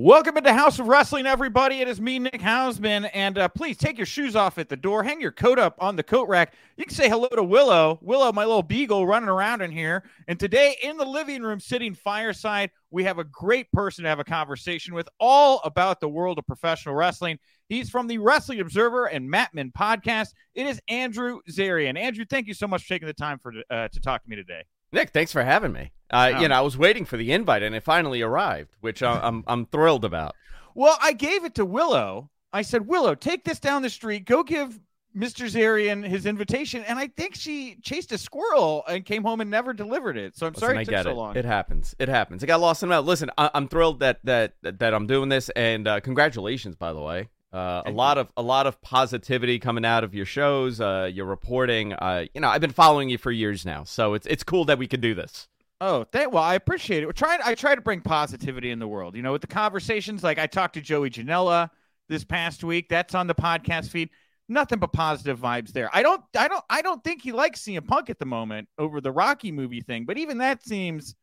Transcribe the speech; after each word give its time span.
Welcome 0.00 0.36
into 0.36 0.54
Haus 0.54 0.78
of 0.78 0.86
Wrestling, 0.86 1.26
everybody. 1.26 1.80
It 1.80 1.88
is 1.88 2.00
me, 2.00 2.20
Nick 2.20 2.40
Hausman, 2.40 3.10
and 3.12 3.36
uh, 3.36 3.48
please 3.48 3.76
take 3.76 3.96
your 3.96 4.06
shoes 4.06 4.36
off 4.36 4.56
at 4.56 4.68
the 4.68 4.76
door. 4.76 5.02
Hang 5.02 5.20
your 5.20 5.32
coat 5.32 5.58
up 5.58 5.74
on 5.80 5.96
the 5.96 6.04
coat 6.04 6.28
rack. 6.28 6.54
You 6.76 6.84
can 6.84 6.94
say 6.94 7.08
hello 7.08 7.26
to 7.26 7.42
Willow. 7.42 7.98
Willow, 8.00 8.30
my 8.30 8.44
little 8.44 8.62
beagle, 8.62 9.08
running 9.08 9.28
around 9.28 9.60
in 9.60 9.72
here. 9.72 10.04
And 10.28 10.38
today, 10.38 10.76
in 10.84 10.98
the 10.98 11.04
living 11.04 11.42
room, 11.42 11.58
sitting 11.58 11.94
fireside, 11.94 12.70
we 12.92 13.02
have 13.02 13.18
a 13.18 13.24
great 13.24 13.72
person 13.72 14.04
to 14.04 14.08
have 14.08 14.20
a 14.20 14.24
conversation 14.24 14.94
with, 14.94 15.08
all 15.18 15.60
about 15.64 15.98
the 15.98 16.08
world 16.08 16.38
of 16.38 16.46
professional 16.46 16.94
wrestling. 16.94 17.40
He's 17.68 17.90
from 17.90 18.06
the 18.06 18.18
Wrestling 18.18 18.60
Observer 18.60 19.06
and 19.06 19.28
Mat 19.28 19.50
Men 19.52 19.72
podcast. 19.76 20.28
It 20.54 20.68
is 20.68 20.80
Andrew 20.86 21.40
Zarian. 21.50 21.98
Andrew, 21.98 22.24
thank 22.24 22.46
you 22.46 22.54
so 22.54 22.68
much 22.68 22.84
for 22.84 22.88
taking 22.90 23.08
the 23.08 23.14
time 23.14 23.40
for 23.40 23.52
uh, 23.68 23.88
to 23.88 24.00
talk 24.00 24.22
to 24.22 24.30
me 24.30 24.36
today. 24.36 24.62
Nick, 24.92 25.10
thanks 25.10 25.32
for 25.32 25.42
having 25.42 25.72
me. 25.72 25.90
Uh, 26.10 26.32
Oh. 26.34 26.40
You 26.40 26.48
know, 26.48 26.56
I 26.56 26.60
was 26.60 26.76
waiting 26.78 27.04
for 27.04 27.16
the 27.16 27.32
invite, 27.32 27.62
and 27.62 27.74
it 27.74 27.82
finally 27.82 28.22
arrived, 28.22 28.70
which 28.80 29.02
I- 29.02 29.20
I'm 29.20 29.44
I'm 29.46 29.66
thrilled 29.66 30.04
about. 30.04 30.34
Well, 30.74 30.96
I 31.02 31.12
gave 31.12 31.44
it 31.44 31.54
to 31.56 31.64
Willow. 31.64 32.30
I 32.52 32.62
said, 32.62 32.86
Willow, 32.86 33.14
take 33.14 33.44
this 33.44 33.58
down 33.60 33.82
the 33.82 33.90
street. 33.90 34.24
Go 34.24 34.42
give 34.42 34.78
Mr. 35.16 35.50
Zarian 35.50 36.06
his 36.06 36.24
invitation. 36.26 36.84
And 36.84 36.98
I 36.98 37.08
think 37.08 37.34
she 37.34 37.76
chased 37.82 38.12
a 38.12 38.18
squirrel 38.18 38.84
and 38.88 39.04
came 39.04 39.22
home 39.24 39.40
and 39.40 39.50
never 39.50 39.72
delivered 39.72 40.16
it. 40.16 40.36
So 40.36 40.46
I'm 40.46 40.52
Listen, 40.52 40.60
sorry 40.66 40.78
I 40.78 40.80
it 40.82 40.84
took 40.84 40.90
get 40.92 41.04
so 41.04 41.10
it. 41.10 41.14
long. 41.14 41.36
It 41.36 41.44
happens. 41.44 41.94
It 41.98 42.08
happens. 42.08 42.42
I 42.42 42.46
got 42.46 42.60
lost 42.60 42.82
in 42.82 42.88
the 42.88 42.94
mail. 42.94 43.02
Listen, 43.02 43.30
I- 43.36 43.50
I'm 43.54 43.68
thrilled 43.68 44.00
that 44.00 44.20
that 44.24 44.54
that 44.62 44.94
I'm 44.94 45.06
doing 45.06 45.28
this, 45.28 45.48
and 45.50 45.88
uh, 45.88 46.00
congratulations, 46.00 46.76
by 46.76 46.92
the 46.92 47.00
way. 47.00 47.28
Uh, 47.52 47.82
a 47.86 47.90
lot 47.90 48.18
of 48.18 48.28
a 48.36 48.42
lot 48.42 48.66
of 48.66 48.80
positivity 48.82 49.58
coming 49.58 49.84
out 49.84 50.04
of 50.04 50.14
your 50.14 50.26
shows, 50.26 50.80
uh, 50.80 51.10
your 51.12 51.24
reporting. 51.26 51.94
Uh, 51.94 52.26
you 52.34 52.40
know, 52.42 52.48
I've 52.48 52.60
been 52.60 52.72
following 52.72 53.08
you 53.08 53.16
for 53.18 53.30
years 53.32 53.64
now, 53.66 53.84
so 53.84 54.14
it's 54.14 54.26
it's 54.26 54.44
cool 54.44 54.64
that 54.66 54.78
we 54.78 54.86
can 54.86 55.00
do 55.00 55.14
this. 55.14 55.48
Oh, 55.80 56.04
thank, 56.04 56.32
well, 56.32 56.42
I 56.42 56.54
appreciate 56.54 57.02
it. 57.02 57.06
We're 57.06 57.12
trying. 57.12 57.40
I 57.44 57.54
try 57.54 57.74
to 57.74 57.80
bring 57.80 58.00
positivity 58.00 58.70
in 58.70 58.78
the 58.80 58.88
world. 58.88 59.14
You 59.14 59.22
know, 59.22 59.32
with 59.32 59.42
the 59.42 59.46
conversations. 59.46 60.22
Like 60.24 60.38
I 60.38 60.46
talked 60.46 60.74
to 60.74 60.80
Joey 60.80 61.10
Janela 61.10 61.70
this 62.08 62.24
past 62.24 62.64
week. 62.64 62.88
That's 62.88 63.14
on 63.14 63.26
the 63.28 63.34
podcast 63.34 63.90
feed. 63.90 64.10
Nothing 64.48 64.78
but 64.80 64.92
positive 64.92 65.38
vibes 65.38 65.72
there. 65.72 65.88
I 65.92 66.02
don't. 66.02 66.22
I 66.36 66.48
don't. 66.48 66.64
I 66.68 66.82
don't 66.82 67.04
think 67.04 67.22
he 67.22 67.30
likes 67.32 67.60
CM 67.62 67.86
Punk 67.86 68.10
at 68.10 68.18
the 68.18 68.26
moment 68.26 68.68
over 68.78 69.00
the 69.00 69.12
Rocky 69.12 69.52
movie 69.52 69.82
thing. 69.82 70.04
But 70.04 70.18
even 70.18 70.38
that 70.38 70.64
seems 70.64 71.14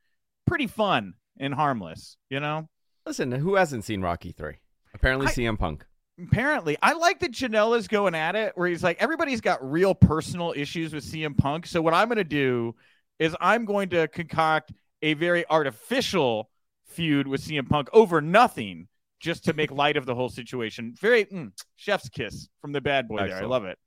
pretty 0.48 0.68
fun 0.68 1.16
and 1.40 1.54
harmless. 1.54 2.16
You 2.30 2.40
know. 2.40 2.70
Listen, 3.06 3.32
who 3.34 3.56
hasn't 3.56 3.84
seen 3.84 4.02
Rocky 4.02 4.32
three? 4.32 4.56
Apparently, 4.94 5.28
I- 5.28 5.32
CM 5.32 5.60
Punk. 5.60 5.86
apparently 6.18 6.78
i 6.82 6.94
like 6.94 7.20
that 7.20 7.34
janela's 7.34 7.90
going 7.90 8.16
at 8.16 8.38
it 8.38 8.54
where 8.56 8.70
he's 8.70 8.82
like 8.82 8.96
everybody's 9.02 9.42
got 9.42 9.60
real 9.70 9.94
personal 9.94 10.54
issues 10.56 10.94
with 10.94 11.04
cm 11.04 11.38
punk 11.38 11.66
so 11.68 11.82
what 11.82 11.94
i'm 11.94 12.08
going 12.08 12.16
to 12.18 12.24
do 12.24 12.74
is 13.20 13.36
i'm 13.40 13.66
going 13.66 13.90
to 13.90 14.08
concoct 14.10 14.72
a 15.02 15.14
very 15.14 15.46
artificial 15.50 16.50
feud 16.88 17.28
with 17.28 17.42
cm 17.42 17.68
punk 17.70 17.90
over 17.94 18.22
nothing 18.22 18.88
just 19.20 19.46
to 19.46 19.54
make 19.54 19.72
light 19.72 19.98
of 19.98 20.06
the 20.06 20.14
whole 20.14 20.30
situation 20.30 20.94
very 21.00 21.26
mm, 21.26 21.52
chef's 21.76 22.10
kiss 22.10 22.48
from 22.62 22.72
the 22.72 22.82
bad 22.82 23.08
boy 23.08 23.18
there 23.28 23.38
i 23.38 23.46
love 23.46 23.66
it 23.66 23.78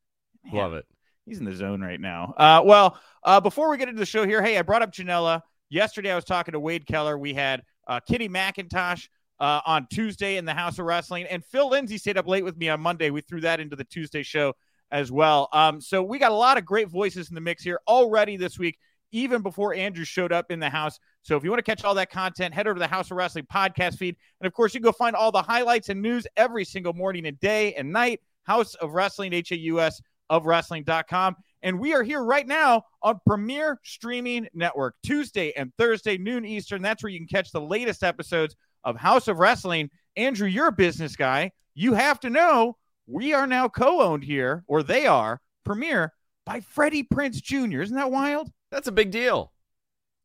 Love 0.53 0.75
it. 0.75 0.87
He's 1.27 1.39
in 1.39 1.45
the 1.45 1.55
zone 1.55 1.81
right 1.81 2.01
now. 2.01 2.35
Uh, 2.37 2.63
well, 2.65 2.99
uh, 3.23 3.41
before 3.41 3.71
we 3.71 3.77
get 3.77 3.89
into 3.89 3.99
the 3.99 4.07
show 4.07 4.27
here, 4.27 4.43
hey, 4.43 4.57
I 4.59 4.63
brought 4.63 4.83
up 4.83 4.93
Janela. 4.93 5.43
Yesterday, 5.69 6.11
I 6.11 6.15
was 6.15 6.25
talking 6.25 6.53
to 6.53 6.61
Wade 6.61 6.87
Keller. 6.87 7.19
We 7.19 7.35
had 7.35 7.63
uh, 7.87 8.01
Kitty 8.01 8.29
McIntosh 8.29 9.09
uh, 9.39 9.61
on 9.67 9.87
Tuesday 9.91 10.39
in 10.39 10.47
the 10.47 10.55
Haus 10.55 10.79
of 10.79 10.87
Wrestling, 10.87 11.27
and 11.27 11.45
Phil 11.45 11.69
Lindsay 11.69 11.99
stayed 11.99 12.17
up 12.17 12.27
late 12.27 12.45
with 12.45 12.57
me 12.57 12.71
on 12.71 12.81
Monday. 12.81 13.11
We 13.11 13.21
threw 13.21 13.43
that 13.43 13.61
into 13.61 13.77
the 13.77 13.85
Tuesday 13.85 14.23
show 14.23 14.55
as 14.91 15.13
well. 15.13 15.51
Um, 15.53 15.83
so 15.83 16.03
we 16.03 16.19
got 16.19 16.33
a 16.33 16.37
lot 16.37 16.57
of 16.57 16.65
great 16.65 16.89
voices 16.89 17.29
in 17.29 17.35
the 17.35 17.43
mix 17.43 17.63
here 17.63 17.79
already 17.87 18.39
this 18.39 18.59
week, 18.59 18.79
even 19.13 19.43
before 19.43 19.75
Andrew 19.75 20.05
showed 20.05 20.33
up 20.33 20.51
in 20.51 20.61
the 20.61 20.71
house. 20.71 20.99
So 21.23 21.37
if 21.37 21.45
you 21.45 21.51
want 21.51 21.65
to 21.65 21.71
catch 21.71 21.85
all 21.85 21.95
that 21.95 22.11
content, 22.11 22.55
head 22.55 22.67
over 22.67 22.75
to 22.75 22.81
the 22.81 22.89
Haus 22.89 23.11
of 23.11 23.17
Wrestling 23.17 23.47
podcast 23.53 23.97
feed. 23.97 24.17
And 24.41 24.47
of 24.47 24.53
course, 24.53 24.75
you 24.75 24.81
can 24.81 24.89
go 24.89 24.93
find 24.93 25.17
all 25.17 25.33
the 25.33 25.43
highlights 25.43 25.89
and 25.89 26.01
news 26.01 26.27
every 26.37 26.65
single 26.65 26.93
morning 26.93 27.27
and 27.27 27.39
day 27.41 27.75
and 27.75 27.93
night. 27.93 28.21
Haus 28.47 28.75
of 28.77 28.93
Wrestling, 28.93 29.33
H 29.33 29.53
A 29.53 29.59
U 29.59 29.81
S 29.81 30.01
of 30.31 30.47
wrestling.com. 30.47 31.37
And 31.63 31.79
we 31.79 31.93
are 31.95 32.03
here 32.03 32.23
right 32.23 32.47
now 32.47 32.83
on 33.03 33.21
Premier 33.27 33.81
Streaming 33.83 34.49
Network, 34.55 34.95
Tuesday 35.03 35.53
and 35.57 35.73
Thursday, 35.77 36.17
noon 36.17 36.45
Eastern. 36.45 36.83
That's 36.83 37.03
where 37.03 37.11
you 37.11 37.19
can 37.19 37.27
catch 37.27 37.51
the 37.51 37.61
latest 37.61 38.05
episodes 38.05 38.55
of 38.85 38.97
Haus 38.97 39.29
of 39.29 39.39
Wrestling. 39.39 39.91
Andrew, 40.17 40.49
you're 40.49 40.69
a 40.69 40.73
business 40.73 41.17
guy. 41.17 41.51
You 41.75 41.95
have 41.95 42.21
to 42.21 42.31
know 42.31 42.77
we 43.07 43.33
are 43.33 43.47
now 43.47 43.69
co 43.69 44.03
owned 44.03 44.25
here, 44.25 44.65
or 44.67 44.83
they 44.83 45.07
are, 45.07 45.41
Premier, 45.65 46.13
by 46.45 46.61
Freddie 46.61 47.05
Prinze 47.05 47.43
Jr. 47.43 47.81
Isn't 47.83 47.97
that 47.97 48.11
wild? 48.11 48.51
That's 48.71 48.89
a 48.89 48.93
big 48.93 49.11
deal. 49.11 49.53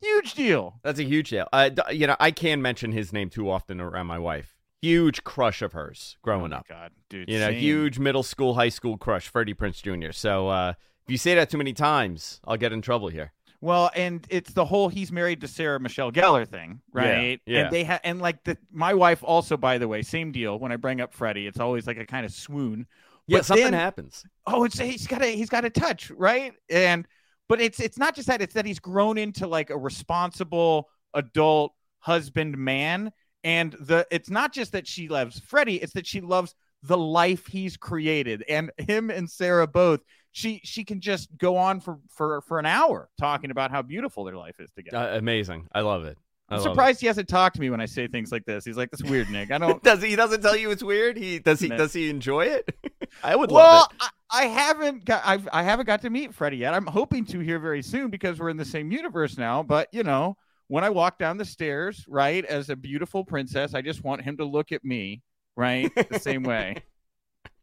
Huge 0.02 0.34
deal. 0.34 0.80
That's 0.84 1.00
a 1.00 1.04
huge 1.04 1.30
deal. 1.30 1.48
Uh, 1.54 1.70
you 1.92 2.08
know, 2.08 2.16
I 2.20 2.32
can't 2.32 2.62
mention 2.62 2.92
his 2.92 3.14
name 3.14 3.30
too 3.30 3.50
often 3.50 3.80
around 3.80 4.08
my 4.08 4.20
wife. 4.20 4.56
Huge 4.82 5.24
crush 5.24 5.62
of 5.62 5.72
hers 5.72 6.18
growing 6.22 6.46
Oh 6.52 6.56
my 6.56 6.58
up. 6.58 6.68
God, 6.68 6.92
dude. 7.10 7.30
You 7.30 7.40
know, 7.40 7.48
same. 7.52 7.60
huge 7.60 8.00
middle 8.00 8.24
school, 8.24 8.54
high 8.56 8.68
school 8.70 8.98
crush, 8.98 9.30
Freddie 9.30 9.54
Prinze 9.54 9.82
Jr. 9.82 10.12
So 10.12 10.50
uh, 10.50 10.74
if 11.06 11.12
you 11.12 11.18
say 11.18 11.36
that 11.36 11.50
too 11.50 11.58
many 11.58 11.72
times, 11.72 12.42
I'll 12.46 12.58
get 12.58 12.74
in 12.74 12.82
trouble 12.82 13.08
here. 13.08 13.32
Well, 13.62 13.90
and 13.96 14.28
it's 14.30 14.52
the 14.52 14.66
whole 14.66 14.90
he's 14.90 15.10
married 15.10 15.40
to 15.40 15.48
Sarah 15.48 15.80
Michelle 15.80 16.12
Gellar 16.12 16.46
thing, 16.46 16.82
right? 16.92 17.40
yeah. 17.46 17.54
yeah. 17.60 17.64
And 17.64 17.74
they 17.74 17.86
have, 17.86 18.02
and 18.04 18.22
like 18.22 18.44
the 18.44 18.58
my 18.74 18.94
wife 18.94 19.24
also, 19.24 19.56
by 19.56 19.78
the 19.78 19.88
way, 19.88 20.02
same 20.02 20.34
deal. 20.34 20.60
When 20.60 20.74
I 20.74 20.76
bring 20.76 21.00
up 21.00 21.14
Freddie, 21.14 21.48
it's 21.48 21.62
always 21.62 21.88
like 21.88 21.98
a 21.98 22.06
kind 22.06 22.26
of 22.26 22.34
swoon. 22.34 22.86
Yeah, 23.26 23.38
But 23.38 23.46
something 23.46 23.64
then- 23.64 23.72
happens. 23.74 24.26
Oh, 24.46 24.66
it's 24.66 24.78
he's 24.78 25.08
got 25.08 25.22
a 25.22 25.34
he's 25.34 25.48
got 25.50 25.64
a 25.64 25.70
touch, 25.70 26.12
right? 26.12 26.52
And 26.70 27.08
but 27.50 27.62
it's 27.62 27.80
it's 27.80 27.98
not 27.98 28.16
just 28.16 28.28
that; 28.28 28.42
it's 28.42 28.54
that 28.54 28.66
he's 28.66 28.80
grown 28.80 29.18
into 29.18 29.48
like 29.48 29.70
a 29.70 29.78
responsible 29.78 30.90
adult 31.14 31.74
husband 32.00 32.58
man. 32.58 33.12
And 33.44 33.74
the 33.74 34.08
it's 34.10 34.30
not 34.30 34.54
just 34.54 34.72
that 34.72 34.88
she 34.88 35.08
loves 35.08 35.40
Freddie; 35.40 35.78
it's 35.78 35.94
that 35.94 36.08
she 36.08 36.22
loves 36.22 36.56
the 36.84 36.98
life 36.98 37.48
he's 37.48 37.78
created, 37.78 38.44
and 38.48 38.72
him 38.78 39.10
and 39.10 39.30
Sarah 39.30 39.68
both. 39.68 40.02
She 40.32 40.62
she 40.64 40.84
can 40.84 41.00
just 41.00 41.30
go 41.38 41.58
on 41.58 41.80
for 41.80 42.00
for 42.10 42.42
for 42.42 42.60
an 42.60 42.66
hour 42.66 43.10
talking 43.20 43.52
about 43.52 43.72
how 43.72 43.82
beautiful 43.82 44.24
their 44.24 44.38
life 44.38 44.60
is 44.60 44.72
together. 44.72 44.98
Uh, 44.98 45.18
amazing. 45.18 45.68
I 45.74 45.82
love 45.82 46.06
it. 46.06 46.18
I'm 46.50 46.58
love 46.58 46.66
it. 46.66 46.70
surprised 46.70 47.02
he 47.02 47.08
hasn't 47.08 47.28
talked 47.30 47.56
to 47.56 47.62
me 47.62 47.70
when 47.70 47.80
I 47.80 47.86
say 47.86 48.08
things 48.08 48.32
like 48.32 48.46
this. 48.46 48.66
He's 48.66 48.78
like, 48.78 48.92
"That's 48.92 49.04
weird, 49.04 49.30
Nick. 49.30 49.52
I 49.52 49.58
don't." 49.58 49.82
Does 49.84 50.02
he? 50.02 50.10
He 50.10 50.16
doesn't 50.16 50.42
tell 50.42 50.56
you 50.56 50.72
it's 50.72 50.84
weird. 50.84 51.18
He 51.18 51.40
does. 51.40 51.60
He 51.60 51.70
does. 51.70 51.94
He 51.94 52.10
enjoy 52.10 52.46
it. 52.46 52.76
I 53.24 53.36
would 53.36 53.52
well, 53.52 53.66
love 53.66 53.88
it. 53.92 54.10
I, 54.32 54.44
I 54.44 54.46
haven't 54.48 55.06
got 55.06 55.22
I've, 55.26 55.48
I 55.54 55.64
haven't 55.64 55.86
got 55.86 56.02
to 56.02 56.10
meet 56.10 56.34
Freddie 56.34 56.58
yet. 56.58 56.74
I'm 56.74 56.86
hoping 56.86 57.26
to 57.28 57.40
here 57.40 57.60
very 57.60 57.82
soon 57.82 58.10
because 58.10 58.40
we're 58.40 58.50
in 58.50 58.58
the 58.58 58.66
same 58.66 58.92
universe 58.92 59.38
now. 59.38 59.64
But 59.64 59.88
you 59.92 60.04
know, 60.04 60.36
when 60.68 60.84
I 60.84 60.90
walk 60.90 61.18
down 61.18 61.38
the 61.38 61.46
stairs, 61.46 62.06
right, 62.08 62.44
as 62.46 62.70
a 62.70 62.76
beautiful 62.76 63.24
princess, 63.24 63.74
I 63.74 63.82
just 63.82 64.04
want 64.04 64.22
him 64.22 64.38
to 64.38 64.46
look 64.46 64.72
at 64.72 64.84
me, 64.84 65.22
right, 65.56 65.92
the 66.10 66.20
same 66.20 66.44
way. 66.44 66.78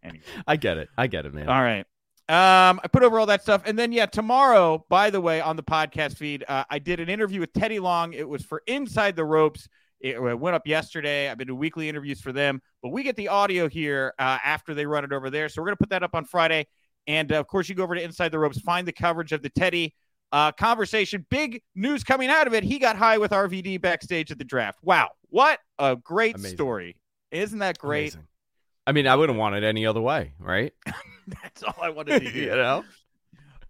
Anyway. 0.02 0.24
I 0.46 0.56
get 0.56 0.78
it. 0.78 0.88
I 0.96 1.08
get 1.08 1.26
it, 1.26 1.34
man. 1.34 1.46
All 1.46 1.60
right. 1.60 1.84
Um, 2.30 2.80
I 2.84 2.86
put 2.86 3.02
over 3.02 3.18
all 3.18 3.26
that 3.26 3.42
stuff, 3.42 3.62
and 3.66 3.76
then 3.76 3.90
yeah, 3.90 4.06
tomorrow. 4.06 4.86
By 4.88 5.10
the 5.10 5.20
way, 5.20 5.40
on 5.40 5.56
the 5.56 5.64
podcast 5.64 6.16
feed, 6.16 6.44
uh, 6.46 6.62
I 6.70 6.78
did 6.78 7.00
an 7.00 7.08
interview 7.08 7.40
with 7.40 7.52
Teddy 7.52 7.80
Long. 7.80 8.12
It 8.12 8.28
was 8.28 8.44
for 8.44 8.62
Inside 8.68 9.16
the 9.16 9.24
Ropes. 9.24 9.68
It 9.98 10.22
went 10.22 10.54
up 10.54 10.64
yesterday. 10.64 11.28
I've 11.28 11.38
been 11.38 11.48
doing 11.48 11.58
weekly 11.58 11.88
interviews 11.88 12.20
for 12.20 12.30
them, 12.30 12.62
but 12.84 12.90
we 12.90 13.02
get 13.02 13.16
the 13.16 13.26
audio 13.26 13.68
here 13.68 14.14
uh, 14.20 14.38
after 14.44 14.74
they 14.74 14.86
run 14.86 15.02
it 15.02 15.12
over 15.12 15.28
there. 15.28 15.48
So 15.48 15.60
we're 15.60 15.66
gonna 15.66 15.76
put 15.78 15.90
that 15.90 16.04
up 16.04 16.14
on 16.14 16.24
Friday, 16.24 16.68
and 17.08 17.32
uh, 17.32 17.40
of 17.40 17.48
course, 17.48 17.68
you 17.68 17.74
go 17.74 17.82
over 17.82 17.96
to 17.96 18.00
Inside 18.02 18.28
the 18.28 18.38
Ropes, 18.38 18.60
find 18.60 18.86
the 18.86 18.92
coverage 18.92 19.32
of 19.32 19.42
the 19.42 19.50
Teddy 19.50 19.92
uh, 20.30 20.52
conversation. 20.52 21.26
Big 21.30 21.62
news 21.74 22.04
coming 22.04 22.30
out 22.30 22.46
of 22.46 22.54
it. 22.54 22.62
He 22.62 22.78
got 22.78 22.94
high 22.94 23.18
with 23.18 23.32
RVD 23.32 23.80
backstage 23.80 24.30
at 24.30 24.38
the 24.38 24.44
draft. 24.44 24.78
Wow, 24.84 25.10
what 25.30 25.58
a 25.80 25.96
great 25.96 26.36
Amazing. 26.36 26.56
story! 26.56 26.96
Isn't 27.32 27.58
that 27.58 27.76
great? 27.76 28.14
Amazing. 28.14 28.28
I 28.86 28.92
mean, 28.92 29.08
I 29.08 29.16
wouldn't 29.16 29.38
want 29.38 29.56
it 29.56 29.64
any 29.64 29.84
other 29.84 30.00
way, 30.00 30.32
right? 30.38 30.72
That's 31.42 31.62
all 31.62 31.76
I 31.80 31.90
wanted 31.90 32.22
to 32.22 32.30
you 32.34 32.50
know. 32.50 32.84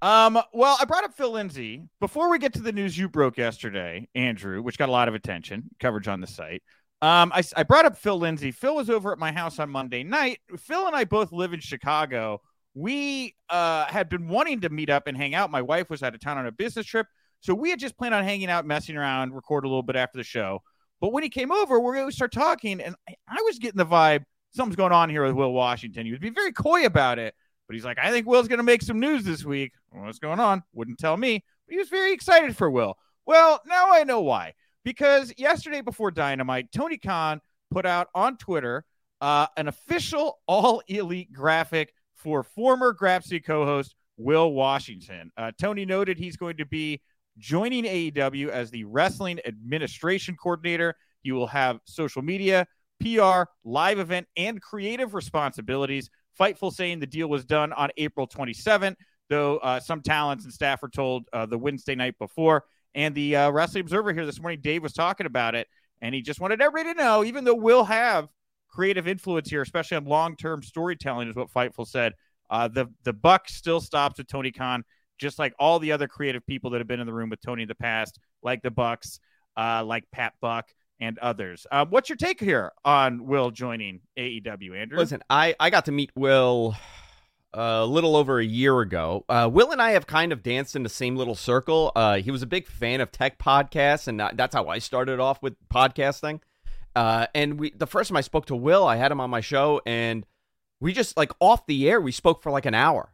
Um, 0.02 0.40
well, 0.52 0.78
I 0.80 0.84
brought 0.86 1.04
up 1.04 1.14
Phil 1.14 1.30
Lindsay 1.30 1.82
before 2.00 2.30
we 2.30 2.38
get 2.38 2.54
to 2.54 2.62
the 2.62 2.72
news 2.72 2.96
you 2.96 3.08
broke 3.08 3.36
yesterday, 3.36 4.08
Andrew, 4.14 4.62
which 4.62 4.78
got 4.78 4.88
a 4.88 4.92
lot 4.92 5.08
of 5.08 5.14
attention, 5.14 5.64
coverage 5.78 6.08
on 6.08 6.20
the 6.20 6.26
site. 6.26 6.62
Um, 7.02 7.32
I, 7.34 7.42
I 7.56 7.62
brought 7.64 7.84
up 7.84 7.96
Phil 7.96 8.18
Lindsay. 8.18 8.50
Phil 8.50 8.76
was 8.76 8.88
over 8.88 9.12
at 9.12 9.18
my 9.18 9.32
house 9.32 9.58
on 9.58 9.70
Monday 9.70 10.02
night. 10.02 10.38
Phil 10.58 10.86
and 10.86 10.96
I 10.96 11.04
both 11.04 11.32
live 11.32 11.52
in 11.52 11.60
Chicago. 11.60 12.40
We 12.74 13.34
uh, 13.48 13.86
had 13.86 14.08
been 14.08 14.28
wanting 14.28 14.60
to 14.62 14.70
meet 14.70 14.90
up 14.90 15.06
and 15.06 15.16
hang 15.16 15.34
out. 15.34 15.50
My 15.50 15.62
wife 15.62 15.90
was 15.90 16.02
out 16.02 16.14
of 16.14 16.20
town 16.20 16.38
on 16.38 16.46
a 16.46 16.52
business 16.52 16.86
trip. 16.86 17.06
So 17.40 17.54
we 17.54 17.70
had 17.70 17.78
just 17.78 17.96
planned 17.96 18.14
on 18.14 18.22
hanging 18.24 18.50
out, 18.50 18.66
messing 18.66 18.96
around, 18.96 19.34
record 19.34 19.64
a 19.64 19.68
little 19.68 19.82
bit 19.82 19.96
after 19.96 20.18
the 20.18 20.24
show. 20.24 20.62
But 21.00 21.12
when 21.12 21.22
he 21.22 21.30
came 21.30 21.50
over, 21.50 21.80
we're 21.80 21.94
going 21.94 22.08
to 22.08 22.14
start 22.14 22.32
talking, 22.32 22.80
and 22.80 22.94
I, 23.08 23.14
I 23.26 23.42
was 23.42 23.58
getting 23.58 23.78
the 23.78 23.86
vibe 23.86 24.24
something's 24.52 24.76
going 24.76 24.92
on 24.92 25.10
here 25.10 25.24
with 25.24 25.34
Will 25.34 25.52
Washington. 25.52 26.06
He 26.06 26.12
would 26.12 26.20
be 26.20 26.30
very 26.30 26.52
coy 26.52 26.84
about 26.86 27.18
it, 27.18 27.34
but 27.70 27.76
he's 27.76 27.84
like, 27.84 28.00
I 28.02 28.10
think 28.10 28.26
Will's 28.26 28.48
going 28.48 28.58
to 28.58 28.64
make 28.64 28.82
some 28.82 28.98
news 28.98 29.22
this 29.22 29.44
week. 29.44 29.74
What's 29.92 30.18
going 30.18 30.40
on? 30.40 30.64
Wouldn't 30.72 30.98
tell 30.98 31.16
me. 31.16 31.44
But 31.68 31.72
he 31.72 31.78
was 31.78 31.88
very 31.88 32.12
excited 32.12 32.56
for 32.56 32.68
Will. 32.68 32.96
Well, 33.26 33.60
now 33.64 33.92
I 33.92 34.02
know 34.02 34.22
why. 34.22 34.54
Because 34.84 35.32
yesterday 35.38 35.80
before 35.80 36.10
Dynamite, 36.10 36.72
Tony 36.72 36.98
Khan 36.98 37.40
put 37.70 37.86
out 37.86 38.08
on 38.12 38.38
Twitter 38.38 38.84
uh, 39.20 39.46
an 39.56 39.68
official 39.68 40.40
all 40.48 40.82
elite 40.88 41.32
graphic 41.32 41.94
for 42.16 42.42
former 42.42 42.92
Grapsody 42.92 43.44
co 43.44 43.64
host 43.64 43.94
Will 44.16 44.52
Washington. 44.52 45.30
Uh, 45.36 45.52
Tony 45.56 45.84
noted 45.84 46.18
he's 46.18 46.36
going 46.36 46.56
to 46.56 46.66
be 46.66 47.00
joining 47.38 47.84
AEW 47.84 48.48
as 48.48 48.72
the 48.72 48.82
wrestling 48.82 49.38
administration 49.46 50.34
coordinator. 50.34 50.96
He 51.22 51.30
will 51.30 51.46
have 51.46 51.78
social 51.84 52.22
media, 52.22 52.66
PR, 53.00 53.42
live 53.62 54.00
event, 54.00 54.26
and 54.36 54.60
creative 54.60 55.14
responsibilities. 55.14 56.10
Fightful 56.38 56.72
saying 56.72 57.00
the 57.00 57.06
deal 57.06 57.28
was 57.28 57.44
done 57.44 57.72
on 57.72 57.90
April 57.96 58.26
27th, 58.26 58.96
though 59.28 59.58
uh, 59.58 59.80
some 59.80 60.00
talents 60.02 60.44
and 60.44 60.52
staff 60.52 60.82
were 60.82 60.88
told 60.88 61.26
uh, 61.32 61.46
the 61.46 61.58
Wednesday 61.58 61.94
night 61.94 62.18
before. 62.18 62.64
And 62.94 63.14
the 63.14 63.36
uh, 63.36 63.50
Wrestling 63.50 63.82
Observer 63.82 64.12
here 64.12 64.26
this 64.26 64.40
morning, 64.40 64.60
Dave 64.60 64.82
was 64.82 64.92
talking 64.92 65.26
about 65.26 65.54
it, 65.54 65.68
and 66.00 66.14
he 66.14 66.22
just 66.22 66.40
wanted 66.40 66.60
everybody 66.60 66.94
to 66.94 67.02
know, 67.02 67.24
even 67.24 67.44
though 67.44 67.54
we'll 67.54 67.84
have 67.84 68.28
creative 68.68 69.06
influence 69.06 69.48
here, 69.48 69.62
especially 69.62 69.96
on 69.96 70.04
long 70.04 70.36
term 70.36 70.62
storytelling, 70.62 71.28
is 71.28 71.36
what 71.36 71.52
Fightful 71.52 71.86
said. 71.86 72.14
Uh, 72.48 72.66
the 72.66 72.86
the 73.04 73.12
buck 73.12 73.48
still 73.48 73.80
stops 73.80 74.18
with 74.18 74.26
Tony 74.26 74.50
Khan, 74.50 74.82
just 75.18 75.38
like 75.38 75.54
all 75.58 75.78
the 75.78 75.92
other 75.92 76.08
creative 76.08 76.44
people 76.46 76.70
that 76.70 76.78
have 76.78 76.88
been 76.88 76.98
in 76.98 77.06
the 77.06 77.12
room 77.12 77.30
with 77.30 77.40
Tony 77.40 77.62
in 77.62 77.68
the 77.68 77.74
past, 77.76 78.18
like 78.42 78.60
the 78.62 78.72
Bucks, 78.72 79.20
uh, 79.56 79.84
like 79.84 80.04
Pat 80.10 80.32
Buck 80.40 80.66
and 81.00 81.18
others. 81.18 81.66
Um, 81.72 81.88
what's 81.90 82.08
your 82.08 82.16
take 82.16 82.40
here 82.40 82.72
on 82.84 83.26
Will 83.26 83.50
joining 83.50 84.00
AEW, 84.18 84.76
Andrew? 84.76 84.98
Listen, 84.98 85.22
I, 85.30 85.54
I 85.58 85.70
got 85.70 85.86
to 85.86 85.92
meet 85.92 86.10
Will 86.14 86.76
a 87.52 87.84
little 87.84 88.16
over 88.16 88.38
a 88.38 88.44
year 88.44 88.80
ago. 88.80 89.24
Uh, 89.28 89.48
Will 89.52 89.72
and 89.72 89.82
I 89.82 89.92
have 89.92 90.06
kind 90.06 90.32
of 90.32 90.42
danced 90.42 90.76
in 90.76 90.82
the 90.82 90.88
same 90.88 91.16
little 91.16 91.34
circle. 91.34 91.90
Uh, 91.96 92.18
he 92.18 92.30
was 92.30 92.42
a 92.42 92.46
big 92.46 92.66
fan 92.66 93.00
of 93.00 93.10
tech 93.10 93.38
podcasts, 93.38 94.06
and 94.06 94.20
that's 94.38 94.54
how 94.54 94.68
I 94.68 94.78
started 94.78 95.18
off 95.18 95.42
with 95.42 95.54
podcasting. 95.68 96.40
Uh, 96.94 97.26
and 97.34 97.58
we, 97.58 97.70
the 97.70 97.86
first 97.86 98.08
time 98.08 98.16
I 98.16 98.20
spoke 98.20 98.46
to 98.46 98.56
Will, 98.56 98.86
I 98.86 98.96
had 98.96 99.10
him 99.10 99.20
on 99.20 99.30
my 99.30 99.40
show, 99.40 99.80
and 99.86 100.26
we 100.80 100.92
just 100.92 101.16
like 101.16 101.32
off 101.40 101.66
the 101.66 101.88
air, 101.88 102.00
we 102.00 102.12
spoke 102.12 102.42
for 102.42 102.50
like 102.50 102.66
an 102.66 102.74
hour. 102.74 103.12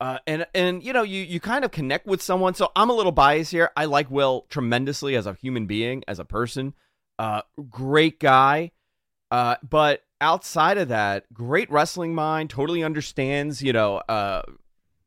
Uh, 0.00 0.16
and 0.26 0.46
and 0.54 0.82
you 0.82 0.94
know 0.94 1.02
you 1.02 1.22
you 1.22 1.40
kind 1.40 1.62
of 1.62 1.70
connect 1.70 2.06
with 2.06 2.22
someone. 2.22 2.54
So 2.54 2.72
I'm 2.74 2.88
a 2.88 2.94
little 2.94 3.12
biased 3.12 3.50
here. 3.50 3.70
I 3.76 3.84
like 3.84 4.10
Will 4.10 4.46
tremendously 4.48 5.14
as 5.14 5.26
a 5.26 5.34
human 5.34 5.66
being, 5.66 6.02
as 6.08 6.18
a 6.18 6.24
person. 6.24 6.72
Uh, 7.20 7.42
great 7.68 8.18
guy. 8.18 8.70
Uh, 9.30 9.54
but 9.68 10.04
outside 10.22 10.78
of 10.78 10.88
that, 10.88 11.30
great 11.34 11.70
wrestling 11.70 12.14
mind. 12.14 12.48
Totally 12.48 12.82
understands, 12.82 13.60
you 13.60 13.74
know, 13.74 13.96
uh, 14.08 14.40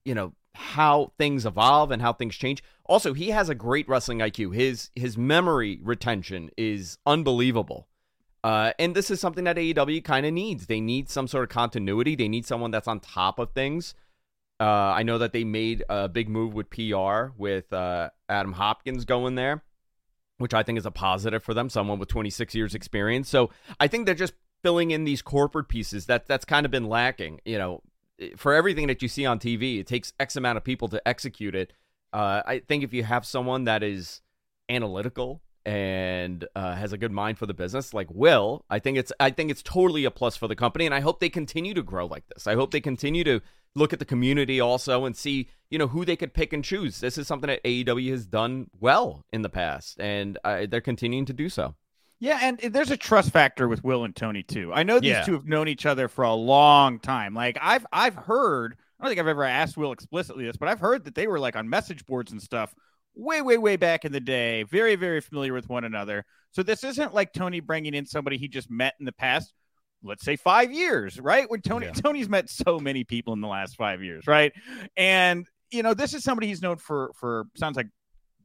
you 0.05 0.13
know 0.13 0.33
how 0.53 1.11
things 1.17 1.43
evolve 1.43 1.89
and 1.89 2.03
how 2.03 2.13
things 2.13 2.35
change. 2.35 2.63
Also, 2.85 3.15
he 3.15 3.31
has 3.31 3.49
a 3.49 3.55
great 3.55 3.89
wrestling 3.89 4.19
IQ. 4.19 4.53
His 4.53 4.91
his 4.93 5.17
memory 5.17 5.79
retention 5.81 6.51
is 6.55 6.99
unbelievable. 7.07 7.87
Uh, 8.43 8.73
and 8.77 8.93
this 8.93 9.09
is 9.09 9.19
something 9.19 9.45
that 9.45 9.55
AEW 9.55 10.03
kind 10.03 10.27
of 10.27 10.33
needs. 10.33 10.67
They 10.67 10.81
need 10.81 11.09
some 11.09 11.27
sort 11.27 11.45
of 11.45 11.49
continuity. 11.49 12.15
They 12.15 12.27
need 12.27 12.45
someone 12.45 12.69
that's 12.69 12.87
on 12.87 12.99
top 12.99 13.39
of 13.39 13.53
things. 13.53 13.95
Uh, 14.59 14.93
I 14.95 15.01
know 15.01 15.17
that 15.17 15.33
they 15.33 15.43
made 15.43 15.83
a 15.89 16.07
big 16.07 16.29
move 16.29 16.53
with 16.53 16.69
PR 16.69 17.33
with 17.37 17.73
uh, 17.73 18.11
Adam 18.29 18.51
Hopkins 18.51 19.03
going 19.03 19.33
there 19.33 19.63
which 20.43 20.53
I 20.53 20.61
think 20.61 20.77
is 20.77 20.85
a 20.85 20.91
positive 20.91 21.41
for 21.41 21.53
them, 21.53 21.69
someone 21.69 21.99
with 21.99 22.09
26 22.09 22.53
years 22.53 22.75
experience. 22.75 23.29
So 23.29 23.49
I 23.79 23.87
think 23.87 24.05
they're 24.05 24.13
just 24.13 24.33
filling 24.61 24.91
in 24.91 25.05
these 25.05 25.21
corporate 25.21 25.69
pieces 25.69 26.07
that 26.07 26.27
that's 26.27 26.43
kind 26.43 26.65
of 26.65 26.71
been 26.71 26.89
lacking. 26.89 27.39
You 27.45 27.57
know, 27.57 27.81
for 28.35 28.53
everything 28.53 28.87
that 28.87 29.01
you 29.01 29.07
see 29.07 29.25
on 29.25 29.39
TV, 29.39 29.79
it 29.79 29.87
takes 29.87 30.11
X 30.19 30.35
amount 30.35 30.57
of 30.57 30.65
people 30.65 30.89
to 30.89 31.07
execute 31.07 31.55
it. 31.55 31.71
Uh, 32.11 32.41
I 32.45 32.59
think 32.59 32.83
if 32.83 32.93
you 32.93 33.05
have 33.05 33.25
someone 33.25 33.63
that 33.63 33.83
is 33.83 34.21
analytical 34.67 35.41
and 35.65 36.45
uh, 36.55 36.75
has 36.75 36.93
a 36.93 36.97
good 36.97 37.11
mind 37.11 37.37
for 37.37 37.45
the 37.45 37.53
business, 37.53 37.93
like 37.93 38.07
Will, 38.11 38.65
I 38.69 38.79
think 38.79 38.97
it's 38.97 39.13
I 39.19 39.29
think 39.29 39.51
it's 39.51 39.63
totally 39.63 40.05
a 40.05 40.11
plus 40.11 40.35
for 40.35 40.47
the 40.47 40.55
company, 40.55 40.85
and 40.85 40.93
I 40.93 40.99
hope 40.99 41.19
they 41.19 41.29
continue 41.29 41.73
to 41.73 41.83
grow 41.83 42.05
like 42.05 42.27
this. 42.27 42.47
I 42.47 42.55
hope 42.55 42.71
they 42.71 42.81
continue 42.81 43.23
to 43.23 43.41
look 43.75 43.93
at 43.93 43.99
the 43.99 44.05
community 44.05 44.59
also 44.59 45.05
and 45.05 45.15
see 45.15 45.49
you 45.69 45.77
know 45.77 45.87
who 45.87 46.05
they 46.05 46.15
could 46.15 46.33
pick 46.33 46.53
and 46.53 46.63
choose. 46.63 46.99
This 46.99 47.17
is 47.17 47.27
something 47.27 47.47
that 47.47 47.63
AEW 47.63 48.11
has 48.11 48.25
done 48.25 48.67
well 48.79 49.23
in 49.31 49.41
the 49.41 49.49
past, 49.49 49.99
and 49.99 50.37
uh, 50.43 50.65
they're 50.69 50.81
continuing 50.81 51.25
to 51.25 51.33
do 51.33 51.49
so. 51.49 51.75
Yeah, 52.19 52.39
and 52.41 52.57
there's 52.57 52.91
a 52.91 52.95
trust 52.97 53.31
factor 53.31 53.67
with 53.67 53.83
Will 53.83 54.05
and 54.05 54.15
Tony 54.15 54.43
too. 54.43 54.71
I 54.73 54.83
know 54.83 54.99
these 54.99 55.09
yeah. 55.09 55.23
two 55.23 55.33
have 55.33 55.45
known 55.45 55.67
each 55.67 55.85
other 55.85 56.07
for 56.07 56.23
a 56.23 56.33
long 56.33 56.99
time. 56.99 57.33
Like 57.33 57.57
I've 57.61 57.85
I've 57.91 58.15
heard, 58.15 58.77
I 58.99 59.03
don't 59.03 59.11
think 59.11 59.19
I've 59.19 59.27
ever 59.27 59.43
asked 59.43 59.77
Will 59.77 59.91
explicitly 59.91 60.45
this, 60.45 60.57
but 60.57 60.69
I've 60.69 60.79
heard 60.79 61.05
that 61.05 61.15
they 61.15 61.27
were 61.27 61.39
like 61.39 61.55
on 61.55 61.69
message 61.69 62.05
boards 62.05 62.31
and 62.31 62.41
stuff 62.41 62.75
way 63.15 63.41
way 63.41 63.57
way 63.57 63.75
back 63.75 64.05
in 64.05 64.11
the 64.11 64.19
day, 64.19 64.63
very 64.63 64.95
very 64.95 65.21
familiar 65.21 65.53
with 65.53 65.69
one 65.69 65.83
another. 65.83 66.25
So 66.51 66.63
this 66.63 66.83
isn't 66.83 67.13
like 67.13 67.33
Tony 67.33 67.59
bringing 67.59 67.93
in 67.93 68.05
somebody 68.05 68.37
he 68.37 68.47
just 68.47 68.69
met 68.69 68.93
in 68.99 69.05
the 69.05 69.11
past 69.11 69.53
let's 70.03 70.23
say 70.23 70.35
five 70.35 70.71
years, 70.71 71.19
right? 71.19 71.49
When 71.49 71.61
Tony 71.61 71.87
yeah. 71.87 71.93
Tony's 71.93 72.29
met 72.29 72.49
so 72.49 72.79
many 72.79 73.03
people 73.03 73.33
in 73.33 73.41
the 73.41 73.47
last 73.47 73.75
five 73.75 74.03
years, 74.03 74.27
right? 74.27 74.51
And 74.97 75.47
you 75.71 75.83
know, 75.83 75.93
this 75.93 76.13
is 76.13 76.23
somebody 76.23 76.47
he's 76.47 76.61
known 76.61 76.77
for 76.77 77.11
for 77.19 77.45
sounds 77.55 77.77
like 77.77 77.87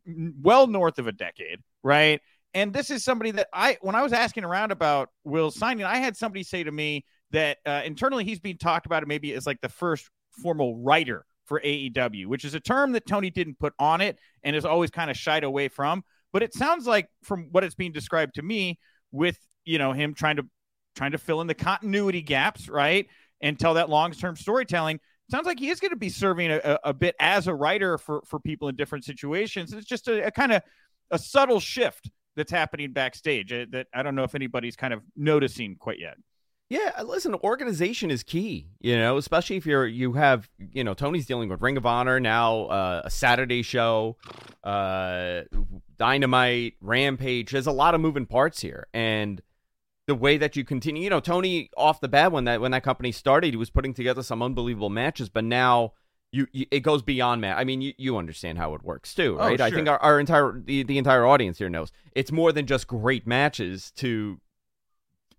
well 0.06 0.66
north 0.66 0.98
of 0.98 1.06
a 1.06 1.12
decade, 1.12 1.60
right? 1.82 2.20
And 2.54 2.72
this 2.72 2.90
is 2.90 3.04
somebody 3.04 3.30
that 3.32 3.48
I, 3.52 3.76
when 3.82 3.94
I 3.94 4.02
was 4.02 4.12
asking 4.12 4.44
around 4.44 4.72
about 4.72 5.10
Will's 5.24 5.56
signing, 5.56 5.84
I 5.84 5.98
had 5.98 6.16
somebody 6.16 6.42
say 6.42 6.64
to 6.64 6.72
me 6.72 7.04
that 7.30 7.58
uh, 7.66 7.82
internally 7.84 8.24
he's 8.24 8.40
being 8.40 8.56
talked 8.56 8.86
about 8.86 9.06
maybe 9.06 9.34
as 9.34 9.46
like 9.46 9.60
the 9.60 9.68
first 9.68 10.08
formal 10.30 10.76
writer 10.78 11.26
for 11.48 11.60
AEW, 11.60 12.26
which 12.26 12.44
is 12.44 12.54
a 12.54 12.60
term 12.60 12.92
that 12.92 13.06
Tony 13.06 13.30
didn't 13.30 13.58
put 13.58 13.72
on 13.78 14.00
it 14.00 14.18
and 14.44 14.54
is 14.54 14.64
always 14.64 14.90
kind 14.90 15.10
of 15.10 15.16
shied 15.16 15.44
away 15.44 15.68
from. 15.68 16.04
But 16.32 16.42
it 16.42 16.54
sounds 16.54 16.86
like 16.86 17.08
from 17.24 17.48
what 17.50 17.64
it's 17.64 17.74
being 17.74 17.92
described 17.92 18.34
to 18.34 18.42
me, 18.42 18.78
with 19.10 19.38
you 19.64 19.78
know 19.78 19.92
him 19.92 20.14
trying 20.14 20.36
to 20.36 20.46
trying 20.94 21.12
to 21.12 21.18
fill 21.18 21.40
in 21.40 21.46
the 21.46 21.54
continuity 21.54 22.22
gaps, 22.22 22.68
right, 22.68 23.06
and 23.40 23.58
tell 23.58 23.74
that 23.74 23.88
long 23.88 24.12
term 24.12 24.36
storytelling. 24.36 25.00
Sounds 25.30 25.46
like 25.46 25.58
he 25.58 25.68
is 25.68 25.80
going 25.80 25.90
to 25.90 25.96
be 25.96 26.08
serving 26.08 26.50
a, 26.50 26.78
a, 26.84 26.94
bit 26.94 27.14
as 27.20 27.48
a 27.48 27.54
writer 27.54 27.98
for 27.98 28.22
for 28.26 28.38
people 28.38 28.68
in 28.68 28.76
different 28.76 29.04
situations. 29.04 29.72
It's 29.72 29.86
just 29.86 30.08
a, 30.08 30.26
a 30.26 30.30
kind 30.30 30.52
of 30.52 30.62
a 31.10 31.18
subtle 31.18 31.60
shift 31.60 32.10
that's 32.36 32.50
happening 32.50 32.92
backstage 32.92 33.52
uh, 33.52 33.66
that 33.70 33.88
I 33.94 34.02
don't 34.02 34.14
know 34.14 34.22
if 34.22 34.34
anybody's 34.34 34.76
kind 34.76 34.94
of 34.94 35.02
noticing 35.16 35.76
quite 35.76 35.98
yet. 35.98 36.16
Yeah, 36.70 36.92
uh, 36.98 37.04
listen, 37.04 37.34
organization 37.36 38.10
is 38.10 38.22
key, 38.22 38.66
you 38.80 38.96
know, 38.96 39.16
especially 39.16 39.56
if 39.56 39.64
you're 39.64 39.86
you 39.86 40.12
have, 40.12 40.50
you 40.58 40.84
know, 40.84 40.92
Tony's 40.92 41.24
dealing 41.24 41.48
with 41.48 41.62
Ring 41.62 41.78
of 41.78 41.86
Honor 41.86 42.20
now, 42.20 42.64
uh, 42.66 43.02
a 43.04 43.10
Saturday 43.10 43.62
show, 43.62 44.16
uh 44.64 45.42
Dynamite, 45.96 46.74
Rampage. 46.80 47.50
There's 47.50 47.66
a 47.66 47.72
lot 47.72 47.94
of 47.94 48.00
moving 48.00 48.26
parts 48.26 48.60
here. 48.60 48.86
And 48.92 49.40
the 50.06 50.14
way 50.14 50.38
that 50.38 50.56
you 50.56 50.64
continue, 50.64 51.02
you 51.02 51.10
know, 51.10 51.20
Tony 51.20 51.70
off 51.76 52.00
the 52.00 52.08
bat 52.08 52.32
when 52.32 52.44
that 52.44 52.60
when 52.60 52.70
that 52.72 52.82
company 52.82 53.12
started, 53.12 53.52
he 53.52 53.56
was 53.56 53.70
putting 53.70 53.94
together 53.94 54.22
some 54.22 54.42
unbelievable 54.42 54.90
matches, 54.90 55.28
but 55.28 55.44
now 55.44 55.92
you, 56.32 56.46
you 56.52 56.66
it 56.70 56.80
goes 56.80 57.02
beyond 57.02 57.40
match. 57.40 57.56
I 57.58 57.64
mean, 57.64 57.80
you, 57.80 57.94
you 57.96 58.16
understand 58.18 58.58
how 58.58 58.74
it 58.74 58.82
works 58.82 59.14
too, 59.14 59.36
oh, 59.38 59.44
right? 59.44 59.54
Oh, 59.54 59.56
sure. 59.56 59.66
I 59.66 59.70
think 59.70 59.88
our, 59.88 59.98
our 59.98 60.20
entire 60.20 60.58
the, 60.58 60.82
the 60.82 60.98
entire 60.98 61.26
audience 61.26 61.58
here 61.58 61.70
knows 61.70 61.92
it's 62.14 62.30
more 62.30 62.52
than 62.52 62.66
just 62.66 62.86
great 62.86 63.26
matches 63.26 63.90
to 63.92 64.40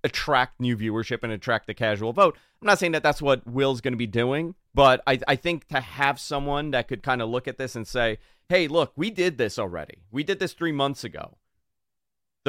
attract 0.04 0.60
new 0.60 0.78
viewership 0.78 1.24
and 1.24 1.32
attract 1.32 1.68
the 1.68 1.74
casual 1.74 2.14
vote. 2.14 2.38
I'm 2.62 2.66
not 2.66 2.80
saying 2.80 2.94
that 2.94 3.04
that's 3.04 3.22
what 3.22 3.46
Will's 3.48 3.82
going 3.82 3.94
to 3.94 3.98
be 3.98 4.08
doing, 4.08 4.56
but 4.74 5.02
I, 5.08 5.20
I 5.28 5.36
think 5.36 5.68
to 5.70 5.80
have 5.80 6.20
someone 6.20 6.72
that 6.72 6.88
could 6.88 7.04
kind 7.04 7.22
of 7.22 7.30
look 7.30 7.48
at 7.48 7.58
this 7.58 7.76
and 7.76 7.88
say, 7.88 8.18
hey, 8.50 8.68
look, 8.68 8.94
we 8.96 9.10
did 9.10 9.38
this 9.38 9.60
already. 9.60 10.04
We 10.12 10.24
did 10.24 10.40
this 10.40 10.54
three 10.54 10.72
months 10.72 11.04
ago 11.04 11.38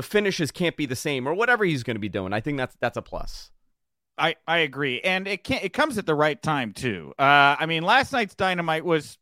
the 0.00 0.02
finishes 0.02 0.50
can't 0.50 0.76
be 0.76 0.86
the 0.86 0.96
same 0.96 1.26
or 1.26 1.34
whatever 1.34 1.64
he's 1.64 1.82
going 1.82 1.96
to 1.96 2.00
be 2.00 2.08
doing. 2.08 2.32
I 2.32 2.40
think 2.40 2.58
that's 2.58 2.76
that's 2.80 2.96
a 2.96 3.02
plus. 3.02 3.50
I, 4.16 4.36
I 4.46 4.58
agree, 4.58 5.00
and 5.00 5.26
it 5.26 5.44
can 5.44 5.60
it 5.62 5.72
comes 5.72 5.96
at 5.98 6.06
the 6.06 6.14
right 6.14 6.40
time 6.40 6.72
too. 6.72 7.14
Uh, 7.18 7.56
I 7.58 7.66
mean, 7.66 7.82
last 7.82 8.12
night's 8.12 8.34
Dynamite 8.34 8.84
was 8.84 9.18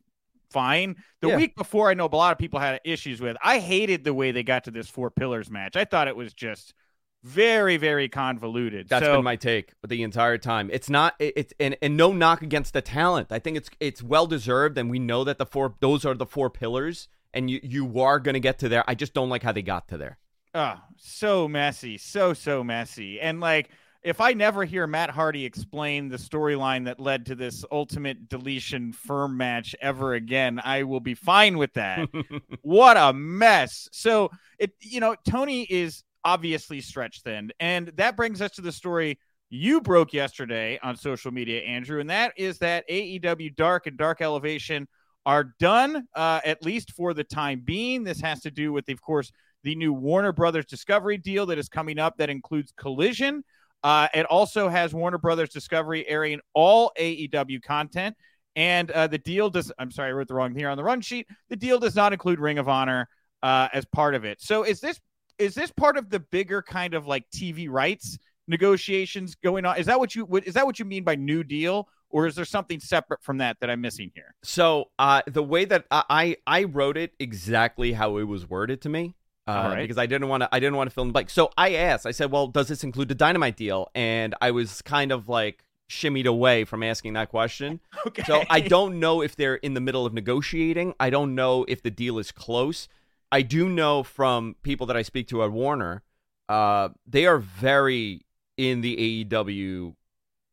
fine. 0.51 0.97
The 1.21 1.29
yeah. 1.29 1.37
week 1.37 1.55
before, 1.55 1.89
I 1.89 1.93
know 1.93 2.05
a 2.05 2.15
lot 2.15 2.31
of 2.31 2.37
people 2.37 2.59
had 2.59 2.81
issues 2.83 3.21
with. 3.21 3.37
I 3.43 3.59
hated 3.59 4.03
the 4.03 4.13
way 4.13 4.31
they 4.31 4.43
got 4.43 4.65
to 4.65 4.71
this 4.71 4.89
four 4.89 5.09
pillars 5.09 5.49
match. 5.49 5.75
I 5.75 5.85
thought 5.85 6.07
it 6.07 6.15
was 6.15 6.33
just 6.33 6.73
very 7.23 7.77
very 7.77 8.07
convoluted. 8.07 8.87
That's 8.89 9.05
so, 9.05 9.15
been 9.17 9.23
my 9.23 9.35
take 9.35 9.73
the 9.85 10.03
entire 10.03 10.37
time. 10.37 10.69
It's 10.71 10.89
not 10.89 11.15
it's 11.19 11.53
and, 11.59 11.75
and 11.81 11.97
no 11.97 12.11
knock 12.11 12.41
against 12.41 12.73
the 12.73 12.81
talent. 12.81 13.31
I 13.31 13.39
think 13.39 13.57
it's 13.57 13.69
it's 13.79 14.01
well 14.01 14.27
deserved 14.27 14.77
and 14.77 14.89
we 14.89 14.99
know 14.99 15.23
that 15.23 15.37
the 15.37 15.45
four 15.45 15.75
those 15.79 16.05
are 16.05 16.13
the 16.13 16.25
four 16.25 16.49
pillars 16.49 17.07
and 17.33 17.49
you 17.49 17.59
you 17.63 17.99
are 17.99 18.19
going 18.19 18.33
to 18.33 18.39
get 18.39 18.59
to 18.59 18.69
there. 18.69 18.83
I 18.87 18.95
just 18.95 19.13
don't 19.13 19.29
like 19.29 19.43
how 19.43 19.51
they 19.51 19.61
got 19.61 19.87
to 19.89 19.97
there. 19.97 20.17
Oh, 20.55 20.75
so 20.97 21.47
messy, 21.47 21.97
so 21.97 22.33
so 22.33 22.63
messy, 22.63 23.19
and 23.19 23.39
like 23.39 23.69
if 24.01 24.21
I 24.21 24.33
never 24.33 24.63
hear 24.63 24.87
Matt 24.87 25.09
Hardy 25.09 25.43
explain 25.45 26.07
the 26.07 26.17
storyline 26.17 26.85
that 26.85 26.99
led 26.99 27.25
to 27.27 27.35
this 27.35 27.65
ultimate 27.69 28.29
deletion 28.29 28.93
firm 28.93 29.35
match 29.35 29.75
ever 29.81 30.13
again, 30.13 30.61
I 30.63 30.83
will 30.83 31.01
be 31.01 31.15
fine 31.15 31.57
with 31.57 31.73
that. 31.73 32.07
what 32.61 32.95
a 32.95 33.11
mess. 33.11 33.89
So 33.91 34.31
it, 34.57 34.71
you 34.79 35.01
know, 35.01 35.15
Tony 35.27 35.63
is 35.63 36.03
obviously 36.23 36.81
stretched 36.81 37.23
thin. 37.23 37.51
And 37.59 37.87
that 37.95 38.15
brings 38.15 38.41
us 38.41 38.51
to 38.51 38.61
the 38.61 38.71
story 38.71 39.19
you 39.49 39.81
broke 39.81 40.13
yesterday 40.13 40.79
on 40.83 40.95
social 40.95 41.31
media, 41.31 41.61
Andrew, 41.61 41.99
and 41.99 42.09
that 42.09 42.33
is 42.37 42.59
that 42.59 42.87
AEW 42.89 43.55
Dark 43.55 43.87
and 43.87 43.97
Dark 43.97 44.21
Elevation 44.21 44.87
are 45.25 45.55
done, 45.59 46.07
uh, 46.15 46.39
at 46.45 46.63
least 46.63 46.91
for 46.93 47.13
the 47.13 47.23
time 47.23 47.61
being. 47.63 48.03
This 48.03 48.21
has 48.21 48.41
to 48.41 48.51
do 48.51 48.71
with, 48.71 48.87
of 48.89 49.01
course, 49.01 49.31
the 49.63 49.75
new 49.75 49.91
Warner 49.91 50.31
Brothers 50.31 50.65
Discovery 50.65 51.17
deal 51.17 51.45
that 51.47 51.57
is 51.57 51.67
coming 51.67 51.99
up 51.99 52.17
that 52.17 52.29
includes 52.29 52.73
Collision. 52.77 53.43
Uh, 53.83 54.07
it 54.13 54.25
also 54.25 54.69
has 54.69 54.93
Warner 54.93 55.17
Brothers 55.17 55.49
Discovery 55.49 56.07
airing 56.07 56.39
all 56.53 56.91
AEW 56.99 57.61
content. 57.63 58.15
And 58.55 58.91
uh, 58.91 59.07
the 59.07 59.17
deal 59.17 59.49
does, 59.49 59.71
I'm 59.79 59.91
sorry, 59.91 60.09
I 60.09 60.13
wrote 60.13 60.27
the 60.27 60.33
wrong 60.33 60.53
here 60.53 60.69
on 60.69 60.77
the 60.77 60.83
run 60.83 61.01
sheet. 61.01 61.27
The 61.49 61.55
deal 61.55 61.79
does 61.79 61.95
not 61.95 62.13
include 62.13 62.39
Ring 62.39 62.57
of 62.57 62.67
Honor 62.67 63.07
uh, 63.41 63.69
as 63.73 63.85
part 63.85 64.15
of 64.15 64.25
it. 64.25 64.41
So 64.41 64.63
is 64.63 64.79
this 64.79 64.99
is 65.39 65.55
this 65.55 65.71
part 65.71 65.97
of 65.97 66.09
the 66.09 66.19
bigger 66.19 66.61
kind 66.61 66.93
of 66.93 67.07
like 67.07 67.25
TV 67.31 67.67
rights 67.69 68.19
negotiations 68.47 69.35
going 69.35 69.65
on? 69.65 69.77
Is 69.77 69.85
that 69.87 69.99
what 69.99 70.15
you 70.15 70.27
is 70.45 70.53
that 70.53 70.65
what 70.65 70.79
you 70.79 70.85
mean 70.85 71.03
by 71.03 71.15
new 71.15 71.43
deal, 71.43 71.87
or 72.09 72.27
is 72.27 72.35
there 72.35 72.45
something 72.45 72.79
separate 72.79 73.23
from 73.23 73.37
that 73.37 73.57
that 73.61 73.69
I'm 73.69 73.81
missing 73.81 74.11
here? 74.13 74.35
So 74.43 74.91
uh, 74.99 75.21
the 75.25 75.43
way 75.43 75.65
that 75.65 75.85
I 75.91 76.37
I 76.45 76.65
wrote 76.65 76.97
it 76.97 77.13
exactly 77.19 77.93
how 77.93 78.17
it 78.17 78.23
was 78.23 78.49
worded 78.49 78.81
to 78.81 78.89
me. 78.89 79.15
Uh, 79.47 79.71
right. 79.73 79.81
Because 79.81 79.97
I 79.97 80.05
didn't 80.05 80.27
want 80.27 80.41
to, 80.43 80.49
I 80.51 80.59
didn't 80.59 80.75
want 80.75 80.91
to 80.91 80.93
fill 80.93 81.01
in 81.01 81.07
the 81.07 81.13
blank. 81.13 81.31
So 81.31 81.49
I 81.57 81.73
asked, 81.73 82.05
I 82.05 82.11
said, 82.11 82.29
"Well, 82.29 82.47
does 82.47 82.67
this 82.67 82.83
include 82.83 83.07
the 83.07 83.15
dynamite 83.15 83.57
deal?" 83.57 83.89
And 83.95 84.35
I 84.41 84.51
was 84.51 84.83
kind 84.83 85.11
of 85.11 85.27
like 85.27 85.63
shimmied 85.89 86.27
away 86.27 86.65
from 86.65 86.83
asking 86.83 87.13
that 87.13 87.29
question. 87.29 87.79
Okay. 88.07 88.23
So 88.23 88.43
I 88.49 88.61
don't 88.61 88.99
know 88.99 89.21
if 89.21 89.35
they're 89.35 89.55
in 89.55 89.73
the 89.73 89.81
middle 89.81 90.05
of 90.05 90.13
negotiating. 90.13 90.93
I 90.99 91.09
don't 91.09 91.35
know 91.35 91.65
if 91.67 91.83
the 91.83 91.91
deal 91.91 92.17
is 92.17 92.31
close. 92.31 92.87
I 93.31 93.41
do 93.41 93.69
know 93.69 94.03
from 94.03 94.55
people 94.63 94.87
that 94.87 94.97
I 94.97 95.01
speak 95.01 95.27
to 95.29 95.43
at 95.43 95.51
Warner, 95.51 96.03
uh, 96.47 96.89
they 97.05 97.25
are 97.25 97.37
very 97.37 98.25
in 98.57 98.81
the 98.81 99.25
AEW 99.25 99.95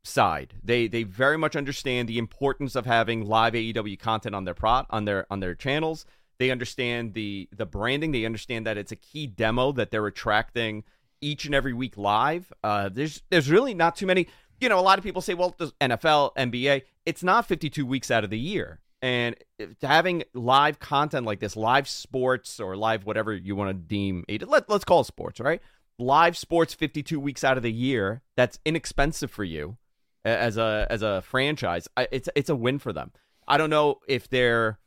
side. 0.04 0.54
They 0.62 0.86
they 0.86 1.02
very 1.02 1.36
much 1.36 1.56
understand 1.56 2.08
the 2.08 2.18
importance 2.18 2.76
of 2.76 2.86
having 2.86 3.26
live 3.26 3.54
AEW 3.54 3.98
content 3.98 4.34
on 4.34 4.44
their 4.44 4.54
prot 4.54 4.86
on 4.90 5.04
their 5.04 5.26
on 5.30 5.40
their 5.40 5.54
channels. 5.54 6.06
They 6.38 6.50
understand 6.50 7.14
the 7.14 7.48
the 7.54 7.66
branding. 7.66 8.12
They 8.12 8.24
understand 8.24 8.66
that 8.66 8.76
it's 8.76 8.92
a 8.92 8.96
key 8.96 9.26
demo 9.26 9.72
that 9.72 9.90
they're 9.90 10.06
attracting 10.06 10.84
each 11.20 11.46
and 11.46 11.54
every 11.54 11.72
week 11.72 11.96
live. 11.96 12.52
Uh, 12.62 12.88
there's 12.88 13.22
there's 13.30 13.50
really 13.50 13.74
not 13.74 13.96
too 13.96 14.06
many. 14.06 14.28
You 14.60 14.68
know, 14.68 14.78
a 14.78 14.82
lot 14.82 14.98
of 14.98 15.04
people 15.04 15.20
say, 15.20 15.34
well, 15.34 15.54
NFL, 15.82 16.34
NBA, 16.36 16.82
it's 17.04 17.22
not 17.22 17.46
52 17.46 17.84
weeks 17.84 18.10
out 18.10 18.24
of 18.24 18.30
the 18.30 18.38
year. 18.38 18.80
And 19.06 19.36
having 19.82 20.24
live 20.34 20.80
content 20.80 21.26
like 21.26 21.38
this, 21.38 21.54
live 21.54 21.88
sports 21.88 22.58
or 22.58 22.76
live 22.76 23.06
whatever 23.06 23.32
you 23.32 23.54
want 23.54 23.70
to 23.70 23.74
deem, 23.74 24.24
let, 24.46 24.68
let's 24.68 24.84
call 24.84 25.02
it 25.02 25.06
sports, 25.06 25.38
right? 25.38 25.60
live 25.98 26.36
sports 26.36 26.74
52 26.74 27.18
weeks 27.18 27.42
out 27.44 27.56
of 27.56 27.62
the 27.62 27.72
year 27.72 28.22
that's 28.36 28.58
inexpensive 28.64 29.30
for 29.30 29.44
you 29.44 29.76
as 30.24 30.56
a 30.56 30.86
as 30.90 31.02
a 31.02 31.22
franchise 31.22 31.88
it's 32.10 32.28
it's 32.34 32.50
a 32.50 32.56
win 32.56 32.78
for 32.78 32.92
them. 32.92 33.12
I 33.46 33.58
don't 33.58 33.70
know 33.70 34.00
if 34.08 34.28
they're 34.28 34.78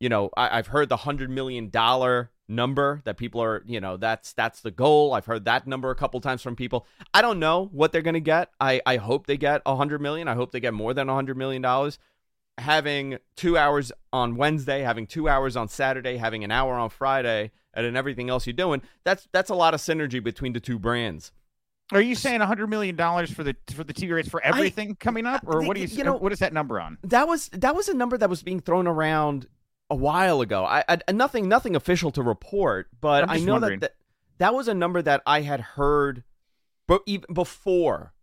you 0.00 0.08
know 0.08 0.30
I, 0.36 0.56
have 0.56 0.68
heard 0.68 0.88
the 0.88 0.96
hundred 0.96 1.30
million 1.30 1.70
dollar 1.70 2.30
number 2.48 3.02
that 3.04 3.16
people 3.16 3.42
are 3.42 3.62
you 3.66 3.80
know 3.80 3.96
that's 3.96 4.32
that's 4.32 4.60
the 4.60 4.70
goal. 4.70 5.12
I've 5.12 5.26
heard 5.26 5.44
that 5.44 5.66
number 5.66 5.90
a 5.90 5.94
couple 5.94 6.20
times 6.20 6.42
from 6.42 6.56
people. 6.56 6.86
I 7.12 7.22
don't 7.22 7.38
know 7.38 7.68
what 7.72 7.92
they're 7.92 8.02
to 8.02 8.20
get. 8.20 8.50
I 8.60 8.80
i 8.86 8.96
hope 8.96 9.26
they 9.26 9.36
get 9.36 9.62
a 9.66 9.76
hundred 9.76 10.00
million. 10.00 10.28
I 10.28 10.34
hope 10.34 10.50
they 10.50 10.60
get 10.60 10.74
more 10.74 10.94
than 10.94 11.08
a 11.08 11.14
hundred 11.14 11.36
million 11.36 11.62
dollars 11.62 11.98
having 12.58 13.18
two 13.36 13.58
hours 13.58 13.92
on 14.12 14.36
wednesday 14.36 14.82
having 14.82 15.06
two 15.06 15.28
hours 15.28 15.56
on 15.56 15.68
saturday 15.68 16.16
having 16.16 16.42
an 16.42 16.50
hour 16.50 16.74
on 16.74 16.88
friday 16.88 17.50
and 17.76 17.84
then 17.84 17.94
everything 17.94 18.30
else 18.30 18.46
you're 18.46 18.54
doing, 18.54 18.82
that's 19.04 19.28
that's 19.30 19.50
a 19.50 19.54
lot 19.54 19.74
of 19.74 19.80
synergy 19.80 20.24
between 20.24 20.54
the 20.54 20.60
two 20.60 20.78
brands. 20.78 21.30
Are 21.92 22.00
you 22.00 22.16
saying 22.16 22.40
hundred 22.40 22.68
million 22.68 22.96
dollars 22.96 23.30
for 23.30 23.44
the 23.44 23.54
for 23.72 23.84
the 23.84 23.94
TV 23.94 24.12
rates 24.12 24.28
for 24.28 24.42
everything 24.42 24.92
I, 24.92 24.94
coming 24.94 25.26
up, 25.26 25.44
or 25.46 25.62
what 25.62 25.76
do 25.76 25.82
you, 25.82 25.86
you 25.86 26.02
know? 26.02 26.16
What 26.16 26.32
is 26.32 26.40
that 26.40 26.52
number 26.52 26.80
on? 26.80 26.98
That 27.04 27.28
was 27.28 27.48
that 27.50 27.76
was 27.76 27.88
a 27.88 27.94
number 27.94 28.18
that 28.18 28.28
was 28.28 28.42
being 28.42 28.60
thrown 28.60 28.88
around 28.88 29.46
a 29.88 29.94
while 29.94 30.40
ago. 30.40 30.64
I, 30.64 30.82
I 30.88 31.12
nothing 31.12 31.48
nothing 31.48 31.76
official 31.76 32.10
to 32.12 32.22
report, 32.22 32.88
but 33.00 33.30
I 33.30 33.38
know 33.38 33.60
that, 33.60 33.80
that 33.80 33.94
that 34.38 34.54
was 34.54 34.66
a 34.66 34.74
number 34.74 35.00
that 35.02 35.22
I 35.26 35.42
had 35.42 35.60
heard, 35.60 36.24
but 36.88 37.02
even 37.06 37.32
before 37.32 38.14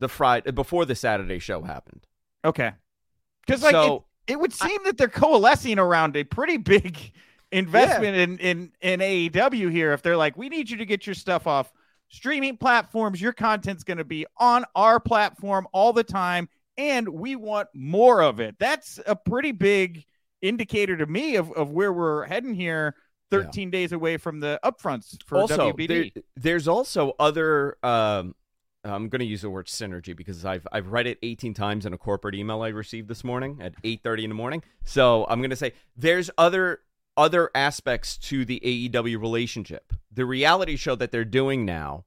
the 0.00 0.08
Friday 0.08 0.50
before 0.50 0.84
the 0.86 0.96
Saturday 0.96 1.38
show 1.38 1.62
happened. 1.62 2.06
Okay, 2.44 2.72
because 3.46 3.62
like 3.62 3.72
so, 3.72 4.04
it, 4.26 4.32
it, 4.32 4.40
would 4.40 4.52
seem 4.52 4.80
I, 4.82 4.84
that 4.84 4.98
they're 4.98 5.08
coalescing 5.08 5.78
around 5.78 6.16
a 6.16 6.24
pretty 6.24 6.56
big 6.56 6.98
investment 7.52 8.16
yeah. 8.16 8.22
in, 8.22 8.38
in 8.38 8.72
in 8.80 9.00
AEW 9.00 9.70
here 9.70 9.92
if 9.92 10.02
they're 10.02 10.16
like, 10.16 10.36
we 10.36 10.48
need 10.48 10.70
you 10.70 10.76
to 10.78 10.86
get 10.86 11.06
your 11.06 11.14
stuff 11.14 11.46
off 11.46 11.72
streaming 12.08 12.56
platforms. 12.56 13.20
Your 13.20 13.32
content's 13.32 13.84
going 13.84 13.98
to 13.98 14.04
be 14.04 14.26
on 14.36 14.64
our 14.74 15.00
platform 15.00 15.66
all 15.72 15.92
the 15.92 16.04
time, 16.04 16.48
and 16.76 17.08
we 17.08 17.36
want 17.36 17.68
more 17.74 18.22
of 18.22 18.40
it. 18.40 18.56
That's 18.58 19.00
a 19.06 19.16
pretty 19.16 19.52
big 19.52 20.04
indicator 20.42 20.96
to 20.96 21.06
me 21.06 21.36
of, 21.36 21.52
of 21.52 21.70
where 21.70 21.92
we're 21.92 22.24
heading 22.24 22.54
here. 22.54 22.94
13 23.30 23.68
yeah. 23.68 23.70
days 23.70 23.92
away 23.92 24.16
from 24.16 24.40
the 24.40 24.58
upfronts 24.64 25.22
for 25.24 25.38
also, 25.38 25.72
WBD. 25.72 26.12
There, 26.14 26.22
there's 26.36 26.66
also 26.66 27.14
other 27.18 27.76
um, 27.82 28.34
I'm 28.84 29.08
going 29.08 29.20
to 29.20 29.26
use 29.26 29.42
the 29.42 29.50
word 29.50 29.66
synergy 29.66 30.16
because 30.16 30.44
I've 30.44 30.66
I've 30.72 30.88
read 30.88 31.06
it 31.06 31.18
18 31.22 31.54
times 31.54 31.86
in 31.86 31.92
a 31.92 31.98
corporate 31.98 32.34
email 32.34 32.62
I 32.62 32.68
received 32.68 33.08
this 33.08 33.24
morning 33.24 33.58
at 33.60 33.74
8:30 33.82 34.24
in 34.24 34.30
the 34.30 34.34
morning. 34.34 34.62
So 34.84 35.26
I'm 35.28 35.40
going 35.40 35.50
to 35.50 35.56
say 35.56 35.72
there's 35.96 36.30
other 36.38 36.80
other 37.16 37.50
aspects 37.54 38.16
to 38.16 38.44
the 38.44 38.60
AEW 38.64 39.20
relationship. 39.20 39.92
The 40.10 40.24
reality 40.24 40.76
show 40.76 40.94
that 40.96 41.12
they're 41.12 41.24
doing 41.24 41.64
now 41.64 42.04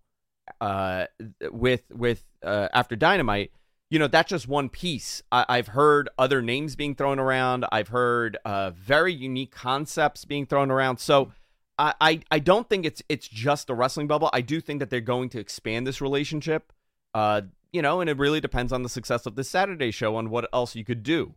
uh, 0.59 1.05
with 1.51 1.83
with 1.91 2.23
uh, 2.41 2.69
after 2.73 2.95
Dynamite, 2.95 3.51
you 3.89 3.99
know, 3.99 4.07
that's 4.07 4.29
just 4.29 4.47
one 4.47 4.69
piece. 4.69 5.21
I- 5.31 5.57
have 5.57 5.67
heard 5.67 6.09
other 6.17 6.41
names 6.41 6.75
being 6.75 6.95
thrown 6.95 7.19
around. 7.19 7.65
I've 7.71 7.89
heard 7.89 8.37
uh, 8.43 8.71
very 8.71 9.13
unique 9.13 9.51
concepts 9.51 10.25
being 10.25 10.45
thrown 10.45 10.71
around. 10.71 10.97
So. 10.97 11.31
I, 11.77 11.93
I, 11.99 12.19
I 12.31 12.39
don't 12.39 12.69
think 12.69 12.85
it's 12.85 13.01
it's 13.09 13.27
just 13.27 13.67
the 13.67 13.75
wrestling 13.75 14.07
bubble. 14.07 14.29
I 14.33 14.41
do 14.41 14.61
think 14.61 14.79
that 14.79 14.89
they're 14.89 15.01
going 15.01 15.29
to 15.29 15.39
expand 15.39 15.87
this 15.87 16.01
relationship. 16.01 16.71
Uh, 17.13 17.41
you 17.71 17.81
know, 17.81 18.01
and 18.01 18.09
it 18.09 18.17
really 18.17 18.39
depends 18.39 18.71
on 18.71 18.83
the 18.83 18.89
success 18.89 19.25
of 19.25 19.35
the 19.35 19.43
Saturday 19.43 19.91
show 19.91 20.15
on 20.15 20.29
what 20.29 20.47
else 20.53 20.75
you 20.75 20.85
could 20.85 21.03
do. 21.03 21.35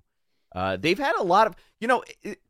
Uh, 0.54 0.76
they've 0.76 0.98
had 0.98 1.14
a 1.16 1.22
lot 1.22 1.46
of, 1.46 1.54
you 1.80 1.88
know, 1.88 2.02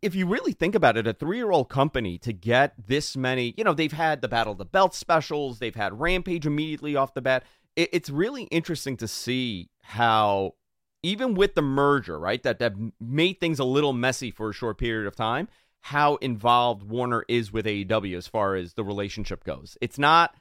if 0.02 0.14
you 0.14 0.26
really 0.26 0.52
think 0.52 0.74
about 0.74 0.96
it, 0.96 1.06
a 1.06 1.12
three 1.12 1.38
year 1.38 1.50
old 1.50 1.68
company 1.68 2.18
to 2.18 2.32
get 2.32 2.74
this 2.86 3.16
many, 3.16 3.54
you 3.56 3.64
know, 3.64 3.72
they've 3.72 3.92
had 3.92 4.20
the 4.20 4.28
Battle 4.28 4.52
of 4.52 4.58
the 4.58 4.64
Belt 4.64 4.94
specials, 4.94 5.58
they've 5.58 5.74
had 5.74 5.98
Rampage 5.98 6.46
immediately 6.46 6.94
off 6.94 7.14
the 7.14 7.22
bat. 7.22 7.44
It, 7.74 7.88
it's 7.92 8.10
really 8.10 8.44
interesting 8.44 8.96
to 8.98 9.08
see 9.08 9.70
how, 9.82 10.54
even 11.02 11.34
with 11.34 11.54
the 11.54 11.62
merger, 11.62 12.18
right, 12.18 12.42
that, 12.42 12.58
that 12.58 12.74
made 13.00 13.40
things 13.40 13.58
a 13.58 13.64
little 13.64 13.92
messy 13.92 14.30
for 14.30 14.50
a 14.50 14.54
short 14.54 14.78
period 14.78 15.06
of 15.06 15.16
time, 15.16 15.48
how 15.86 16.16
involved 16.16 16.82
Warner 16.82 17.24
is 17.28 17.52
with 17.52 17.64
AEW 17.64 18.16
as 18.16 18.26
far 18.26 18.56
as 18.56 18.74
the 18.74 18.82
relationship 18.82 19.44
goes. 19.44 19.78
It's 19.80 20.00
not, 20.00 20.34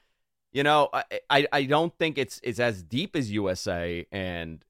you 0.52 0.64
know, 0.64 0.90
I, 0.92 1.04
I, 1.30 1.48
I 1.54 1.64
don't 1.66 1.96
think 2.00 2.18
it's, 2.18 2.40
it's 2.42 2.60
as 2.60 2.82
deep 2.82 3.16
as 3.16 3.32
USA 3.32 4.08
and 4.12 4.66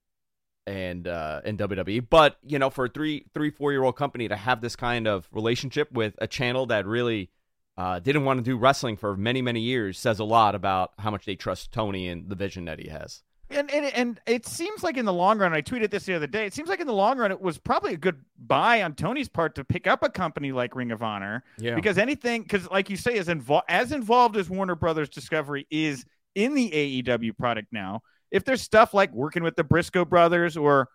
and 0.66 1.08
uh 1.08 1.40
in 1.46 1.56
WWE. 1.56 2.06
But 2.10 2.36
you 2.42 2.58
know, 2.58 2.68
for 2.68 2.84
a 2.84 2.88
three 2.90 3.24
three 3.32 3.50
four 3.50 3.72
year 3.72 3.84
old 3.84 3.96
company 3.96 4.28
to 4.28 4.36
have 4.36 4.60
this 4.60 4.76
kind 4.76 5.06
of 5.06 5.26
relationship 5.32 5.90
with 5.92 6.14
a 6.18 6.26
channel 6.26 6.66
that 6.66 6.84
really 6.84 7.30
uh, 7.78 7.98
didn't 8.00 8.26
want 8.26 8.38
to 8.38 8.42
do 8.42 8.58
wrestling 8.58 8.98
for 8.98 9.16
many 9.16 9.40
many 9.40 9.60
years 9.60 9.98
says 9.98 10.18
a 10.18 10.24
lot 10.24 10.54
about 10.54 10.92
how 10.98 11.10
much 11.10 11.24
they 11.24 11.36
trust 11.36 11.72
Tony 11.72 12.06
and 12.06 12.28
the 12.28 12.36
vision 12.36 12.66
that 12.66 12.80
he 12.80 12.90
has. 12.90 13.22
And, 13.48 13.70
and 13.70 13.86
and 13.86 14.20
it 14.26 14.44
seems 14.44 14.82
like 14.82 14.96
in 14.96 15.04
the 15.04 15.12
long 15.12 15.38
run, 15.38 15.52
I 15.52 15.62
tweeted 15.62 15.90
this 15.90 16.04
the 16.04 16.14
other 16.14 16.26
day. 16.26 16.46
It 16.46 16.54
seems 16.54 16.68
like 16.68 16.80
in 16.80 16.86
the 16.86 16.92
long 16.92 17.16
run, 17.18 17.30
it 17.30 17.40
was 17.40 17.58
probably 17.58 17.94
a 17.94 17.96
good 17.96 18.20
buy 18.38 18.82
on 18.82 18.94
Tony's 18.94 19.28
part 19.28 19.54
to 19.54 19.64
pick 19.64 19.86
up 19.86 20.02
a 20.02 20.08
company 20.08 20.50
like 20.50 20.74
Ring 20.74 20.90
of 20.90 21.02
Honor. 21.02 21.44
Yeah. 21.58 21.76
Because 21.76 21.96
anything, 21.96 22.42
because 22.42 22.68
like 22.70 22.90
you 22.90 22.96
say, 22.96 23.18
as 23.18 23.28
involved 23.28 23.66
as 23.68 23.92
involved 23.92 24.36
as 24.36 24.50
Warner 24.50 24.74
Brothers 24.74 25.08
Discovery 25.08 25.66
is 25.70 26.04
in 26.34 26.54
the 26.54 26.70
AEW 27.04 27.36
product 27.38 27.68
now, 27.70 28.02
if 28.32 28.44
there's 28.44 28.62
stuff 28.62 28.92
like 28.92 29.12
working 29.12 29.44
with 29.44 29.54
the 29.54 29.64
Briscoe 29.64 30.04
brothers 30.04 30.56
or 30.56 30.88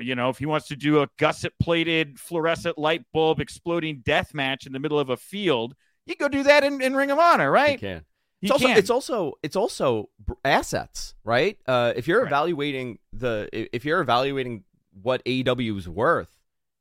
you 0.00 0.14
know, 0.14 0.28
if 0.28 0.38
he 0.38 0.46
wants 0.46 0.68
to 0.68 0.76
do 0.76 1.02
a 1.02 1.08
gusset 1.18 1.52
plated 1.60 2.18
fluorescent 2.18 2.76
light 2.76 3.02
bulb 3.12 3.40
exploding 3.40 4.02
death 4.04 4.34
match 4.34 4.66
in 4.66 4.72
the 4.72 4.78
middle 4.78 4.98
of 4.98 5.10
a 5.10 5.16
field, 5.16 5.74
he 6.06 6.14
go 6.14 6.28
do 6.28 6.42
that 6.42 6.64
in, 6.64 6.80
in 6.80 6.94
Ring 6.94 7.10
of 7.10 7.18
Honor, 7.18 7.50
right? 7.50 7.72
He 7.80 7.86
can. 7.86 8.04
It's 8.42 8.50
also, 8.50 8.68
it's 8.68 8.90
also 8.90 9.38
it's 9.42 9.56
also 9.56 10.08
assets, 10.44 11.14
right? 11.24 11.58
Uh, 11.66 11.92
if 11.94 12.08
you're 12.08 12.20
right. 12.20 12.28
evaluating 12.28 12.98
the 13.12 13.48
if 13.52 13.84
you're 13.84 14.00
evaluating 14.00 14.64
what 15.02 15.24
AEW 15.24 15.78
is 15.78 15.88
worth, 15.88 16.38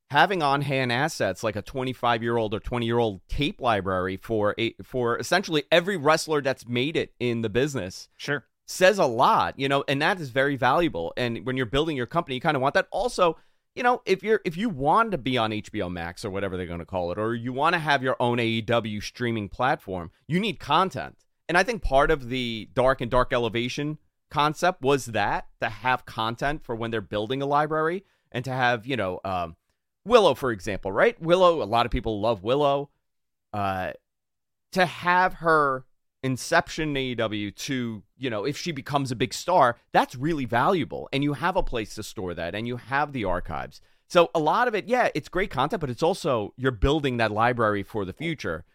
having 0.09 0.41
on 0.41 0.61
hand 0.61 0.91
assets 0.91 1.43
like 1.43 1.55
a 1.55 1.61
25 1.61 2.23
year 2.23 2.37
old 2.37 2.53
or 2.53 2.59
20 2.59 2.85
year 2.85 2.97
old 2.97 3.21
tape 3.27 3.61
library 3.61 4.17
for 4.17 4.55
a, 4.57 4.73
for 4.83 5.17
essentially 5.17 5.63
every 5.71 5.97
wrestler 5.97 6.41
that's 6.41 6.67
made 6.67 6.95
it 6.95 7.13
in 7.19 7.41
the 7.41 7.49
business, 7.49 8.09
sure, 8.15 8.45
says 8.65 8.97
a 8.97 9.05
lot, 9.05 9.57
you 9.59 9.67
know, 9.67 9.83
and 9.87 10.01
that 10.01 10.19
is 10.19 10.29
very 10.29 10.55
valuable. 10.55 11.13
And 11.17 11.45
when 11.45 11.57
you're 11.57 11.65
building 11.65 11.97
your 11.97 12.05
company, 12.05 12.35
you 12.35 12.41
kind 12.41 12.55
of 12.55 12.61
want 12.61 12.73
that. 12.75 12.87
Also, 12.91 13.37
you 13.75 13.83
know, 13.83 14.01
if 14.05 14.23
you're 14.23 14.41
if 14.45 14.57
you 14.57 14.69
want 14.69 15.11
to 15.11 15.17
be 15.17 15.37
on 15.37 15.51
HBO 15.51 15.91
Max 15.91 16.25
or 16.25 16.29
whatever 16.29 16.57
they're 16.57 16.65
going 16.65 16.79
to 16.79 16.85
call 16.85 17.11
it, 17.11 17.19
or 17.19 17.35
you 17.35 17.53
want 17.53 17.73
to 17.73 17.79
have 17.79 18.01
your 18.01 18.15
own 18.19 18.37
AEW 18.37 19.03
streaming 19.03 19.49
platform, 19.49 20.11
you 20.27 20.39
need 20.39 20.59
content. 20.59 21.17
And 21.49 21.57
I 21.57 21.63
think 21.63 21.81
part 21.81 22.11
of 22.11 22.29
the 22.29 22.69
dark 22.73 23.01
and 23.01 23.09
dark 23.09 23.33
elevation 23.33 23.97
concept 24.29 24.83
was 24.83 25.07
that 25.07 25.47
to 25.59 25.67
have 25.67 26.05
content 26.05 26.63
for 26.63 26.75
when 26.75 26.91
they're 26.91 27.01
building 27.01 27.41
a 27.41 27.47
library 27.47 28.05
and 28.31 28.45
to 28.45 28.51
have, 28.51 28.85
you 28.85 28.95
know, 28.95 29.19
um, 29.25 29.55
Willow, 30.05 30.35
for 30.35 30.51
example, 30.51 30.91
right? 30.91 31.19
Willow, 31.19 31.61
a 31.61 31.65
lot 31.65 31.85
of 31.87 31.91
people 31.91 32.21
love 32.21 32.43
Willow. 32.43 32.89
Uh, 33.51 33.93
to 34.71 34.85
have 34.85 35.35
her 35.35 35.85
inception 36.21 36.93
AEW 36.93 37.55
to, 37.55 38.03
you 38.17 38.29
know, 38.29 38.45
if 38.45 38.55
she 38.55 38.71
becomes 38.71 39.11
a 39.11 39.15
big 39.15 39.33
star, 39.33 39.77
that's 39.91 40.15
really 40.15 40.45
valuable. 40.45 41.09
And 41.11 41.23
you 41.23 41.33
have 41.33 41.55
a 41.55 41.63
place 41.63 41.95
to 41.95 42.03
store 42.03 42.35
that 42.35 42.53
and 42.53 42.67
you 42.67 42.77
have 42.77 43.11
the 43.11 43.25
archives. 43.25 43.81
So 44.07 44.29
a 44.35 44.39
lot 44.39 44.67
of 44.67 44.75
it, 44.75 44.87
yeah, 44.87 45.09
it's 45.15 45.29
great 45.29 45.49
content, 45.49 45.81
but 45.81 45.89
it's 45.89 46.03
also 46.03 46.53
you're 46.57 46.71
building 46.71 47.17
that 47.17 47.31
library 47.31 47.81
for 47.81 48.05
the 48.05 48.13
future. 48.13 48.65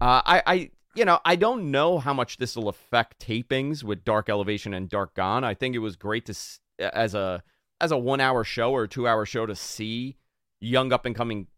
Uh, 0.00 0.22
I, 0.24 0.42
I, 0.46 0.70
you 0.94 1.04
know, 1.04 1.18
I 1.24 1.36
don't 1.36 1.70
know 1.70 1.98
how 1.98 2.14
much 2.14 2.36
this 2.36 2.56
will 2.56 2.68
affect 2.68 3.26
tapings 3.26 3.82
with 3.82 4.04
Dark 4.04 4.28
Elevation 4.28 4.74
and 4.74 4.88
Dark 4.88 5.14
Gone. 5.14 5.44
I 5.44 5.54
think 5.54 5.74
it 5.74 5.80
was 5.80 5.96
great 5.96 6.26
to 6.26 6.34
as 6.78 7.14
a 7.14 7.42
as 7.80 7.90
a 7.90 7.98
one 7.98 8.20
hour 8.20 8.44
show 8.44 8.72
or 8.72 8.86
two 8.86 9.06
hour 9.06 9.26
show 9.26 9.46
to 9.46 9.54
see 9.54 10.16
young 10.60 10.92
up 10.92 11.04
and 11.04 11.14
coming, 11.14 11.48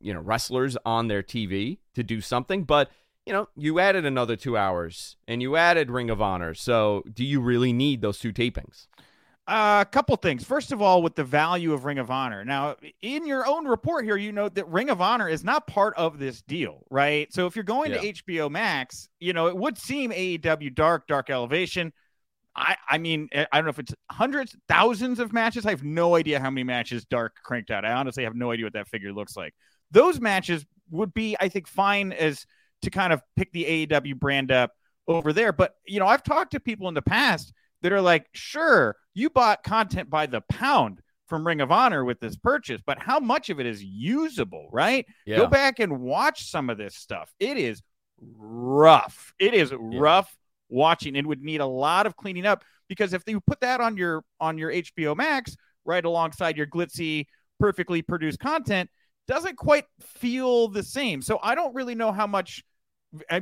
you 0.00 0.12
know, 0.12 0.20
wrestlers 0.20 0.76
on 0.84 1.08
their 1.08 1.22
TV 1.22 1.78
to 1.94 2.02
do 2.02 2.20
something, 2.20 2.64
but 2.64 2.90
you 3.26 3.32
know, 3.32 3.48
you 3.56 3.80
added 3.80 4.06
another 4.06 4.36
two 4.36 4.56
hours 4.56 5.16
and 5.26 5.42
you 5.42 5.56
added 5.56 5.90
Ring 5.90 6.10
of 6.10 6.22
Honor. 6.22 6.54
So, 6.54 7.02
do 7.12 7.24
you 7.24 7.40
really 7.40 7.72
need 7.72 8.00
those 8.00 8.20
two 8.20 8.32
tapings? 8.32 8.86
A 9.48 9.52
uh, 9.52 9.84
couple 9.84 10.16
things. 10.16 10.42
First 10.42 10.72
of 10.72 10.82
all, 10.82 11.02
with 11.02 11.14
the 11.14 11.22
value 11.22 11.72
of 11.72 11.84
Ring 11.84 12.00
of 12.00 12.10
Honor. 12.10 12.44
Now, 12.44 12.74
in 13.00 13.24
your 13.26 13.46
own 13.46 13.64
report 13.64 14.04
here, 14.04 14.16
you 14.16 14.32
note 14.32 14.56
that 14.56 14.66
Ring 14.66 14.90
of 14.90 15.00
Honor 15.00 15.28
is 15.28 15.44
not 15.44 15.68
part 15.68 15.94
of 15.96 16.18
this 16.18 16.42
deal, 16.42 16.84
right? 16.90 17.32
So 17.32 17.46
if 17.46 17.54
you're 17.54 17.62
going 17.62 17.92
yeah. 17.92 18.00
to 18.00 18.12
HBO 18.12 18.50
Max, 18.50 19.08
you 19.20 19.32
know, 19.32 19.46
it 19.46 19.56
would 19.56 19.78
seem 19.78 20.10
AEW 20.10 20.74
Dark, 20.74 21.06
Dark 21.06 21.30
Elevation. 21.30 21.92
I, 22.56 22.74
I 22.88 22.98
mean, 22.98 23.28
I 23.34 23.46
don't 23.52 23.64
know 23.64 23.70
if 23.70 23.78
it's 23.78 23.94
hundreds, 24.10 24.56
thousands 24.68 25.20
of 25.20 25.32
matches. 25.32 25.64
I 25.64 25.70
have 25.70 25.84
no 25.84 26.16
idea 26.16 26.40
how 26.40 26.50
many 26.50 26.64
matches 26.64 27.04
Dark 27.04 27.36
cranked 27.44 27.70
out. 27.70 27.84
I 27.84 27.92
honestly 27.92 28.24
have 28.24 28.34
no 28.34 28.50
idea 28.50 28.66
what 28.66 28.72
that 28.72 28.88
figure 28.88 29.12
looks 29.12 29.36
like. 29.36 29.54
Those 29.92 30.20
matches 30.20 30.66
would 30.90 31.14
be, 31.14 31.36
I 31.38 31.50
think, 31.50 31.68
fine 31.68 32.12
as 32.12 32.46
to 32.82 32.90
kind 32.90 33.12
of 33.12 33.22
pick 33.36 33.52
the 33.52 33.86
AEW 33.86 34.18
brand 34.18 34.50
up 34.50 34.72
over 35.06 35.32
there. 35.32 35.52
But, 35.52 35.76
you 35.86 36.00
know, 36.00 36.06
I've 36.06 36.24
talked 36.24 36.52
to 36.52 36.60
people 36.60 36.88
in 36.88 36.94
the 36.94 37.02
past 37.02 37.52
that 37.86 37.92
are 37.92 38.00
like, 38.00 38.26
sure, 38.32 38.96
you 39.14 39.30
bought 39.30 39.62
content 39.62 40.10
by 40.10 40.26
the 40.26 40.40
pound 40.48 40.98
from 41.28 41.46
Ring 41.46 41.60
of 41.60 41.70
Honor 41.70 42.04
with 42.04 42.18
this 42.18 42.34
purchase, 42.34 42.80
but 42.84 42.98
how 42.98 43.20
much 43.20 43.48
of 43.48 43.60
it 43.60 43.66
is 43.66 43.80
usable, 43.80 44.68
right? 44.72 45.06
Yeah. 45.24 45.36
Go 45.36 45.46
back 45.46 45.78
and 45.78 46.00
watch 46.00 46.50
some 46.50 46.68
of 46.68 46.78
this 46.78 46.96
stuff. 46.96 47.32
It 47.38 47.56
is 47.58 47.82
rough. 48.36 49.32
It 49.38 49.54
is 49.54 49.70
yeah. 49.70 49.78
rough 49.80 50.36
watching. 50.68 51.14
It 51.14 51.24
would 51.24 51.42
need 51.42 51.60
a 51.60 51.66
lot 51.66 52.06
of 52.06 52.16
cleaning 52.16 52.44
up 52.44 52.64
because 52.88 53.12
if 53.12 53.22
you 53.28 53.40
put 53.40 53.60
that 53.60 53.80
on 53.80 53.96
your 53.96 54.24
on 54.40 54.58
your 54.58 54.72
HBO 54.72 55.16
Max 55.16 55.56
right 55.84 56.04
alongside 56.04 56.56
your 56.56 56.66
glitzy, 56.66 57.26
perfectly 57.60 58.02
produced 58.02 58.40
content, 58.40 58.90
doesn't 59.28 59.56
quite 59.56 59.84
feel 60.00 60.66
the 60.66 60.82
same. 60.82 61.22
So 61.22 61.38
I 61.40 61.54
don't 61.54 61.72
really 61.72 61.94
know 61.94 62.10
how 62.10 62.26
much 62.26 62.64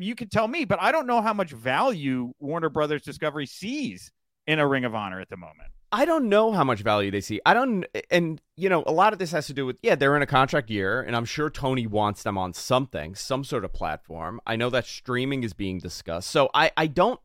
you 0.01 0.15
can 0.15 0.29
tell 0.29 0.49
me, 0.49 0.67
but 0.67 0.83
I 0.83 0.93
don't 0.93 1.07
know 1.07 1.23
how 1.23 1.33
much 1.33 1.53
value 1.53 2.35
Warner 2.41 2.69
Brothers 2.69 3.01
Discovery 3.01 3.47
sees 3.47 4.13
in 4.47 4.59
a 4.59 4.67
Ring 4.67 4.85
of 4.85 4.95
Honor 4.95 5.21
at 5.21 5.31
the 5.31 5.37
moment. 5.37 5.71
I 5.93 6.05
don't 6.05 6.29
know 6.29 6.51
how 6.51 6.65
much 6.65 6.81
value 6.81 7.13
they 7.13 7.21
see. 7.21 7.41
I 7.47 7.55
don't, 7.55 7.87
and 8.11 8.41
you 8.57 8.69
know, 8.69 8.83
a 8.85 8.93
lot 8.93 9.13
of 9.13 9.21
this 9.21 9.31
has 9.31 9.47
to 9.47 9.53
do 9.53 9.65
with 9.65 9.77
yeah, 9.81 9.95
they're 9.95 10.17
in 10.17 10.23
a 10.23 10.27
contract 10.27 10.69
year, 10.69 11.01
and 11.01 11.15
I'm 11.15 11.25
sure 11.25 11.49
Tony 11.51 11.87
wants 11.87 12.25
them 12.25 12.37
on 12.37 12.53
something, 12.53 13.15
some 13.15 13.45
sort 13.45 13.65
of 13.65 13.73
platform. 13.73 14.41
I 14.45 14.57
know 14.57 14.71
that 14.71 14.87
streaming 14.87 15.45
is 15.45 15.53
being 15.53 15.79
discussed, 15.79 16.31
so 16.31 16.51
I, 16.53 16.73
I 16.77 16.89
don't, 16.89 17.21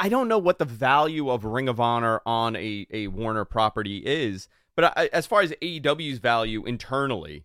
I 0.00 0.08
don't 0.08 0.26
know 0.26 0.38
what 0.38 0.58
the 0.58 0.64
value 0.64 1.30
of 1.30 1.44
Ring 1.44 1.68
of 1.68 1.78
Honor 1.78 2.20
on 2.26 2.56
a 2.56 2.86
a 2.90 3.06
Warner 3.06 3.44
property 3.44 3.98
is, 3.98 4.48
but 4.74 4.96
I, 4.96 5.08
as 5.12 5.26
far 5.26 5.40
as 5.42 5.52
AEW's 5.62 6.18
value 6.18 6.64
internally, 6.64 7.44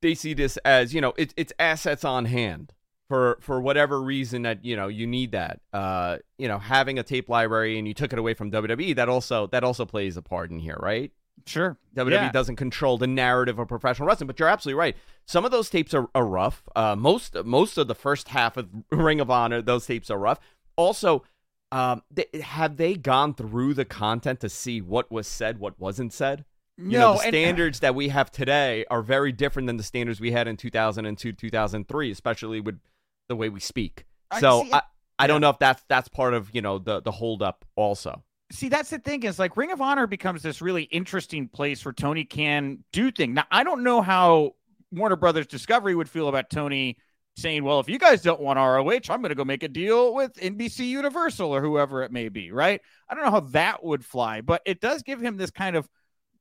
they 0.00 0.14
see 0.14 0.32
this 0.32 0.58
as 0.58 0.94
you 0.94 1.00
know, 1.00 1.12
it's 1.16 1.34
it's 1.36 1.52
assets 1.58 2.04
on 2.04 2.26
hand 2.26 2.72
for 3.08 3.38
for 3.40 3.60
whatever 3.60 4.00
reason 4.00 4.42
that 4.42 4.64
you 4.64 4.76
know 4.76 4.88
you 4.88 5.06
need 5.06 5.32
that. 5.32 5.60
Uh 5.72 6.18
you 6.38 6.48
know 6.48 6.58
having 6.58 6.98
a 6.98 7.02
tape 7.02 7.28
library 7.28 7.78
and 7.78 7.86
you 7.86 7.94
took 7.94 8.12
it 8.12 8.18
away 8.18 8.34
from 8.34 8.50
WWE 8.50 8.96
that 8.96 9.08
also 9.08 9.46
that 9.48 9.64
also 9.64 9.84
plays 9.84 10.16
a 10.16 10.22
part 10.22 10.50
in 10.50 10.58
here 10.58 10.78
right? 10.80 11.12
Sure. 11.46 11.76
WWE 11.96 12.12
yeah. 12.12 12.32
doesn't 12.32 12.56
control 12.56 12.96
the 12.96 13.06
narrative 13.06 13.58
of 13.58 13.68
professional 13.68 14.08
wrestling 14.08 14.26
but 14.26 14.38
you're 14.38 14.48
absolutely 14.48 14.78
right. 14.78 14.96
Some 15.26 15.44
of 15.44 15.50
those 15.50 15.68
tapes 15.68 15.92
are, 15.92 16.08
are 16.14 16.26
rough. 16.26 16.62
Uh 16.74 16.96
most 16.96 17.36
most 17.44 17.76
of 17.76 17.88
the 17.88 17.94
first 17.94 18.28
half 18.28 18.56
of 18.56 18.68
Ring 18.90 19.20
of 19.20 19.30
Honor 19.30 19.60
those 19.60 19.86
tapes 19.86 20.10
are 20.10 20.18
rough. 20.18 20.40
Also 20.76 21.24
um 21.72 22.02
they, 22.10 22.26
have 22.42 22.78
they 22.78 22.94
gone 22.94 23.34
through 23.34 23.74
the 23.74 23.84
content 23.84 24.40
to 24.40 24.48
see 24.48 24.80
what 24.80 25.10
was 25.10 25.26
said 25.26 25.58
what 25.58 25.78
wasn't 25.78 26.12
said? 26.12 26.44
You 26.76 26.98
no, 26.98 26.98
know, 26.98 27.12
the 27.12 27.28
standards 27.28 27.78
and, 27.78 27.82
that 27.82 27.94
we 27.94 28.08
have 28.08 28.32
today 28.32 28.84
are 28.90 29.00
very 29.00 29.30
different 29.30 29.68
than 29.68 29.76
the 29.76 29.84
standards 29.84 30.20
we 30.20 30.32
had 30.32 30.48
in 30.48 30.56
2002 30.56 31.32
2003 31.32 32.10
especially 32.10 32.60
with 32.60 32.80
the 33.28 33.36
way 33.36 33.48
we 33.48 33.60
speak. 33.60 34.04
So 34.40 34.66
I, 34.72 34.78
I, 34.78 34.82
I 35.20 35.26
don't 35.26 35.40
know 35.40 35.50
if 35.50 35.58
that's 35.58 35.82
that's 35.88 36.08
part 36.08 36.34
of 36.34 36.50
you 36.52 36.62
know 36.62 36.78
the 36.78 37.00
the 37.00 37.10
holdup 37.10 37.64
also. 37.76 38.24
See, 38.52 38.68
that's 38.68 38.90
the 38.90 38.98
thing 38.98 39.22
is 39.22 39.38
like 39.38 39.56
Ring 39.56 39.72
of 39.72 39.80
Honor 39.80 40.06
becomes 40.06 40.42
this 40.42 40.60
really 40.60 40.84
interesting 40.84 41.48
place 41.48 41.84
where 41.84 41.92
Tony 41.92 42.24
can 42.24 42.84
do 42.92 43.10
things. 43.10 43.34
Now 43.34 43.44
I 43.50 43.64
don't 43.64 43.82
know 43.82 44.02
how 44.02 44.52
Warner 44.92 45.16
Brothers 45.16 45.46
Discovery 45.46 45.94
would 45.94 46.08
feel 46.08 46.28
about 46.28 46.50
Tony 46.50 46.98
saying, 47.36 47.64
"Well, 47.64 47.80
if 47.80 47.88
you 47.88 47.98
guys 47.98 48.22
don't 48.22 48.40
want 48.40 48.58
ROH, 48.58 49.12
I'm 49.12 49.20
going 49.20 49.30
to 49.30 49.34
go 49.34 49.44
make 49.44 49.62
a 49.62 49.68
deal 49.68 50.14
with 50.14 50.34
NBC 50.34 50.86
Universal 50.88 51.54
or 51.54 51.60
whoever 51.62 52.02
it 52.02 52.12
may 52.12 52.28
be." 52.28 52.50
Right? 52.50 52.80
I 53.08 53.14
don't 53.14 53.24
know 53.24 53.30
how 53.30 53.40
that 53.40 53.84
would 53.84 54.04
fly, 54.04 54.40
but 54.40 54.62
it 54.66 54.80
does 54.80 55.02
give 55.02 55.20
him 55.20 55.36
this 55.36 55.50
kind 55.50 55.76
of 55.76 55.88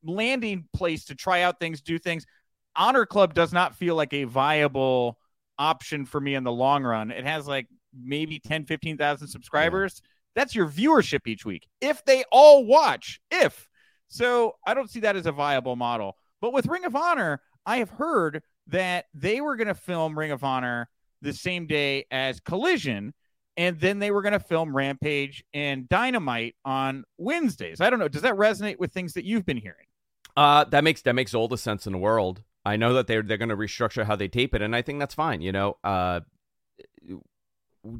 landing 0.03 0.65
place 0.73 1.05
to 1.05 1.15
try 1.15 1.41
out 1.41 1.59
things, 1.59 1.81
do 1.81 1.97
things. 1.97 2.25
Honor 2.75 3.05
Club 3.05 3.33
does 3.33 3.53
not 3.53 3.75
feel 3.75 3.95
like 3.95 4.13
a 4.13 4.23
viable 4.25 5.17
option 5.57 6.05
for 6.05 6.19
me 6.19 6.35
in 6.35 6.43
the 6.43 6.51
long 6.51 6.83
run. 6.83 7.11
It 7.11 7.25
has 7.25 7.47
like 7.47 7.67
maybe 7.93 8.39
10, 8.39 8.65
15,000 8.65 9.27
subscribers. 9.27 10.01
Yeah. 10.01 10.09
That's 10.35 10.55
your 10.55 10.67
viewership 10.67 11.27
each 11.27 11.45
week. 11.45 11.67
If 11.79 12.03
they 12.05 12.23
all 12.31 12.65
watch, 12.65 13.21
if. 13.29 13.67
So 14.07 14.55
I 14.65 14.73
don't 14.73 14.89
see 14.89 15.01
that 15.01 15.15
as 15.15 15.25
a 15.25 15.31
viable 15.31 15.75
model. 15.75 16.17
But 16.41 16.53
with 16.53 16.65
Ring 16.65 16.85
of 16.85 16.95
Honor, 16.95 17.41
I 17.65 17.77
have 17.77 17.89
heard 17.89 18.41
that 18.67 19.05
they 19.13 19.41
were 19.41 19.55
going 19.55 19.67
to 19.67 19.75
film 19.75 20.17
Ring 20.17 20.31
of 20.31 20.43
Honor 20.43 20.89
the 21.21 21.33
same 21.33 21.67
day 21.67 22.05
as 22.11 22.39
Collision. 22.39 23.13
And 23.55 23.79
then 23.79 23.99
they 23.99 24.09
were 24.09 24.23
going 24.23 24.33
to 24.33 24.39
film 24.39 24.75
Rampage 24.75 25.43
and 25.53 25.87
Dynamite 25.87 26.55
on 26.65 27.03
Wednesdays. 27.17 27.81
I 27.81 27.89
don't 27.89 27.99
know. 27.99 28.07
Does 28.07 28.23
that 28.23 28.33
resonate 28.33 28.79
with 28.79 28.91
things 28.91 29.13
that 29.13 29.25
you've 29.25 29.45
been 29.45 29.57
hearing? 29.57 29.85
Uh, 30.35 30.63
that 30.65 30.83
makes 30.83 31.03
that 31.03 31.13
makes 31.13 31.35
all 31.35 31.47
the 31.47 31.57
sense 31.57 31.85
in 31.85 31.93
the 31.93 31.99
world. 31.99 32.41
I 32.65 32.77
know 32.77 32.93
that 32.93 33.07
they're 33.07 33.21
they're 33.21 33.37
going 33.37 33.49
to 33.49 33.57
restructure 33.57 34.05
how 34.05 34.15
they 34.15 34.27
tape 34.27 34.55
it, 34.55 34.61
and 34.61 34.75
I 34.75 34.81
think 34.81 34.99
that's 34.99 35.15
fine. 35.15 35.41
You 35.41 35.51
know, 35.51 35.77
uh, 35.83 36.21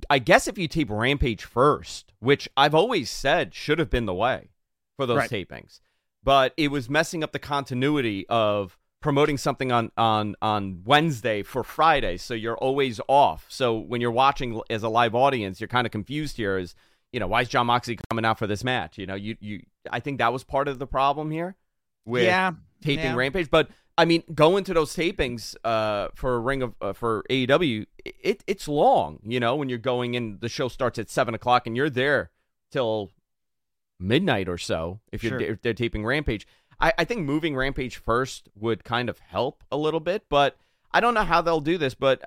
I 0.10 0.20
guess 0.20 0.48
if 0.48 0.58
you 0.58 0.68
tape 0.68 0.90
Rampage 0.90 1.44
first, 1.44 2.14
which 2.20 2.48
I've 2.56 2.76
always 2.76 3.10
said 3.10 3.54
should 3.54 3.80
have 3.80 3.90
been 3.90 4.06
the 4.06 4.14
way 4.14 4.52
for 4.96 5.06
those 5.06 5.18
right. 5.18 5.30
tapings, 5.30 5.80
but 6.24 6.54
it 6.56 6.70
was 6.70 6.90
messing 6.90 7.24
up 7.24 7.34
the 7.34 7.40
continuity 7.40 8.26
of 8.30 8.78
promoting 9.02 9.38
something 9.38 9.72
on 9.72 9.92
on 9.98 10.36
on 10.42 10.82
Wednesday 10.86 11.44
for 11.44 11.64
Friday, 11.64 12.18
so 12.18 12.34
you're 12.34 12.58
always 12.58 13.02
off. 13.08 13.46
So 13.50 13.78
when 13.78 14.00
you're 14.00 14.12
watching 14.12 14.62
as 14.70 14.82
a 14.82 14.90
live 14.90 15.14
audience, 15.14 15.60
you're 15.60 15.68
kind 15.68 15.86
of 15.86 15.92
confused 15.92 16.38
here. 16.38 16.58
Is 16.58 16.74
you 17.12 17.20
know 17.20 17.28
why 17.28 17.42
is 17.42 17.50
Jon 17.50 17.68
Moxley 17.68 18.00
coming 18.10 18.24
out 18.24 18.40
for 18.40 18.48
this 18.48 18.64
match? 18.64 18.98
You 18.98 19.06
know, 19.06 19.16
you 19.16 19.36
you 19.42 19.64
I 19.92 20.00
think 20.00 20.20
that 20.20 20.32
was 20.32 20.44
part 20.44 20.70
of 20.70 20.80
the 20.80 20.88
problem 20.88 21.30
here 21.30 21.56
with 22.06 22.24
yeah, 22.24 22.54
taping 22.82 23.06
yeah. 23.06 23.16
Rampage, 23.16 23.52
but 23.52 23.70
I 23.98 24.06
mean, 24.06 24.24
going 24.34 24.64
to 24.66 24.74
those 24.74 24.96
tapings 24.96 25.56
uh, 25.64 26.08
for 26.16 26.36
a 26.36 26.40
ring 26.40 26.64
of 26.64 26.76
uh, 26.82 26.94
for 26.94 27.24
AEW, 27.30 27.86
it 28.04 28.44
it's 28.48 28.68
long. 28.68 29.20
You 29.24 29.40
know, 29.40 29.56
when 29.56 29.70
you're 29.70 29.78
going 29.78 30.16
in, 30.16 30.40
the 30.40 30.50
show 30.50 30.68
starts 30.68 30.98
at 30.98 31.10
seven 31.10 31.36
o'clock, 31.36 31.68
and 31.68 31.78
you're 31.78 31.90
there 31.90 32.32
till 32.72 33.12
midnight 34.00 34.50
or 34.50 34.58
so. 34.58 35.00
If 35.12 35.24
you're 35.24 35.40
if 35.40 35.62
they're 35.62 35.74
taping 35.74 36.06
Rampage, 36.06 36.48
I, 36.80 36.94
I 36.98 37.06
think 37.06 37.22
moving 37.22 37.56
Rampage 37.56 37.98
first 37.98 38.50
would 38.56 38.84
kind 38.84 39.10
of 39.10 39.20
help 39.20 39.64
a 39.72 39.78
little 39.78 40.00
bit, 40.00 40.24
but 40.28 40.58
I 40.92 41.00
don't 41.00 41.14
know 41.14 41.24
how 41.24 41.42
they'll 41.42 41.62
do 41.62 41.78
this. 41.78 41.94
But 41.94 42.24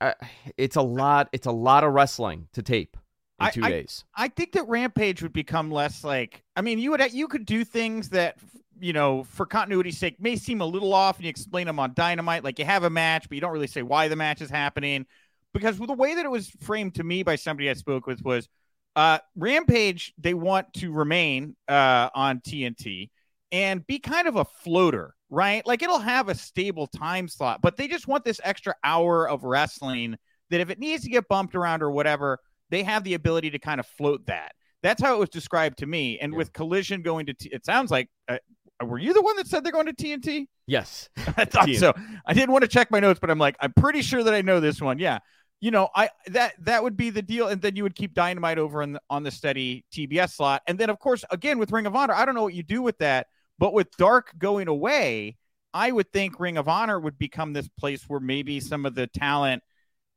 I, 0.00 0.08
I, 0.08 0.14
it's 0.56 0.76
a 0.76 0.82
lot. 0.82 1.28
It's 1.32 1.46
a 1.46 1.52
lot 1.52 1.84
of 1.84 1.92
wrestling 1.92 2.48
to 2.54 2.62
tape 2.62 2.96
in 3.46 3.52
two 3.52 3.64
I, 3.64 3.70
days. 3.70 4.04
I 4.14 4.28
think 4.28 4.52
that 4.52 4.68
Rampage 4.68 5.22
would 5.22 5.32
become 5.32 5.70
less 5.70 6.04
like. 6.04 6.42
I 6.56 6.60
mean, 6.60 6.78
you 6.78 6.90
would 6.90 7.12
you 7.12 7.28
could 7.28 7.46
do 7.46 7.64
things 7.64 8.10
that 8.10 8.38
you 8.82 8.92
know, 8.92 9.22
for 9.22 9.46
continuity's 9.46 9.96
sake, 9.96 10.20
may 10.20 10.34
seem 10.34 10.60
a 10.60 10.66
little 10.66 10.92
off, 10.92 11.16
and 11.16 11.24
you 11.24 11.30
explain 11.30 11.68
them 11.68 11.78
on 11.78 11.94
Dynamite, 11.94 12.42
like 12.42 12.58
you 12.58 12.64
have 12.64 12.82
a 12.82 12.90
match, 12.90 13.28
but 13.28 13.36
you 13.36 13.40
don't 13.40 13.52
really 13.52 13.68
say 13.68 13.82
why 13.82 14.08
the 14.08 14.16
match 14.16 14.42
is 14.42 14.50
happening. 14.50 15.06
Because 15.54 15.78
the 15.78 15.92
way 15.92 16.16
that 16.16 16.24
it 16.24 16.30
was 16.30 16.50
framed 16.60 16.96
to 16.96 17.04
me 17.04 17.22
by 17.22 17.36
somebody 17.36 17.70
I 17.70 17.74
spoke 17.74 18.08
with 18.08 18.24
was 18.24 18.48
uh, 18.96 19.18
Rampage, 19.36 20.12
they 20.18 20.34
want 20.34 20.72
to 20.74 20.90
remain 20.90 21.54
uh, 21.68 22.08
on 22.14 22.40
TNT 22.40 23.10
and 23.52 23.86
be 23.86 24.00
kind 24.00 24.26
of 24.26 24.36
a 24.36 24.44
floater, 24.44 25.14
right? 25.30 25.64
Like 25.64 25.82
it'll 25.82 25.98
have 25.98 26.28
a 26.28 26.34
stable 26.34 26.88
time 26.88 27.28
slot, 27.28 27.60
but 27.62 27.76
they 27.76 27.86
just 27.86 28.08
want 28.08 28.24
this 28.24 28.40
extra 28.42 28.74
hour 28.82 29.28
of 29.28 29.44
wrestling 29.44 30.18
that 30.50 30.60
if 30.60 30.70
it 30.70 30.80
needs 30.80 31.04
to 31.04 31.10
get 31.10 31.28
bumped 31.28 31.54
around 31.54 31.82
or 31.82 31.90
whatever, 31.90 32.40
they 32.72 32.82
have 32.82 33.04
the 33.04 33.14
ability 33.14 33.50
to 33.50 33.58
kind 33.60 33.78
of 33.78 33.86
float 33.86 34.26
that. 34.26 34.52
That's 34.82 35.00
how 35.00 35.14
it 35.14 35.18
was 35.18 35.28
described 35.28 35.78
to 35.78 35.86
me. 35.86 36.18
And 36.18 36.32
Yeah. 36.32 36.38
with 36.38 36.52
Collision 36.52 37.02
going 37.02 37.26
to, 37.26 37.34
t- 37.34 37.50
it 37.52 37.64
sounds 37.64 37.90
like, 37.92 38.08
uh, 38.28 38.38
were 38.84 38.98
you 38.98 39.12
the 39.14 39.22
one 39.22 39.36
that 39.36 39.46
said 39.46 39.62
they're 39.62 39.70
going 39.72 39.86
to 39.86 39.92
TNT? 39.92 40.46
Yes. 40.66 41.08
I 41.36 41.44
thought 41.44 41.68
TNT. 41.68 41.78
so. 41.78 41.92
I 42.26 42.32
didn't 42.34 42.50
want 42.50 42.62
to 42.62 42.68
check 42.68 42.90
my 42.90 42.98
notes, 42.98 43.20
but 43.20 43.30
I'm 43.30 43.38
like, 43.38 43.56
I'm 43.60 43.72
pretty 43.74 44.02
sure 44.02 44.24
that 44.24 44.34
I 44.34 44.40
know 44.42 44.58
this 44.58 44.80
one. 44.82 44.98
Yeah. 44.98 45.20
You 45.60 45.70
know, 45.70 45.88
I 45.94 46.08
that 46.26 46.54
that 46.64 46.82
would 46.82 46.96
be 46.96 47.10
the 47.10 47.22
deal, 47.22 47.46
and 47.46 47.62
then 47.62 47.76
you 47.76 47.84
would 47.84 47.94
keep 47.94 48.14
Dynamite 48.14 48.58
over 48.58 48.82
on 48.82 48.94
the, 48.94 49.00
on 49.08 49.22
the 49.22 49.30
steady 49.30 49.84
TBS 49.92 50.32
slot, 50.34 50.62
and 50.66 50.76
then 50.76 50.90
of 50.90 50.98
course, 50.98 51.24
again 51.30 51.56
with 51.60 51.70
Ring 51.70 51.86
of 51.86 51.94
Honor, 51.94 52.14
I 52.14 52.24
don't 52.24 52.34
know 52.34 52.42
what 52.42 52.54
you 52.54 52.64
do 52.64 52.82
with 52.82 52.98
that, 52.98 53.28
but 53.60 53.72
with 53.72 53.88
Dark 53.96 54.32
going 54.36 54.66
away, 54.66 55.36
I 55.72 55.92
would 55.92 56.12
think 56.12 56.40
Ring 56.40 56.56
of 56.56 56.66
Honor 56.66 56.98
would 56.98 57.16
become 57.16 57.52
this 57.52 57.68
place 57.78 58.02
where 58.08 58.18
maybe 58.18 58.58
some 58.58 58.84
of 58.84 58.96
the 58.96 59.06
talent 59.06 59.62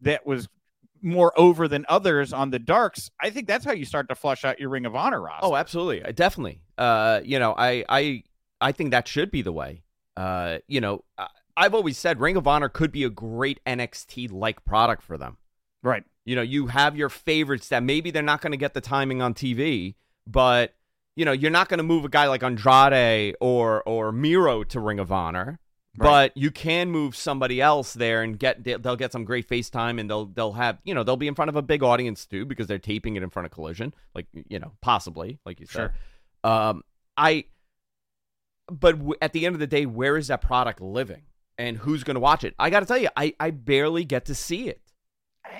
that 0.01 0.25
was 0.25 0.47
more 1.05 1.31
over 1.39 1.67
than 1.67 1.85
others 1.87 2.33
on 2.33 2.49
the 2.49 2.59
Darks. 2.59 3.11
I 3.21 3.29
think 3.29 3.47
that's 3.47 3.63
how 3.63 3.71
you 3.71 3.85
start 3.85 4.09
to 4.09 4.15
flush 4.15 4.43
out 4.43 4.59
your 4.59 4.69
Ring 4.69 4.85
of 4.85 4.95
Honor 4.95 5.21
roster. 5.21 5.45
Oh, 5.45 5.55
absolutely, 5.55 6.11
definitely. 6.13 6.61
Uh, 6.77 7.21
you 7.23 7.39
know, 7.39 7.53
I, 7.57 7.85
I, 7.87 8.23
I 8.59 8.71
think 8.71 8.91
that 8.91 9.07
should 9.07 9.31
be 9.31 9.41
the 9.41 9.51
way. 9.51 9.83
Uh, 10.17 10.57
you 10.67 10.81
know, 10.81 11.03
I, 11.17 11.27
I've 11.55 11.73
always 11.73 11.97
said 11.97 12.19
Ring 12.19 12.35
of 12.35 12.47
Honor 12.47 12.69
could 12.69 12.91
be 12.91 13.03
a 13.03 13.09
great 13.09 13.63
NXT 13.65 14.31
like 14.31 14.65
product 14.65 15.03
for 15.03 15.17
them. 15.17 15.37
right. 15.83 16.03
You 16.27 16.35
know, 16.35 16.41
you 16.41 16.67
have 16.67 16.97
your 16.97 17.09
favorites 17.09 17.69
that 17.69 17.83
maybe 17.83 18.09
they're 18.09 18.23
not 18.23 18.41
going 18.41 18.51
to 18.51 18.57
get 18.57 18.73
the 18.73 18.81
timing 18.81 19.21
on 19.21 19.35
TV, 19.35 19.93
but 20.25 20.73
you 21.15 21.23
know, 21.23 21.31
you're 21.31 21.51
not 21.51 21.69
going 21.69 21.77
to 21.77 21.83
move 21.83 22.03
a 22.03 22.09
guy 22.09 22.27
like 22.27 22.41
Andrade 22.41 23.35
or 23.39 23.83
or 23.83 24.11
Miro 24.11 24.63
to 24.63 24.79
Ring 24.79 24.99
of 24.99 25.11
Honor. 25.11 25.59
Right. 25.97 26.34
But 26.34 26.38
you 26.38 26.51
can 26.51 26.91
move 26.91 27.15
somebody 27.15 27.62
else 27.62 27.93
there 27.93 28.21
and 28.21 28.38
get 28.38 28.63
they'll 28.63 28.95
get 28.95 29.12
some 29.12 29.23
great 29.23 29.47
FaceTime 29.47 29.99
and 29.99 30.10
they'll 30.10 30.25
they'll 30.25 30.53
have 30.53 30.79
you 30.84 30.93
know 30.93 31.03
they'll 31.03 31.15
be 31.17 31.27
in 31.27 31.36
front 31.36 31.49
of 31.49 31.55
a 31.55 31.62
big 31.62 31.84
audience 31.84 32.25
too 32.25 32.45
because 32.45 32.67
they're 32.67 32.79
taping 32.79 33.15
it 33.15 33.23
in 33.23 33.29
front 33.29 33.45
of 33.45 33.51
Collision 33.51 33.93
like 34.13 34.27
you 34.49 34.60
know 34.60 34.73
possibly 34.81 35.39
like 35.45 35.60
you 35.60 35.65
said. 35.65 35.91
Um, 36.43 36.84
I, 37.17 37.45
but 38.67 38.97
w- 38.97 39.15
at 39.21 39.34
the 39.34 39.45
end 39.45 39.55
of 39.55 39.60
the 39.60 39.67
day, 39.67 39.86
where 39.86 40.17
is 40.17 40.27
that 40.27 40.41
product 40.41 40.81
living, 40.81 41.23
and 41.58 41.77
who's 41.77 42.03
going 42.03 42.15
to 42.15 42.19
watch 42.21 42.43
it? 42.43 42.53
I 42.60 42.69
got 42.69 42.81
to 42.81 42.86
tell 42.86 42.97
you, 42.97 43.10
I 43.15 43.34
I 43.39 43.51
barely 43.51 44.03
get 44.05 44.25
to 44.25 44.36
see 44.36 44.67
it. 44.67 44.81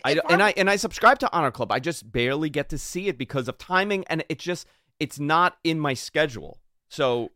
I 0.04 0.12
and 0.30 0.41
I'm- 0.43 0.54
and 0.58 0.69
I 0.69 0.76
subscribe 0.76 1.19
to 1.19 1.32
Honor 1.32 1.52
Club. 1.52 1.71
I 1.71 1.80
just 1.80 2.12
barely 2.12 2.50
get 2.50 2.69
to 2.69 2.78
see 2.78 3.08
it 3.08 3.17
because 3.17 3.48
of 3.48 3.58
timing, 3.58 4.04
and 4.10 4.24
it's 4.30 4.43
just 4.43 4.67
it's 5.00 5.19
not 5.19 5.58
in 5.63 5.80
my 5.80 5.93
schedule. 5.93 6.60
So, 6.89 7.32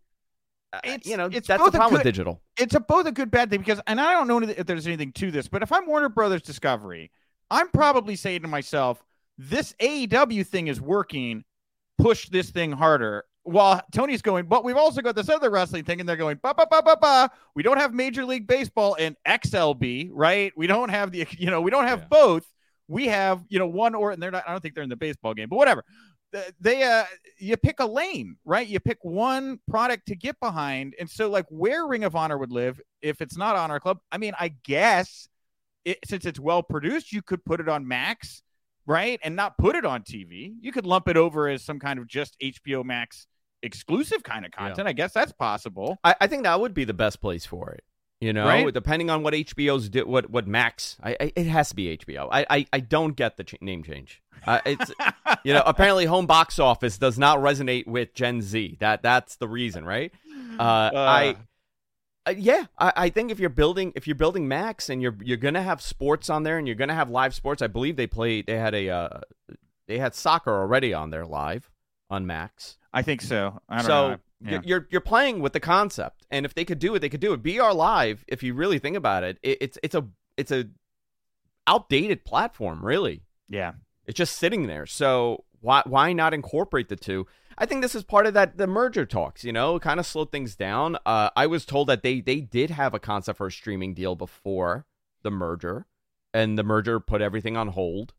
Uh, 0.72 0.80
it's- 0.84 1.06
you 1.06 1.18
know, 1.18 1.26
it's 1.32 1.48
that's 1.48 1.62
both 1.62 1.72
the 1.72 1.78
a 1.78 1.82
problem 1.82 1.94
with 2.00 2.04
digital. 2.04 2.42
it's 2.58 2.76
a 2.76 2.80
both 2.80 3.06
a 3.08 3.12
good 3.12 3.32
bad 3.32 3.50
thing 3.50 3.60
because 3.60 3.82
and 3.88 4.00
I 4.00 4.14
don't 4.14 4.28
know 4.28 4.40
if 4.42 4.66
there's 4.68 4.86
anything 4.88 5.12
to 5.14 5.32
this, 5.32 5.48
but 5.48 5.64
if 5.64 5.72
I'm 5.72 5.88
Warner 5.88 6.10
Brothers 6.10 6.42
Discovery, 6.44 7.12
I'm 7.50 7.70
probably 7.70 8.16
saying 8.16 8.44
to 8.44 8.48
myself, 8.48 9.04
this 9.38 9.74
AEW 9.80 10.46
thing 10.46 10.68
is 10.68 10.80
working, 10.80 11.44
push 11.98 12.30
this 12.30 12.52
thing 12.52 12.72
harder. 12.72 13.24
While 13.44 13.82
Tony's 13.92 14.22
going, 14.22 14.46
but 14.46 14.64
we've 14.64 14.76
also 14.78 15.02
got 15.02 15.16
this 15.16 15.28
other 15.30 15.50
wrestling 15.50 15.84
thing, 15.86 16.00
and 16.00 16.08
they're 16.08 16.18
going, 16.18 16.40
ba 16.44 16.54
ba 16.56 16.68
ba 16.70 16.84
ba 16.86 16.98
ba. 17.02 17.32
We 17.56 17.64
don't 17.64 17.78
have 17.80 17.94
Major 17.94 18.24
League 18.26 18.46
Baseball 18.46 18.96
and 19.00 19.16
XLB, 19.26 20.10
right? 20.14 20.52
We 20.56 20.68
don't 20.68 20.90
have 20.90 21.12
the, 21.12 21.26
you 21.40 21.50
know, 21.50 21.62
we 21.62 21.72
don't 21.72 21.88
have 21.88 22.02
Yeah. 22.02 22.08
both. 22.12 22.46
We 22.88 23.08
have, 23.08 23.44
you 23.50 23.58
know, 23.58 23.68
one 23.68 23.96
or 23.96 24.12
and 24.12 24.22
they're 24.22 24.30
not. 24.32 24.44
I 24.48 24.52
don't 24.52 24.62
think 24.62 24.76
they're 24.76 24.84
in 24.84 24.90
the 24.90 24.96
baseball 24.96 25.34
game, 25.34 25.48
but 25.50 25.56
whatever. 25.58 25.84
Th- 26.34 26.54
They, 26.60 26.84
uh, 26.84 27.06
you 27.38 27.58
pick 27.58 27.80
a 27.80 27.86
lane, 27.86 28.38
right? 28.46 28.68
You 28.68 28.80
pick 28.80 29.00
one 29.02 29.60
product 29.70 30.08
to 30.08 30.16
get 30.16 30.40
behind, 30.40 30.96
and 31.00 31.10
so 31.10 31.30
like 31.30 31.46
where 31.50 31.88
Ring 31.88 32.04
of 32.04 32.16
Honor 32.16 32.38
would 32.38 32.52
live 32.52 32.80
if 33.02 33.22
it's 33.22 33.38
not 33.38 33.56
Honor 33.56 33.80
Club. 33.80 34.00
I 34.12 34.18
mean, 34.18 34.34
I 34.40 34.50
guess 34.64 35.28
it, 35.86 36.00
since 36.06 36.26
it's 36.26 36.40
well 36.40 36.64
produced, 36.64 37.12
you 37.12 37.22
could 37.22 37.44
put 37.46 37.60
it 37.60 37.70
on 37.70 37.88
Max, 37.88 38.44
right, 38.86 39.20
and 39.24 39.36
not 39.36 39.58
put 39.58 39.76
it 39.76 39.86
on 39.86 40.04
TV. 40.04 40.54
You 40.62 40.72
could 40.72 40.86
lump 40.86 41.08
it 41.08 41.18
over 41.18 41.48
as 41.48 41.64
some 41.64 41.80
kind 41.80 42.00
of 42.00 42.08
just 42.08 42.38
HBO 42.42 42.84
Max 42.84 43.28
exclusive 43.62 44.24
kind 44.24 44.46
of 44.46 44.52
content. 44.52 44.88
I 44.88 44.94
guess 44.94 45.14
that's 45.14 45.34
possible. 45.34 45.98
I, 46.04 46.16
I 46.22 46.28
think 46.28 46.44
that 46.44 46.60
would 46.60 46.74
be 46.74 46.86
the 46.86 46.94
best 46.94 47.22
place 47.22 47.46
for 47.46 47.72
it. 47.72 47.84
You 48.22 48.34
know, 48.34 48.46
Right? 48.46 48.74
depending 48.74 49.10
on 49.10 49.24
what 49.24 49.34
HBO's 49.34 49.88
do, 49.88 50.06
what 50.06 50.30
what 50.30 50.46
Max. 50.46 50.98
I, 51.02 51.16
I 51.20 51.32
it 51.36 51.48
has 51.48 51.70
to 51.70 51.76
be 51.76 51.98
HBO. 51.98 52.28
I 52.32 52.46
I, 52.50 52.66
I 52.74 52.80
don't 52.82 53.16
get 53.16 53.38
the 53.38 53.46
ch- 53.46 53.56
name 53.62 53.82
change. 53.84 54.22
Uh, 54.46 54.60
it's 54.66 54.92
you 55.44 55.54
know 55.54 55.64
apparently 55.66 56.06
home 56.06 56.26
box 56.26 56.60
office 56.60 56.98
does 56.98 57.18
not 57.18 57.40
resonate 57.40 57.88
with 57.88 58.14
Gen 58.14 58.42
Z. 58.42 58.78
That 58.82 59.02
that's 59.04 59.38
the 59.38 59.48
reason, 59.48 59.86
right? 59.86 60.12
Uh, 60.60 60.92
I 60.94 61.36
uh, 62.26 62.34
yeah, 62.38 62.66
I, 62.78 62.94
I 62.96 63.10
think 63.10 63.32
if 63.32 63.40
you're 63.40 63.50
building 63.50 63.94
if 63.96 64.06
you're 64.06 64.16
building 64.16 64.50
Max 64.50 64.90
and 64.90 65.02
you're 65.02 65.16
you're 65.24 65.38
gonna 65.38 65.64
have 65.64 65.82
sports 65.82 66.30
on 66.30 66.44
there 66.44 66.58
and 66.58 66.68
you're 66.68 66.76
gonna 66.76 66.96
have 66.96 67.10
live 67.10 67.34
sports. 67.34 67.62
I 67.62 67.68
believe 67.68 67.96
they 67.96 68.08
played. 68.08 68.48
They 68.48 68.58
had 68.58 68.76
a 68.76 68.90
uh, 68.90 69.20
they 69.88 69.98
had 69.98 70.14
soccer 70.14 70.52
already 70.54 70.94
on 70.94 71.10
there 71.10 71.26
live 71.26 71.72
on 72.10 72.26
Max. 72.28 72.78
I 72.94 73.02
think 73.02 73.22
so. 73.22 73.62
I 73.70 73.78
don't 73.78 73.86
so 73.86 74.10
know. 74.10 74.18
Yeah. 74.42 74.62
you're 74.64 74.88
you're 74.92 75.02
playing 75.02 75.40
with 75.40 75.54
the 75.54 75.60
concept, 75.60 76.19
and 76.32 76.46
if 76.46 76.54
they 76.54 76.66
could 76.66 76.80
do 76.80 76.96
it, 76.96 77.00
they 77.00 77.10
could 77.10 77.20
do 77.20 77.34
it. 77.34 77.44
BR 77.44 77.72
Live, 77.72 78.24
if 78.28 78.44
you 78.44 78.54
really 78.54 78.80
think 78.80 78.96
about 78.98 79.24
it, 79.24 79.38
it 79.42 79.58
it's 79.62 79.78
it's 79.84 79.96
a 79.96 80.06
it's 80.38 80.52
a 80.52 80.66
outdated 81.68 82.26
platform, 82.26 82.86
really. 82.86 83.24
yeah. 83.48 83.74
It's 84.06 84.18
just 84.18 84.38
sitting 84.38 84.66
there. 84.66 84.88
So 84.88 85.44
why 85.62 85.84
why 85.86 86.14
not 86.14 86.34
incorporate 86.34 86.90
the 86.90 86.96
two? 86.96 87.28
I 87.60 87.68
think 87.68 87.84
this 87.84 87.94
is 87.94 88.04
part 88.04 88.26
of 88.26 88.34
that 88.34 88.58
the 88.58 88.66
merger 88.66 89.06
talks. 89.06 89.44
You 89.44 89.54
know, 89.54 89.78
kind 89.80 90.00
of 90.00 90.06
slowed 90.08 90.32
things 90.32 90.56
down. 90.56 90.98
Uh, 91.06 91.30
I 91.36 91.46
was 91.46 91.64
told 91.64 91.88
that 91.90 92.02
they 92.02 92.20
they 92.20 92.42
did 92.42 92.72
have 92.72 92.96
a 92.96 93.00
concept 93.00 93.38
for 93.38 93.48
a 93.48 93.52
streaming 93.52 93.94
deal 93.94 94.16
before 94.16 94.88
the 95.22 95.30
merger, 95.30 95.86
and 96.34 96.58
the 96.58 96.64
merger 96.64 97.00
put 97.00 97.22
everything 97.22 97.56
on 97.56 97.68
hold. 97.68 98.14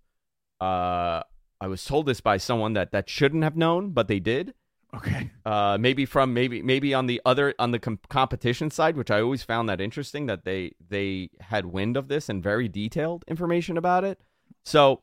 Uh, 0.61 1.23
I 1.61 1.67
was 1.67 1.85
told 1.85 2.07
this 2.07 2.21
by 2.21 2.37
someone 2.37 2.75
that 2.75 2.93
that 2.93 3.09
shouldn't 3.11 3.43
have 3.43 3.57
known, 3.57 3.91
but 3.91 4.07
they 4.07 4.21
did. 4.21 4.55
Okay. 4.95 5.31
Uh, 5.45 5.79
maybe 5.81 6.05
from 6.05 6.35
maybe 6.35 6.63
maybe 6.63 6.93
on 6.95 7.07
the 7.07 7.21
other 7.25 7.55
on 7.59 7.71
the 7.71 7.79
com- 7.79 8.01
competition 8.09 8.71
side, 8.71 8.97
which 8.97 9.11
I 9.11 9.21
always 9.21 9.43
found 9.43 9.69
that 9.69 9.81
interesting 9.81 10.27
that 10.27 10.45
they 10.45 10.73
they 10.89 11.31
had 11.41 11.67
wind 11.67 11.97
of 11.97 12.09
this 12.09 12.29
and 12.29 12.43
very 12.43 12.69
detailed 12.69 13.25
information 13.29 13.77
about 13.77 14.05
it. 14.05 14.21
So 14.65 15.03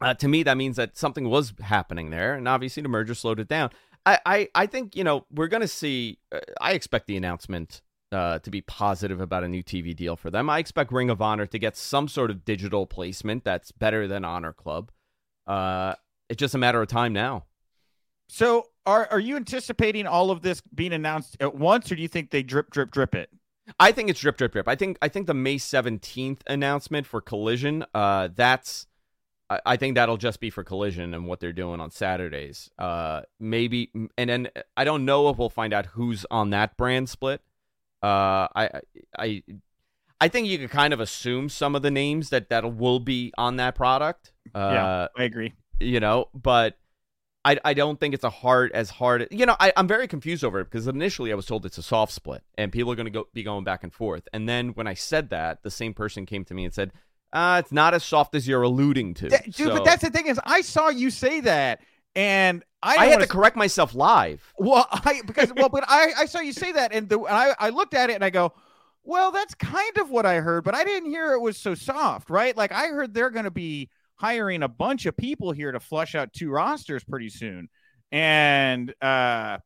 uh, 0.00 0.14
to 0.14 0.28
me, 0.28 0.42
that 0.42 0.56
means 0.56 0.76
that 0.76 0.96
something 0.96 1.28
was 1.28 1.54
happening 1.60 2.10
there, 2.10 2.34
and 2.34 2.48
obviously 2.48 2.82
the 2.82 2.88
merger 2.88 3.14
slowed 3.14 3.38
it 3.38 3.48
down. 3.48 3.70
I 4.04 4.18
I, 4.26 4.48
I 4.54 4.66
think 4.66 4.96
you 4.96 5.04
know 5.04 5.24
we're 5.30 5.48
gonna 5.48 5.68
see. 5.68 6.18
Uh, 6.32 6.40
I 6.60 6.72
expect 6.72 7.06
the 7.06 7.16
announcement 7.16 7.82
uh, 8.10 8.40
to 8.40 8.50
be 8.50 8.60
positive 8.60 9.20
about 9.20 9.44
a 9.44 9.48
new 9.48 9.62
TV 9.62 9.94
deal 9.94 10.16
for 10.16 10.30
them. 10.30 10.50
I 10.50 10.58
expect 10.58 10.92
Ring 10.92 11.10
of 11.10 11.22
Honor 11.22 11.46
to 11.46 11.58
get 11.58 11.76
some 11.76 12.08
sort 12.08 12.30
of 12.30 12.44
digital 12.44 12.86
placement 12.86 13.44
that's 13.44 13.72
better 13.72 14.08
than 14.08 14.24
Honor 14.24 14.52
Club. 14.52 14.90
Uh, 15.46 15.94
it's 16.28 16.40
just 16.40 16.54
a 16.54 16.58
matter 16.58 16.82
of 16.82 16.88
time 16.88 17.12
now. 17.12 17.44
So 18.28 18.66
are 18.86 19.08
are 19.10 19.20
you 19.20 19.36
anticipating 19.36 20.06
all 20.06 20.30
of 20.30 20.42
this 20.42 20.62
being 20.74 20.92
announced 20.92 21.36
at 21.40 21.54
once, 21.54 21.90
or 21.90 21.96
do 21.96 22.02
you 22.02 22.08
think 22.08 22.30
they 22.30 22.42
drip, 22.42 22.70
drip, 22.70 22.90
drip 22.90 23.14
it? 23.14 23.30
I 23.80 23.90
think 23.90 24.08
it's 24.08 24.20
drip, 24.20 24.36
drip, 24.36 24.52
drip. 24.52 24.68
I 24.68 24.76
think 24.76 24.96
I 25.02 25.08
think 25.08 25.26
the 25.26 25.34
May 25.34 25.58
seventeenth 25.58 26.42
announcement 26.46 27.06
for 27.06 27.20
Collision. 27.20 27.84
Uh, 27.92 28.28
that's 28.34 28.86
I, 29.50 29.60
I 29.66 29.76
think 29.76 29.96
that'll 29.96 30.16
just 30.16 30.40
be 30.40 30.50
for 30.50 30.64
Collision 30.64 31.14
and 31.14 31.26
what 31.26 31.40
they're 31.40 31.52
doing 31.52 31.80
on 31.80 31.90
Saturdays. 31.90 32.70
Uh, 32.78 33.22
maybe 33.40 33.90
and 34.16 34.30
then 34.30 34.48
I 34.76 34.84
don't 34.84 35.04
know 35.04 35.28
if 35.30 35.36
we'll 35.36 35.50
find 35.50 35.72
out 35.74 35.86
who's 35.86 36.24
on 36.30 36.50
that 36.50 36.76
brand 36.76 37.08
split. 37.08 37.42
Uh, 38.02 38.46
I 38.54 38.80
I 39.18 39.42
I 40.20 40.28
think 40.28 40.46
you 40.46 40.58
could 40.58 40.70
kind 40.70 40.92
of 40.92 41.00
assume 41.00 41.48
some 41.48 41.74
of 41.74 41.82
the 41.82 41.90
names 41.90 42.30
that 42.30 42.48
that 42.50 42.76
will 42.76 43.00
be 43.00 43.32
on 43.36 43.56
that 43.56 43.74
product. 43.74 44.32
Uh, 44.54 44.70
yeah, 44.72 45.08
I 45.16 45.24
agree. 45.24 45.54
you 45.80 45.98
know, 46.00 46.28
but 46.34 46.78
I, 47.46 47.58
I 47.64 47.74
don't 47.74 48.00
think 48.00 48.12
it's 48.12 48.24
a 48.24 48.30
hard 48.30 48.72
as 48.72 48.90
hard. 48.90 49.28
You 49.30 49.46
know, 49.46 49.54
I, 49.60 49.72
I'm 49.76 49.86
very 49.86 50.08
confused 50.08 50.42
over 50.42 50.60
it 50.60 50.64
because 50.64 50.88
initially 50.88 51.30
I 51.30 51.36
was 51.36 51.46
told 51.46 51.64
it's 51.64 51.78
a 51.78 51.82
soft 51.82 52.12
split 52.12 52.42
and 52.58 52.72
people 52.72 52.90
are 52.90 52.96
going 52.96 53.06
to 53.06 53.10
go 53.12 53.28
be 53.32 53.44
going 53.44 53.62
back 53.62 53.84
and 53.84 53.92
forth. 53.92 54.26
And 54.32 54.48
then 54.48 54.70
when 54.70 54.88
I 54.88 54.94
said 54.94 55.30
that, 55.30 55.62
the 55.62 55.70
same 55.70 55.94
person 55.94 56.26
came 56.26 56.44
to 56.46 56.54
me 56.54 56.64
and 56.64 56.74
said, 56.74 56.92
uh, 57.32 57.62
"It's 57.62 57.70
not 57.70 57.94
as 57.94 58.02
soft 58.02 58.34
as 58.34 58.48
you're 58.48 58.62
alluding 58.62 59.14
to." 59.14 59.28
Dude, 59.28 59.54
So- 59.54 59.70
but 59.70 59.84
that's 59.84 60.02
the 60.02 60.10
thing 60.10 60.26
is, 60.26 60.40
I 60.44 60.60
saw 60.62 60.88
you 60.88 61.08
say 61.10 61.40
that, 61.40 61.82
and 62.16 62.64
I, 62.82 62.96
I 62.96 63.06
had 63.06 63.20
to 63.20 63.28
correct 63.28 63.56
myself 63.56 63.94
live. 63.94 64.42
Well, 64.58 64.88
I 64.90 65.22
because 65.24 65.52
well, 65.54 65.68
but 65.68 65.84
I 65.86 66.12
I 66.18 66.26
saw 66.26 66.40
you 66.40 66.52
say 66.52 66.72
that, 66.72 66.92
and 66.92 67.08
the 67.08 67.20
and 67.20 67.28
I 67.28 67.54
I 67.60 67.68
looked 67.70 67.94
at 67.94 68.10
it 68.10 68.14
and 68.14 68.24
I 68.24 68.30
go, 68.30 68.54
well, 69.04 69.30
that's 69.30 69.54
kind 69.54 69.98
of 69.98 70.10
what 70.10 70.26
I 70.26 70.40
heard, 70.40 70.64
but 70.64 70.74
I 70.74 70.82
didn't 70.82 71.10
hear 71.10 71.32
it 71.32 71.40
was 71.40 71.56
so 71.56 71.74
soft, 71.76 72.28
right? 72.28 72.56
Like 72.56 72.72
I 72.72 72.88
heard 72.88 73.14
they're 73.14 73.30
going 73.30 73.44
to 73.44 73.52
be 73.52 73.88
hiring 74.16 74.62
a 74.62 74.68
bunch 74.68 75.06
of 75.06 75.16
people 75.16 75.52
here 75.52 75.72
to 75.72 75.80
flush 75.80 76.14
out 76.14 76.32
two 76.32 76.50
rosters 76.50 77.04
pretty 77.04 77.28
soon, 77.28 77.68
and 78.10 78.94
uh, 79.00 79.58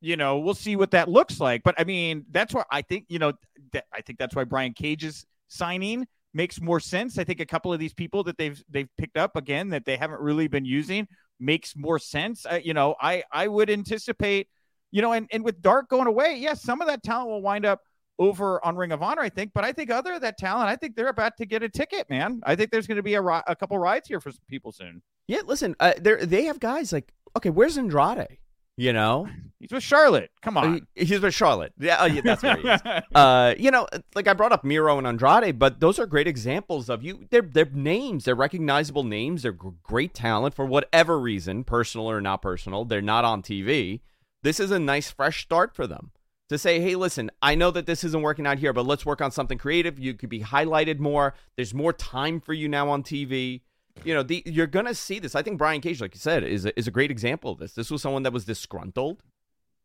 you 0.00 0.16
know 0.16 0.38
we'll 0.38 0.54
see 0.54 0.76
what 0.76 0.92
that 0.92 1.08
looks 1.08 1.40
like. 1.40 1.62
But 1.64 1.74
I 1.78 1.84
mean, 1.84 2.24
that's 2.30 2.54
why 2.54 2.64
I 2.70 2.82
think 2.82 3.06
you 3.08 3.18
know 3.18 3.32
that 3.72 3.84
I 3.92 4.00
think 4.00 4.18
that's 4.18 4.34
why 4.34 4.44
Brian 4.44 4.72
Cage's 4.72 5.26
signing 5.48 6.06
makes 6.32 6.60
more 6.60 6.80
sense. 6.80 7.18
I 7.18 7.24
think 7.24 7.40
a 7.40 7.46
couple 7.46 7.72
of 7.72 7.78
these 7.78 7.94
people 7.94 8.24
that 8.24 8.36
they've 8.36 8.62
they've 8.68 8.88
picked 8.98 9.16
up 9.16 9.36
again 9.36 9.70
that 9.70 9.84
they 9.84 9.96
haven't 9.96 10.20
really 10.20 10.48
been 10.48 10.64
using 10.64 11.06
makes 11.40 11.74
more 11.76 11.98
sense. 11.98 12.44
Uh, 12.44 12.60
you 12.62 12.74
know, 12.74 12.94
I 13.00 13.22
I 13.32 13.48
would 13.48 13.70
anticipate, 13.70 14.48
you 14.90 15.00
know, 15.00 15.12
and 15.12 15.28
and 15.32 15.44
with 15.44 15.62
Dark 15.62 15.88
going 15.88 16.06
away, 16.06 16.36
yes, 16.38 16.62
some 16.62 16.80
of 16.80 16.88
that 16.88 17.02
talent 17.02 17.30
will 17.30 17.42
wind 17.42 17.64
up 17.64 17.80
over 18.18 18.64
on 18.64 18.76
Ring 18.76 18.92
of 18.92 19.02
Honor, 19.02 19.22
I 19.22 19.28
think. 19.28 19.52
But 19.54 19.64
I 19.64 19.72
think 19.72 19.90
other 19.90 20.18
that 20.18 20.38
talent, 20.38 20.68
I 20.68 20.76
think 20.76 20.96
they're 20.96 21.08
about 21.08 21.36
to 21.38 21.46
get 21.46 21.62
a 21.62 21.68
ticket, 21.68 22.08
man. 22.08 22.40
I 22.44 22.56
think 22.56 22.70
there's 22.70 22.86
going 22.86 22.96
to 22.96 23.02
be 23.02 23.14
a, 23.14 23.22
a 23.22 23.56
couple 23.56 23.78
rides 23.78 24.08
here 24.08 24.20
for 24.20 24.30
some 24.30 24.40
people 24.48 24.72
soon. 24.72 25.02
Yeah, 25.26 25.40
listen, 25.46 25.74
uh, 25.80 25.94
they 25.98 26.24
they 26.24 26.44
have 26.44 26.60
guys 26.60 26.92
like 26.92 27.12
okay, 27.36 27.50
where's 27.50 27.78
Andrade? 27.78 28.38
You 28.76 28.92
know, 28.92 29.28
he's 29.60 29.72
with 29.72 29.82
Charlotte. 29.82 30.30
Come 30.42 30.56
on, 30.56 30.86
he, 30.94 31.04
he's 31.06 31.20
with 31.20 31.34
Charlotte. 31.34 31.72
Yeah, 31.78 31.96
oh, 32.00 32.06
yeah 32.06 32.20
that's 32.22 32.42
where 32.42 32.56
he 32.56 32.68
is. 32.68 32.80
uh, 33.14 33.54
you 33.58 33.70
know, 33.70 33.86
like 34.14 34.28
I 34.28 34.34
brought 34.34 34.52
up 34.52 34.64
Miro 34.64 34.98
and 34.98 35.06
Andrade, 35.06 35.58
but 35.58 35.80
those 35.80 35.98
are 35.98 36.06
great 36.06 36.28
examples 36.28 36.90
of 36.90 37.02
you. 37.02 37.26
They're 37.30 37.42
they're 37.42 37.64
names. 37.72 38.24
They're 38.24 38.34
recognizable 38.34 39.04
names. 39.04 39.42
They're 39.42 39.52
great 39.52 40.14
talent 40.14 40.54
for 40.54 40.66
whatever 40.66 41.18
reason, 41.18 41.64
personal 41.64 42.10
or 42.10 42.20
not 42.20 42.42
personal. 42.42 42.84
They're 42.84 43.02
not 43.02 43.24
on 43.24 43.42
TV. 43.42 44.00
This 44.42 44.60
is 44.60 44.70
a 44.70 44.78
nice 44.78 45.10
fresh 45.10 45.42
start 45.42 45.74
for 45.74 45.86
them 45.86 46.10
to 46.48 46.58
say, 46.58 46.80
hey, 46.80 46.94
listen, 46.94 47.30
I 47.40 47.54
know 47.54 47.70
that 47.70 47.86
this 47.86 48.04
isn't 48.04 48.22
working 48.22 48.46
out 48.46 48.58
here, 48.58 48.72
but 48.72 48.86
let's 48.86 49.06
work 49.06 49.20
on 49.20 49.30
something 49.30 49.58
creative. 49.58 49.98
You 49.98 50.14
could 50.14 50.28
be 50.28 50.40
highlighted 50.40 50.98
more. 50.98 51.34
There's 51.56 51.72
more 51.72 51.92
time 51.92 52.40
for 52.40 52.52
you 52.52 52.68
now 52.68 52.90
on 52.90 53.02
TV 53.02 53.62
you 54.02 54.14
know, 54.14 54.22
the, 54.22 54.42
you're 54.46 54.66
going 54.66 54.86
to 54.86 54.94
see 54.94 55.18
this. 55.18 55.34
I 55.34 55.42
think 55.42 55.58
Brian 55.58 55.80
Cage, 55.80 56.00
like 56.00 56.14
you 56.14 56.20
said, 56.20 56.42
is 56.42 56.64
a, 56.64 56.76
is 56.78 56.88
a 56.88 56.90
great 56.90 57.10
example 57.10 57.52
of 57.52 57.58
this. 57.58 57.74
This 57.74 57.90
was 57.90 58.02
someone 58.02 58.24
that 58.24 58.32
was 58.32 58.44
disgruntled, 58.44 59.22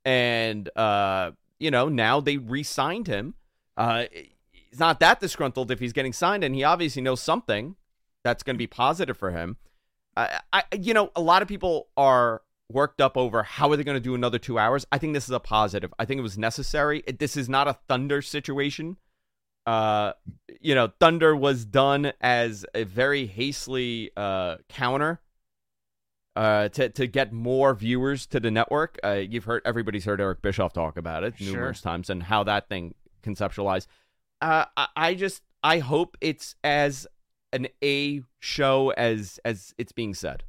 and 0.03 0.69
uh, 0.75 1.31
you 1.59 1.69
know, 1.69 1.89
now 1.89 2.19
they 2.19 2.37
re-signed 2.37 3.07
him. 3.07 3.35
Uh, 3.77 4.05
he's 4.51 4.79
not 4.79 4.99
that 5.01 5.19
disgruntled 5.19 5.69
if 5.69 5.79
he's 5.79 5.93
getting 5.93 6.13
signed, 6.13 6.43
and 6.43 6.55
he 6.55 6.63
obviously 6.63 7.01
knows 7.01 7.21
something 7.21 7.75
that's 8.23 8.43
going 8.43 8.55
to 8.55 8.59
be 8.59 8.67
positive 8.67 9.17
for 9.17 9.31
him. 9.31 9.57
I, 10.17 10.63
you 10.77 10.93
know, 10.93 11.11
a 11.15 11.21
lot 11.21 11.41
of 11.41 11.47
people 11.47 11.87
are 11.95 12.41
worked 12.71 13.01
up 13.01 13.17
over 13.17 13.43
how 13.43 13.71
are 13.71 13.77
they 13.77 13.83
going 13.83 13.97
to 13.97 14.01
do 14.01 14.15
another 14.15 14.39
two 14.39 14.59
hours. 14.59 14.85
I 14.91 14.97
think 14.97 15.13
this 15.13 15.25
is 15.25 15.31
a 15.31 15.39
positive. 15.39 15.93
I 15.97 16.05
think 16.05 16.19
it 16.19 16.23
was 16.23 16.37
necessary. 16.37 17.03
It, 17.07 17.19
this 17.19 17.35
is 17.35 17.49
not 17.49 17.67
a 17.67 17.73
Thunder 17.87 18.21
situation 18.21 18.97
uh, 19.69 20.13
you 20.61 20.73
know, 20.73 20.91
Thunder 20.99 21.35
was 21.35 21.63
done 21.63 22.11
as 22.21 22.65
a 22.73 22.85
very 22.85 23.27
hastily 23.27 24.09
uh, 24.17 24.55
counter 24.67 25.21
uh, 26.35 26.69
to 26.69 26.89
to 26.89 27.05
get 27.05 27.31
more 27.31 27.75
viewers 27.75 28.25
to 28.27 28.39
the 28.39 28.49
network. 28.49 28.97
Uh, 29.03 29.21
you've 29.29 29.43
heard 29.43 29.61
everybody's 29.65 30.05
heard 30.05 30.19
Eric 30.19 30.41
Bischoff 30.41 30.73
talk 30.73 30.97
about 30.97 31.23
it 31.23 31.35
sure. 31.37 31.53
numerous 31.53 31.81
times 31.81 32.09
and 32.09 32.23
how 32.23 32.43
that 32.45 32.67
thing 32.67 32.95
conceptualized. 33.21 33.85
Uh, 34.41 34.65
I, 34.75 34.87
I 34.95 35.13
just 35.13 35.43
I 35.63 35.79
hope 35.79 36.17
it's 36.19 36.55
as 36.63 37.05
an 37.53 37.67
A 37.83 38.21
show 38.39 38.89
as 38.97 39.39
as 39.45 39.75
it's 39.77 39.91
being 39.91 40.15
said. 40.15 40.43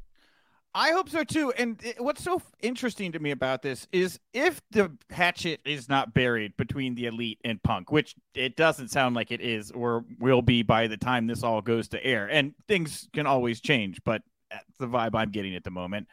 I 0.75 0.93
hope 0.93 1.09
so 1.09 1.25
too. 1.25 1.53
And 1.59 1.81
what's 1.99 2.23
so 2.23 2.41
interesting 2.61 3.13
to 3.13 3.19
me 3.19 3.33
about 3.33 3.63
this 3.63 3.89
is 3.93 4.21
if 4.33 4.61
the 4.71 4.93
hatchet 5.11 5.61
is 5.65 5.89
not 5.89 6.15
buried 6.15 6.57
between 6.57 6.95
the 6.95 7.07
elite 7.07 7.41
and 7.45 7.61
punk, 7.63 7.91
which 7.91 8.15
it 8.35 8.57
doesn't 8.57 8.89
sound 8.89 9.17
like 9.17 9.33
it 9.33 9.41
is 9.41 9.73
or 9.73 10.05
will 10.21 10.43
be 10.43 10.63
by 10.63 10.87
the 10.87 10.97
time 10.97 11.27
this 11.27 11.43
all 11.43 11.61
goes 11.61 11.89
to 11.89 12.05
air, 12.05 12.29
and 12.29 12.55
things 12.69 13.09
can 13.13 13.27
always 13.27 13.61
change, 13.61 14.01
but 14.05 14.23
that's 14.51 14.65
the 14.79 14.87
vibe 14.87 15.15
I'm 15.15 15.31
getting 15.31 15.57
at 15.57 15.65
the 15.65 15.71
moment. 15.71 16.07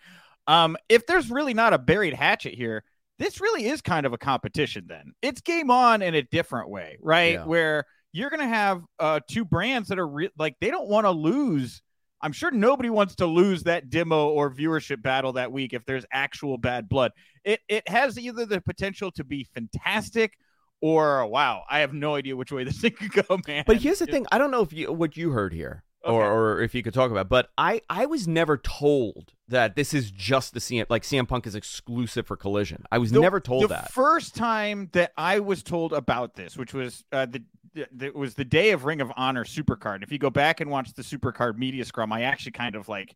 Um, 0.47 0.77
if 0.89 1.05
there's 1.05 1.29
really 1.29 1.53
not 1.53 1.73
a 1.73 1.77
buried 1.77 2.13
hatchet 2.13 2.53
here, 2.55 2.83
this 3.19 3.41
really 3.41 3.65
is 3.65 3.81
kind 3.81 4.05
of 4.05 4.13
a 4.13 4.17
competition 4.17 4.85
then. 4.87 5.13
It's 5.21 5.41
game 5.41 5.69
on 5.69 6.01
in 6.01 6.15
a 6.15 6.21
different 6.21 6.69
way, 6.69 6.97
right? 7.01 7.33
Yeah. 7.33 7.45
Where 7.45 7.85
you're 8.13 8.29
going 8.29 8.41
to 8.41 8.47
have 8.47 8.83
uh, 8.99 9.19
two 9.29 9.45
brands 9.45 9.89
that 9.89 9.99
are 9.99 10.07
re- 10.07 10.29
like 10.37 10.55
they 10.61 10.71
don't 10.71 10.87
want 10.87 11.05
to 11.05 11.11
lose 11.11 11.81
I'm 12.21 12.31
sure 12.31 12.51
nobody 12.51 12.89
wants 12.89 13.15
to 13.15 13.25
lose 13.25 13.63
that 13.63 13.89
demo 13.89 14.29
or 14.29 14.51
viewership 14.53 15.01
battle 15.01 15.33
that 15.33 15.51
week 15.51 15.73
if 15.73 15.85
there's 15.85 16.05
actual 16.11 16.57
bad 16.57 16.89
blood. 16.89 17.11
It 17.43 17.61
it 17.67 17.87
has 17.87 18.17
either 18.17 18.45
the 18.45 18.61
potential 18.61 19.11
to 19.11 19.23
be 19.23 19.43
fantastic 19.43 20.33
or 20.81 21.25
wow, 21.25 21.63
I 21.69 21.79
have 21.79 21.93
no 21.93 22.15
idea 22.15 22.35
which 22.35 22.51
way 22.51 22.63
this 22.63 22.77
thing 22.81 22.91
could 22.91 23.27
go, 23.27 23.39
man. 23.47 23.63
But 23.65 23.77
here's 23.77 23.99
the 23.99 24.05
thing: 24.05 24.25
I 24.31 24.37
don't 24.37 24.51
know 24.51 24.61
if 24.61 24.73
you 24.73 24.91
what 24.91 25.17
you 25.17 25.31
heard 25.31 25.53
here. 25.53 25.83
Okay. 26.05 26.15
Or, 26.15 26.31
or 26.31 26.61
if 26.61 26.73
you 26.73 26.83
could 26.83 26.93
talk 26.93 27.11
about, 27.11 27.27
but 27.27 27.49
I 27.57 27.81
I 27.89 28.05
was 28.05 28.27
never 28.27 28.55
told 28.57 29.33
that 29.49 29.75
this 29.75 29.93
is 29.93 30.09
just 30.11 30.53
the 30.53 30.59
CM 30.59 30.85
like 30.89 31.03
CM 31.03 31.27
Punk 31.27 31.47
is 31.47 31.55
exclusive 31.55 32.27
for 32.27 32.37
Collision. 32.37 32.85
I 32.91 32.99
was 32.99 33.11
the, 33.11 33.19
never 33.19 33.39
told 33.39 33.63
the 33.63 33.67
that. 33.69 33.91
First 33.91 34.35
time 34.35 34.89
that 34.93 35.11
I 35.17 35.39
was 35.39 35.63
told 35.63 35.93
about 35.93 36.35
this, 36.35 36.55
which 36.55 36.73
was 36.73 37.03
uh, 37.11 37.25
the 37.25 37.43
it 37.77 38.15
was 38.15 38.33
the 38.33 38.45
day 38.45 38.71
of 38.71 38.85
Ring 38.85 39.01
of 39.01 39.11
Honor 39.15 39.43
Supercard. 39.43 40.03
If 40.03 40.11
you 40.11 40.17
go 40.17 40.29
back 40.29 40.61
and 40.61 40.69
watch 40.69 40.93
the 40.93 41.01
Supercard 41.01 41.57
media 41.57 41.85
scrum, 41.85 42.11
I 42.11 42.23
actually 42.23 42.53
kind 42.53 42.75
of 42.75 42.89
like 42.89 43.15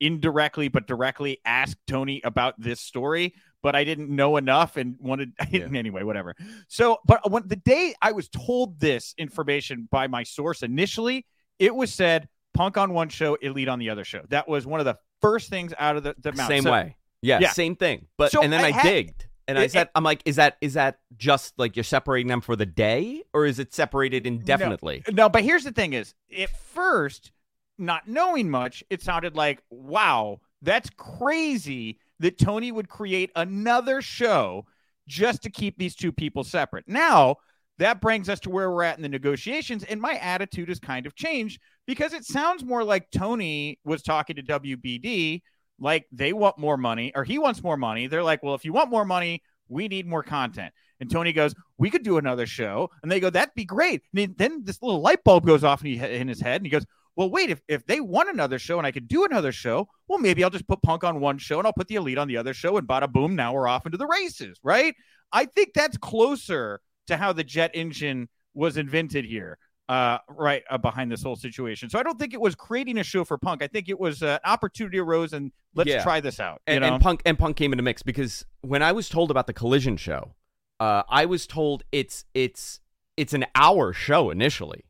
indirectly 0.00 0.68
but 0.68 0.86
directly 0.86 1.38
asked 1.44 1.78
Tony 1.86 2.20
about 2.24 2.58
this 2.58 2.80
story, 2.80 3.34
but 3.62 3.76
I 3.76 3.84
didn't 3.84 4.08
know 4.08 4.36
enough 4.36 4.76
and 4.76 4.96
wanted 4.98 5.32
yeah. 5.50 5.68
anyway, 5.74 6.02
whatever. 6.02 6.34
So, 6.68 6.98
but 7.06 7.30
when 7.30 7.46
the 7.46 7.56
day 7.56 7.94
I 8.00 8.12
was 8.12 8.28
told 8.28 8.80
this 8.80 9.14
information 9.18 9.88
by 9.90 10.08
my 10.08 10.22
source 10.22 10.62
initially, 10.62 11.26
it 11.58 11.74
was 11.74 11.92
said 11.92 12.28
Punk 12.54 12.76
on 12.76 12.92
one 12.92 13.08
show, 13.08 13.36
Elite 13.36 13.68
on 13.68 13.78
the 13.78 13.90
other 13.90 14.04
show. 14.04 14.22
That 14.30 14.48
was 14.48 14.66
one 14.66 14.80
of 14.80 14.86
the 14.86 14.96
first 15.20 15.50
things 15.50 15.72
out 15.78 15.96
of 15.96 16.02
the, 16.02 16.14
the 16.18 16.32
mouth. 16.32 16.48
Same 16.48 16.62
so, 16.62 16.72
way. 16.72 16.96
Yeah, 17.22 17.38
yeah, 17.40 17.50
same 17.50 17.76
thing. 17.76 18.06
But 18.16 18.32
so 18.32 18.42
and 18.42 18.52
then 18.52 18.64
I, 18.64 18.68
I 18.68 18.70
had, 18.70 18.82
digged. 18.82 19.26
And 19.50 19.58
it, 19.58 19.62
I 19.62 19.66
said, 19.66 19.88
I'm 19.96 20.04
like, 20.04 20.22
is 20.24 20.36
that 20.36 20.56
is 20.60 20.74
that 20.74 21.00
just 21.16 21.58
like 21.58 21.74
you're 21.74 21.82
separating 21.82 22.28
them 22.28 22.40
for 22.40 22.54
the 22.54 22.66
day, 22.66 23.24
or 23.34 23.46
is 23.46 23.58
it 23.58 23.74
separated 23.74 24.24
indefinitely? 24.24 25.02
No, 25.08 25.24
no 25.24 25.28
but 25.28 25.42
here's 25.42 25.64
the 25.64 25.72
thing: 25.72 25.92
is 25.92 26.14
at 26.38 26.50
first, 26.50 27.32
not 27.76 28.06
knowing 28.06 28.48
much, 28.48 28.84
it 28.90 29.02
sounded 29.02 29.34
like, 29.34 29.60
wow, 29.68 30.40
that's 30.62 30.88
crazy 30.90 31.98
that 32.20 32.38
Tony 32.38 32.70
would 32.70 32.88
create 32.88 33.32
another 33.34 34.00
show 34.00 34.66
just 35.08 35.42
to 35.42 35.50
keep 35.50 35.76
these 35.78 35.96
two 35.96 36.12
people 36.12 36.44
separate. 36.44 36.86
Now 36.86 37.38
that 37.78 38.00
brings 38.00 38.28
us 38.28 38.38
to 38.40 38.50
where 38.50 38.70
we're 38.70 38.84
at 38.84 38.98
in 38.98 39.02
the 39.02 39.08
negotiations, 39.08 39.82
and 39.82 40.00
my 40.00 40.14
attitude 40.18 40.68
has 40.68 40.78
kind 40.78 41.06
of 41.06 41.16
changed 41.16 41.60
because 41.88 42.12
it 42.12 42.24
sounds 42.24 42.62
more 42.62 42.84
like 42.84 43.10
Tony 43.10 43.80
was 43.84 44.02
talking 44.02 44.36
to 44.36 44.42
WBD 44.42 45.42
like 45.80 46.06
they 46.12 46.32
want 46.32 46.58
more 46.58 46.76
money 46.76 47.12
or 47.14 47.24
he 47.24 47.38
wants 47.38 47.62
more 47.62 47.76
money. 47.76 48.06
They're 48.06 48.22
like, 48.22 48.42
well, 48.42 48.54
if 48.54 48.64
you 48.64 48.72
want 48.72 48.90
more 48.90 49.04
money, 49.04 49.42
we 49.68 49.88
need 49.88 50.06
more 50.06 50.22
content. 50.22 50.72
And 51.00 51.10
Tony 51.10 51.32
goes, 51.32 51.54
we 51.78 51.90
could 51.90 52.02
do 52.02 52.18
another 52.18 52.46
show. 52.46 52.90
And 53.02 53.10
they 53.10 53.20
go, 53.20 53.30
that'd 53.30 53.54
be 53.54 53.64
great. 53.64 54.02
And 54.14 54.36
then 54.36 54.64
this 54.64 54.82
little 54.82 55.00
light 55.00 55.24
bulb 55.24 55.46
goes 55.46 55.64
off 55.64 55.84
in 55.84 56.28
his 56.28 56.40
head 56.40 56.56
and 56.56 56.66
he 56.66 56.70
goes, 56.70 56.84
well, 57.16 57.30
wait, 57.30 57.50
if, 57.50 57.60
if 57.68 57.84
they 57.86 58.00
want 58.00 58.28
another 58.28 58.58
show 58.58 58.78
and 58.78 58.86
I 58.86 58.92
could 58.92 59.08
do 59.08 59.24
another 59.24 59.52
show, 59.52 59.88
well, 60.08 60.18
maybe 60.18 60.44
I'll 60.44 60.50
just 60.50 60.68
put 60.68 60.82
Punk 60.82 61.04
on 61.04 61.20
one 61.20 61.38
show 61.38 61.58
and 61.58 61.66
I'll 61.66 61.72
put 61.72 61.88
the 61.88 61.96
Elite 61.96 62.18
on 62.18 62.28
the 62.28 62.36
other 62.36 62.54
show 62.54 62.76
and 62.76 62.86
bada 62.86 63.10
boom, 63.10 63.34
now 63.34 63.52
we're 63.52 63.68
off 63.68 63.86
into 63.86 63.98
the 63.98 64.06
races, 64.06 64.58
right? 64.62 64.94
I 65.32 65.46
think 65.46 65.70
that's 65.74 65.96
closer 65.96 66.80
to 67.06 67.16
how 67.16 67.32
the 67.32 67.44
jet 67.44 67.72
engine 67.74 68.28
was 68.54 68.76
invented 68.76 69.24
here 69.24 69.58
uh, 69.90 70.18
right 70.28 70.62
uh, 70.70 70.78
behind 70.78 71.10
this 71.10 71.20
whole 71.20 71.34
situation. 71.34 71.90
So 71.90 71.98
I 71.98 72.04
don't 72.04 72.16
think 72.16 72.32
it 72.32 72.40
was 72.40 72.54
creating 72.54 72.98
a 72.98 73.02
show 73.02 73.24
for 73.24 73.36
Punk. 73.36 73.60
I 73.60 73.66
think 73.66 73.88
it 73.88 73.98
was 73.98 74.22
uh, 74.22 74.38
an 74.44 74.50
opportunity 74.50 75.00
arose 75.00 75.32
and 75.32 75.50
let's 75.74 75.90
yeah. 75.90 76.00
try 76.04 76.20
this 76.20 76.38
out. 76.38 76.62
And, 76.68 76.84
and, 76.84 77.02
Punk 77.02 77.22
and 77.26 77.36
Punk 77.36 77.56
came 77.56 77.72
into 77.72 77.82
mix 77.82 78.00
because 78.00 78.44
when 78.60 78.84
I 78.84 78.92
was 78.92 79.08
told 79.08 79.32
about 79.32 79.48
the 79.48 79.52
Collision 79.52 79.96
show, 79.96 80.36
uh, 80.78 81.02
I 81.08 81.26
was 81.26 81.44
told 81.44 81.82
it's 81.90 82.24
it's 82.34 82.78
it's 83.16 83.34
an 83.34 83.46
hour 83.56 83.92
show 83.92 84.30
initially. 84.30 84.84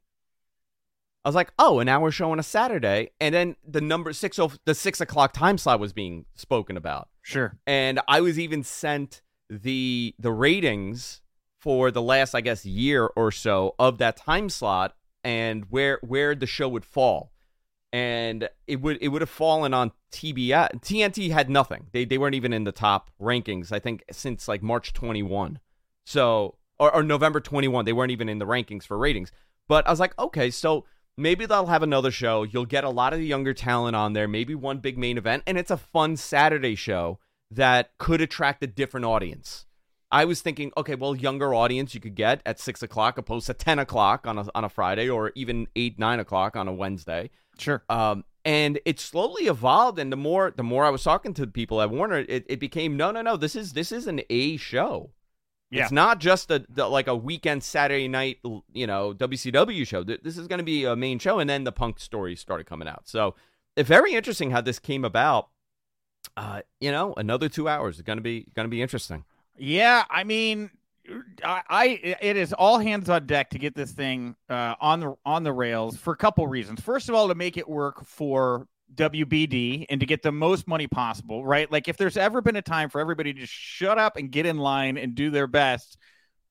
I 1.25 1.29
was 1.29 1.35
like, 1.35 1.53
oh, 1.59 1.81
an 1.81 1.89
hour 1.89 2.11
show 2.11 2.31
on 2.33 2.39
a 2.39 2.43
Saturday, 2.43 3.11
and 3.21 3.35
then 3.35 3.57
the 3.67 3.81
number 3.81 4.13
six 4.13 4.39
oh 4.39 4.53
the 4.67 4.75
six 4.75 5.01
o'clock 5.01 5.33
time 5.33 5.57
slot 5.57 5.81
was 5.81 5.95
being 5.95 6.27
spoken 6.35 6.77
about. 6.77 7.09
Sure. 7.23 7.57
And 7.67 8.01
I 8.07 8.21
was 8.21 8.39
even 8.39 8.63
sent 8.65 9.23
the 9.49 10.15
the 10.19 10.31
ratings 10.31 11.23
for 11.61 11.91
the 11.91 12.03
last, 12.03 12.35
I 12.35 12.41
guess, 12.41 12.65
year 12.65 13.07
or 13.17 13.31
so 13.31 13.75
of 13.79 13.99
that 13.99 14.17
time 14.17 14.49
slot 14.49 14.97
and 15.23 15.67
where 15.71 15.99
where 16.03 16.35
the 16.35 16.47
show 16.47 16.69
would 16.69 16.85
fall. 16.85 17.33
And 17.93 18.49
it 18.67 18.81
would 18.81 18.99
it 19.01 19.09
would 19.09 19.23
have 19.23 19.31
fallen 19.31 19.75
on 19.75 19.93
TBS. 20.13 20.81
TNT 20.81 21.31
had 21.31 21.51
nothing. 21.51 21.89
They 21.93 22.05
they 22.05 22.19
weren't 22.19 22.35
even 22.35 22.53
in 22.53 22.65
the 22.65 22.73
top 22.73 23.11
rankings. 23.21 23.73
I 23.73 23.79
think 23.79 24.05
since 24.11 24.49
like 24.49 24.63
March 24.63 24.93
21. 24.93 25.59
So 26.07 26.57
or, 26.79 26.95
or 26.95 27.03
November 27.03 27.41
21, 27.41 27.85
they 27.85 27.93
weren't 27.93 28.13
even 28.13 28.29
in 28.29 28.39
the 28.39 28.47
rankings 28.47 28.85
for 28.85 28.97
ratings. 28.97 29.31
But 29.69 29.87
I 29.87 29.91
was 29.91 30.01
like, 30.01 30.19
okay, 30.19 30.51
so 30.51 30.87
maybe 31.17 31.47
they'll 31.47 31.67
have 31.67 31.83
another 31.83 32.11
show. 32.11 32.43
You'll 32.43 32.65
get 32.65 32.85
a 32.85 32.91
lot 32.91 33.13
of 33.13 33.19
the 33.19 33.27
younger 33.27 33.53
talent 33.53 33.95
on 33.95 34.15
there. 34.15 34.27
Maybe 34.27 34.55
one 34.55 34.79
big 34.79 34.97
main 34.97 35.19
event, 35.19 35.43
and 35.47 35.59
it's 35.59 35.71
a 35.71 35.77
fun 35.77 36.17
Saturday 36.17 36.75
show 36.75 37.19
that 37.51 37.91
could 37.99 38.21
attract 38.21 38.63
a 38.63 38.67
different 38.67 39.07
audience. 39.07 39.67
I 40.13 40.25
was 40.25 40.41
thinking, 40.41 40.73
okay, 40.77 40.97
well, 40.97 41.15
younger 41.15 41.55
audience 41.55 41.95
you 41.95 42.01
could 42.01 42.17
get 42.17 42.43
at 42.45 42.59
six 42.59 42.83
o'clock 42.83 43.17
opposed 43.17 43.47
to 43.47 43.55
ten 43.55 43.79
o'clock 43.79 44.27
on 44.27 44.39
a 44.39 44.47
on 44.55 44.65
a 44.65 44.69
Friday 44.69 45.09
or 45.09 45.33
even 45.35 45.69
eight 45.77 45.99
nine 45.99 46.21
o'clock 46.21 46.57
on 46.57 46.69
a 46.69 46.73
Wednesday. 46.73 47.31
Sure. 47.59 47.85
Um, 47.89 48.25
and 48.45 48.81
it 48.85 48.99
slowly 48.99 49.45
evolved, 49.45 49.99
and 49.99 50.11
the 50.11 50.17
more 50.17 50.51
the 50.51 50.63
more 50.63 50.85
I 50.85 50.91
was 50.91 51.03
talking 51.03 51.35
to 51.35 51.47
people 51.47 51.81
at 51.81 51.91
Warner, 51.91 52.19
it, 52.19 52.47
it 52.49 52.59
became 52.59 52.97
no, 52.97 53.11
no, 53.11 53.23
no. 53.23 53.37
This 53.37 53.55
is 53.55 53.73
this 53.73 53.93
is 53.93 54.07
an 54.07 54.23
A 54.31 54.57
show. 54.57 55.11
Yeah. 55.71 55.85
It's 55.85 55.93
not 55.93 56.19
just 56.19 56.51
a 56.51 56.65
the, 56.69 56.89
like 56.89 57.07
a 57.07 57.15
weekend 57.15 57.63
Saturday 57.63 58.09
night, 58.09 58.39
you 58.73 58.87
know, 58.87 59.15
WCW 59.15 59.87
show. 59.87 60.03
This 60.03 60.37
is 60.37 60.49
going 60.49 60.59
to 60.59 60.65
be 60.65 60.85
a 60.85 60.97
main 60.97 61.19
show, 61.19 61.39
and 61.39 61.49
then 61.49 61.65
the 61.65 61.73
Punk 61.73 62.01
stories 62.01 62.41
started 62.41 62.67
coming 62.67 62.89
out. 62.89 63.03
So, 63.07 63.37
it's 63.77 63.89
very 63.89 64.15
interesting 64.15 64.51
how 64.51 64.63
this 64.63 64.79
came 64.79 65.05
about. 65.05 65.51
Uh, 66.37 66.63
you 66.81 66.91
know, 66.91 67.15
another 67.17 67.49
two 67.49 67.69
hours 67.69 67.97
is 67.97 68.03
going 68.03 68.19
to 68.19 68.23
be 68.23 68.47
going 68.55 68.65
to 68.65 68.71
be 68.71 68.83
interesting. 68.83 69.25
Yeah, 69.61 70.05
I 70.09 70.25
mean, 70.25 70.71
I, 71.45 71.63
I 71.69 71.87
it 72.23 72.37
is 72.37 72.55
all 72.55 72.79
hands 72.79 73.11
on 73.11 73.27
deck 73.27 73.51
to 73.51 73.59
get 73.59 73.75
this 73.75 73.93
thing 73.93 74.35
uh, 74.49 74.75
on 74.81 75.01
the 75.01 75.15
on 75.27 75.43
the 75.43 75.53
rails 75.53 75.99
for 75.99 76.15
a 76.15 76.17
couple 76.17 76.47
reasons. 76.47 76.81
First 76.81 77.11
of 77.11 77.15
all, 77.15 77.29
to 77.29 77.35
make 77.35 77.59
it 77.59 77.69
work 77.69 78.05
for 78.07 78.67
WBD 78.95 79.85
and 79.91 80.01
to 80.01 80.07
get 80.07 80.23
the 80.23 80.33
most 80.33 80.67
money 80.67 80.87
possible, 80.87 81.45
right? 81.45 81.71
Like 81.71 81.89
if 81.89 81.99
there's 81.99 82.17
ever 82.17 82.41
been 82.41 82.57
a 82.57 82.63
time 82.63 82.89
for 82.89 83.03
everybody 83.03 83.35
to 83.35 83.45
shut 83.45 83.99
up 83.99 84.17
and 84.17 84.31
get 84.31 84.47
in 84.47 84.57
line 84.57 84.97
and 84.97 85.15
do 85.15 85.31
their 85.31 85.47
best, 85.47 85.99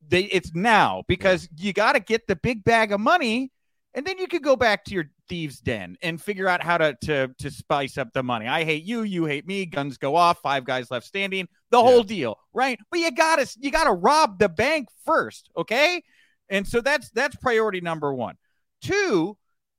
they 0.08 0.26
it's 0.26 0.54
now 0.54 1.04
because 1.08 1.50
you 1.58 1.74
got 1.74 1.94
to 1.94 2.00
get 2.00 2.28
the 2.28 2.36
big 2.36 2.64
bag 2.64 2.92
of 2.92 3.00
money 3.00 3.52
and 4.00 4.08
then 4.08 4.18
you 4.18 4.28
could 4.28 4.44
go 4.44 4.56
back 4.56 4.86
to 4.86 4.94
your 4.94 5.10
thieves 5.28 5.60
den 5.60 5.98
and 6.02 6.22
figure 6.22 6.48
out 6.48 6.64
how 6.64 6.78
to 6.78 6.96
to 7.02 7.28
to 7.38 7.52
spice 7.52 7.98
up 7.98 8.14
the 8.14 8.24
money. 8.24 8.48
I 8.48 8.64
hate 8.64 8.86
you, 8.86 9.04
you 9.04 9.26
hate 9.26 9.46
me, 9.46 9.66
guns 9.66 9.98
go 9.98 10.16
off, 10.16 10.40
five 10.42 10.64
guys 10.64 10.90
left 10.90 11.06
standing, 11.06 11.50
the 11.70 11.84
whole 11.84 12.04
deal, 12.04 12.38
right? 12.54 12.80
But 12.90 13.02
you 13.02 13.12
got 13.12 13.40
to 13.40 13.58
you 13.60 13.72
got 13.72 13.84
to 13.84 13.92
rob 13.92 14.40
the 14.40 14.48
bank 14.48 14.88
first, 15.06 15.50
okay? 15.58 16.02
And 16.48 16.66
so 16.66 16.80
that's 16.80 17.10
that's 17.10 17.36
priority 17.36 17.82
number 17.82 18.14
1. 18.14 18.36
Two, 18.82 19.36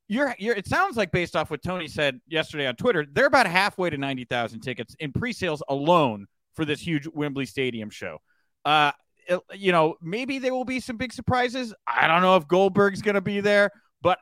you're, 0.07 0.37
you're 0.39 0.55
it 0.55 0.67
sounds 0.67 0.99
like 0.99 1.13
based 1.13 1.35
off 1.35 1.51
what 1.51 1.63
Tony 1.63 1.89
said 1.89 2.21
yesterday 2.29 2.67
on 2.67 2.77
Twitter, 2.77 3.07
they're 3.11 3.25
about 3.25 3.47
halfway 3.47 3.89
to 3.89 3.97
90,000 3.97 4.61
tickets 4.61 4.95
in 5.01 5.13
pre-sales 5.13 5.63
alone 5.71 6.27
for 6.53 6.67
this 6.67 6.87
huge 6.87 7.09
Wembley 7.15 7.47
Stadium 7.47 7.89
show. 7.89 8.19
Uh 8.67 8.93
you 9.55 9.73
know, 9.73 9.95
maybe 10.03 10.39
there 10.39 10.53
will 10.53 10.65
be 10.65 10.81
some 10.81 10.97
big 10.97 11.13
surprises. 11.13 11.73
I 11.87 12.07
don't 12.07 12.23
know 12.23 12.37
if 12.37 12.49
Goldberg's 12.49 13.01
going 13.01 13.15
to 13.15 13.21
be 13.21 13.41
there, 13.41 13.71
but 14.03 14.19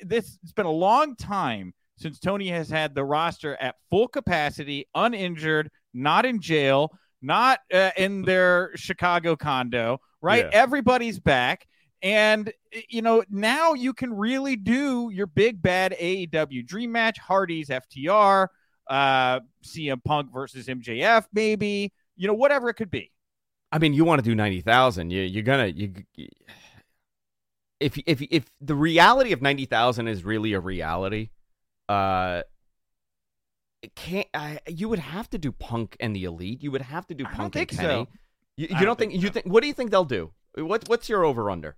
this 0.00 0.38
it's 0.42 0.52
been 0.52 0.66
a 0.66 0.70
long 0.70 1.16
time 1.16 1.74
since 1.96 2.18
Tony 2.18 2.48
has 2.48 2.68
had 2.68 2.94
the 2.94 3.04
roster 3.04 3.56
at 3.60 3.76
full 3.90 4.08
capacity, 4.08 4.86
uninjured, 4.94 5.70
not 5.94 6.26
in 6.26 6.40
jail, 6.40 6.90
not 7.20 7.60
uh, 7.72 7.90
in 7.96 8.22
their 8.22 8.72
Chicago 8.74 9.36
condo, 9.36 10.00
right? 10.20 10.46
Yeah. 10.46 10.60
Everybody's 10.60 11.20
back. 11.20 11.66
And, 12.02 12.52
you 12.88 13.00
know, 13.00 13.22
now 13.30 13.74
you 13.74 13.92
can 13.92 14.12
really 14.12 14.56
do 14.56 15.10
your 15.12 15.28
big 15.28 15.62
bad 15.62 15.94
AEW 16.00 16.66
dream 16.66 16.90
match, 16.90 17.18
Hardy's 17.18 17.68
FTR, 17.68 18.48
uh, 18.88 19.40
CM 19.64 20.02
Punk 20.02 20.32
versus 20.32 20.66
MJF, 20.66 21.26
maybe, 21.32 21.92
you 22.16 22.26
know, 22.26 22.34
whatever 22.34 22.68
it 22.68 22.74
could 22.74 22.90
be. 22.90 23.12
I 23.70 23.78
mean, 23.78 23.94
you 23.94 24.04
want 24.04 24.18
to 24.18 24.28
do 24.28 24.34
90,000. 24.34 25.10
You, 25.10 25.22
you're 25.22 25.44
going 25.44 25.72
to, 25.72 25.80
you, 25.80 26.28
if 27.82 27.98
if 28.06 28.22
if 28.22 28.44
the 28.60 28.74
reality 28.74 29.32
of 29.32 29.42
ninety 29.42 29.66
thousand 29.66 30.08
is 30.08 30.24
really 30.24 30.52
a 30.52 30.60
reality, 30.60 31.30
uh, 31.88 32.42
it 33.82 33.94
can't. 33.94 34.28
I, 34.32 34.60
you 34.68 34.88
would 34.88 34.98
have 34.98 35.28
to 35.30 35.38
do 35.38 35.52
Punk 35.52 35.96
and 36.00 36.14
the 36.14 36.24
Elite. 36.24 36.62
You 36.62 36.70
would 36.70 36.82
have 36.82 37.06
to 37.08 37.14
do 37.14 37.24
I 37.26 37.30
Punk 37.32 37.56
and 37.56 37.68
Kenny. 37.68 37.82
So. 37.82 38.08
You, 38.56 38.66
you 38.68 38.68
don't, 38.68 38.84
don't, 38.84 38.98
think, 38.98 39.12
think 39.12 39.22
so. 39.22 39.26
you 39.26 39.32
think? 39.32 39.46
What 39.46 39.62
do 39.62 39.66
you 39.66 39.74
think 39.74 39.90
they'll 39.90 40.04
do? 40.04 40.30
What 40.54 40.88
what's 40.88 41.08
your 41.08 41.24
over 41.24 41.50
under? 41.50 41.76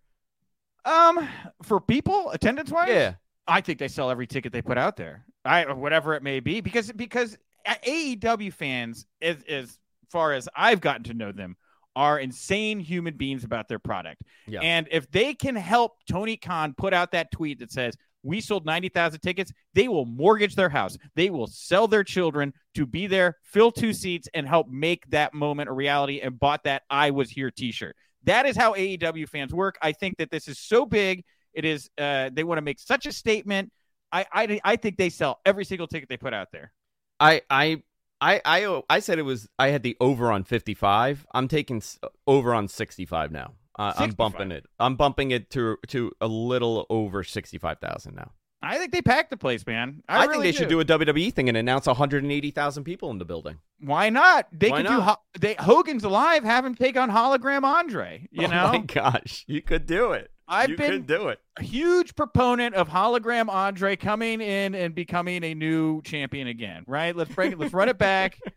Um, 0.85 1.29
for 1.63 1.81
people 1.81 2.31
attendance 2.31 2.71
wise, 2.71 2.89
yeah, 2.89 3.15
I 3.47 3.61
think 3.61 3.79
they 3.79 3.89
sell 3.89 4.11
every 4.11 4.27
ticket 4.27 4.53
they 4.53 4.63
put 4.63 4.77
out 4.77 4.97
there. 4.97 5.25
I 5.45 5.73
whatever 5.73 6.15
it 6.15 6.23
may 6.23 6.41
be 6.41 6.61
because 6.61 6.93
because 6.93 7.39
AEW 7.67 8.53
fans, 8.53 9.07
as 9.23 9.43
as 9.49 9.79
far 10.11 10.33
as 10.33 10.49
I've 10.55 10.81
gotten 10.81 11.05
to 11.05 11.15
know 11.15 11.33
them, 11.33 11.57
are 11.97 12.19
insane 12.19 12.81
human 12.81 13.17
beings 13.17 13.45
about 13.45 13.69
their 13.69 13.79
product. 13.79 14.23
Yeah. 14.47 14.61
And 14.61 14.89
if 14.91 15.11
they 15.11 15.35
can 15.35 15.57
help 15.57 15.93
Tony 16.09 16.37
Khan 16.37 16.75
put 16.77 16.93
out 16.93 17.13
that 17.13 17.31
tweet 17.31 17.61
that 17.61 17.71
says, 17.71 17.97
we 18.25 18.41
sold 18.41 18.65
90,000 18.65 19.21
tickets, 19.21 19.53
they 19.75 19.87
will 19.87 20.07
mortgage 20.07 20.57
their 20.57 20.71
house. 20.71 20.97
They 21.15 21.31
will 21.31 21.47
sell 21.47 21.87
their 21.87 22.03
children 22.03 22.55
to 22.75 22.87
be 22.87 23.07
there, 23.07 23.37
fill 23.45 23.71
two 23.71 23.93
seats, 23.93 24.29
and 24.35 24.49
help 24.49 24.69
make 24.69 25.09
that 25.11 25.35
moment 25.35 25.69
a 25.69 25.73
reality 25.73 26.21
and 26.21 26.41
bought 26.41 26.65
that 26.65 26.83
I 26.89 27.11
was 27.11 27.31
here 27.31 27.51
t 27.51 27.71
shirt. 27.71 27.95
That 28.25 28.47
is 28.47 28.57
how 28.57 28.73
AEW 28.73 29.29
fans 29.29 29.53
work. 29.53 29.77
I 29.83 29.93
think 29.93 30.17
that 30.17 30.31
this 30.31 30.49
is 30.49 30.59
so 30.59 30.87
big. 30.87 31.25
It 31.53 31.67
is, 31.67 31.91
uh, 31.99 32.31
they 32.33 32.43
want 32.45 32.59
to 32.59 32.63
make 32.63 32.81
such 32.81 33.05
a 33.07 33.13
statement. 33.13 33.71
I, 34.11 34.27
I, 34.33 34.61
I 34.65 34.77
think 34.77 34.97
they 34.97 35.11
sell 35.11 35.41
every 35.45 35.67
single 35.67 35.87
ticket 35.87 36.09
they 36.09 36.17
put 36.17 36.33
out 36.33 36.49
there. 36.51 36.73
I, 37.21 37.43
I 37.51 37.83
I 38.21 38.41
I 38.45 38.83
I 38.89 38.99
said 39.01 39.19
it 39.19 39.23
was 39.23 39.49
I 39.59 39.69
had 39.69 39.83
the 39.83 39.97
over 40.01 40.31
on 40.31 40.45
55. 40.45 41.27
I'm 41.35 41.49
taking 41.49 41.83
over 42.27 42.55
on 42.55 42.69
65 42.69 43.33
now. 43.33 43.55
Uh, 43.77 43.91
65. 43.93 44.03
I'm 44.03 44.15
bumping 44.15 44.53
it. 44.53 44.67
I'm 44.79 44.97
bumping 44.97 45.31
it 45.31 45.51
to 45.51 45.77
to 45.89 46.13
a 46.21 46.29
little 46.29 46.87
over 46.91 47.25
65,000 47.25 48.15
now. 48.15 48.31
I 48.63 48.79
think 48.79 48.93
they 48.93 49.03
packed 49.03 49.29
the 49.29 49.37
place, 49.37 49.67
man. 49.67 50.03
I, 50.09 50.23
I 50.23 50.25
really 50.25 50.33
think 50.33 50.43
they 50.43 50.51
do. 50.53 50.59
should 50.59 50.69
do 50.69 50.81
a 50.81 50.85
WWE 50.85 51.33
thing 51.35 51.49
and 51.49 51.59
announce 51.59 51.87
180,000 51.87 52.85
people 52.85 53.11
in 53.11 53.19
the 53.19 53.27
building. 53.27 53.59
Why 53.79 54.09
not? 54.09 54.47
They 54.53 54.71
Why 54.71 54.79
could 54.83 54.91
not? 54.91 55.21
do. 55.35 55.41
They 55.41 55.55
Hogan's 55.55 56.05
alive. 56.05 56.45
Have 56.45 56.65
him 56.65 56.75
take 56.75 56.97
on 56.97 57.11
hologram 57.11 57.65
Andre. 57.65 58.27
You 58.31 58.47
oh 58.47 58.51
know? 58.51 58.73
my 58.73 58.79
gosh, 58.79 59.45
you 59.47 59.61
could 59.61 59.87
do 59.87 60.13
it. 60.13 60.31
I've 60.47 60.71
you 60.71 60.77
been 60.77 61.03
do 61.03 61.29
it. 61.29 61.39
A 61.59 61.63
huge 61.63 62.15
proponent 62.15 62.75
of 62.75 62.89
hologram 62.89 63.49
Andre 63.49 63.97
coming 63.97 64.41
in 64.41 64.75
and 64.75 64.95
becoming 64.95 65.43
a 65.45 65.55
new 65.55 66.03
champion 66.03 66.49
again. 66.49 66.85
Right? 66.87 67.15
Let's 67.17 67.35
bring 67.35 67.53
it. 67.53 67.59
Let's 67.59 67.73
run 67.73 67.89
it 67.89 67.99
back. 67.99 68.39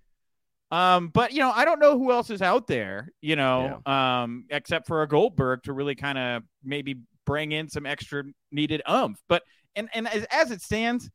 Um, 0.70 1.10
but 1.10 1.32
you 1.32 1.40
know, 1.40 1.52
I 1.52 1.64
don't 1.64 1.80
know 1.80 1.98
who 1.98 2.12
else 2.12 2.30
is 2.30 2.42
out 2.42 2.68
there. 2.68 3.10
You 3.22 3.36
know, 3.36 3.82
yeah. 3.88 4.24
um, 4.24 4.46
except 4.50 4.88
for 4.88 5.02
a 5.02 5.08
Goldberg 5.08 5.64
to 5.64 5.74
really 5.74 5.96
kind 5.96 6.18
of 6.18 6.44
maybe 6.64 6.98
bring 7.26 7.52
in 7.52 7.70
some 7.70 7.86
extra 7.86 8.24
needed 8.52 8.82
umph. 8.86 9.18
But 9.30 9.44
and 9.76 9.90
and 9.94 10.08
as, 10.08 10.26
as 10.26 10.52
it 10.52 10.62
stands, 10.62 11.10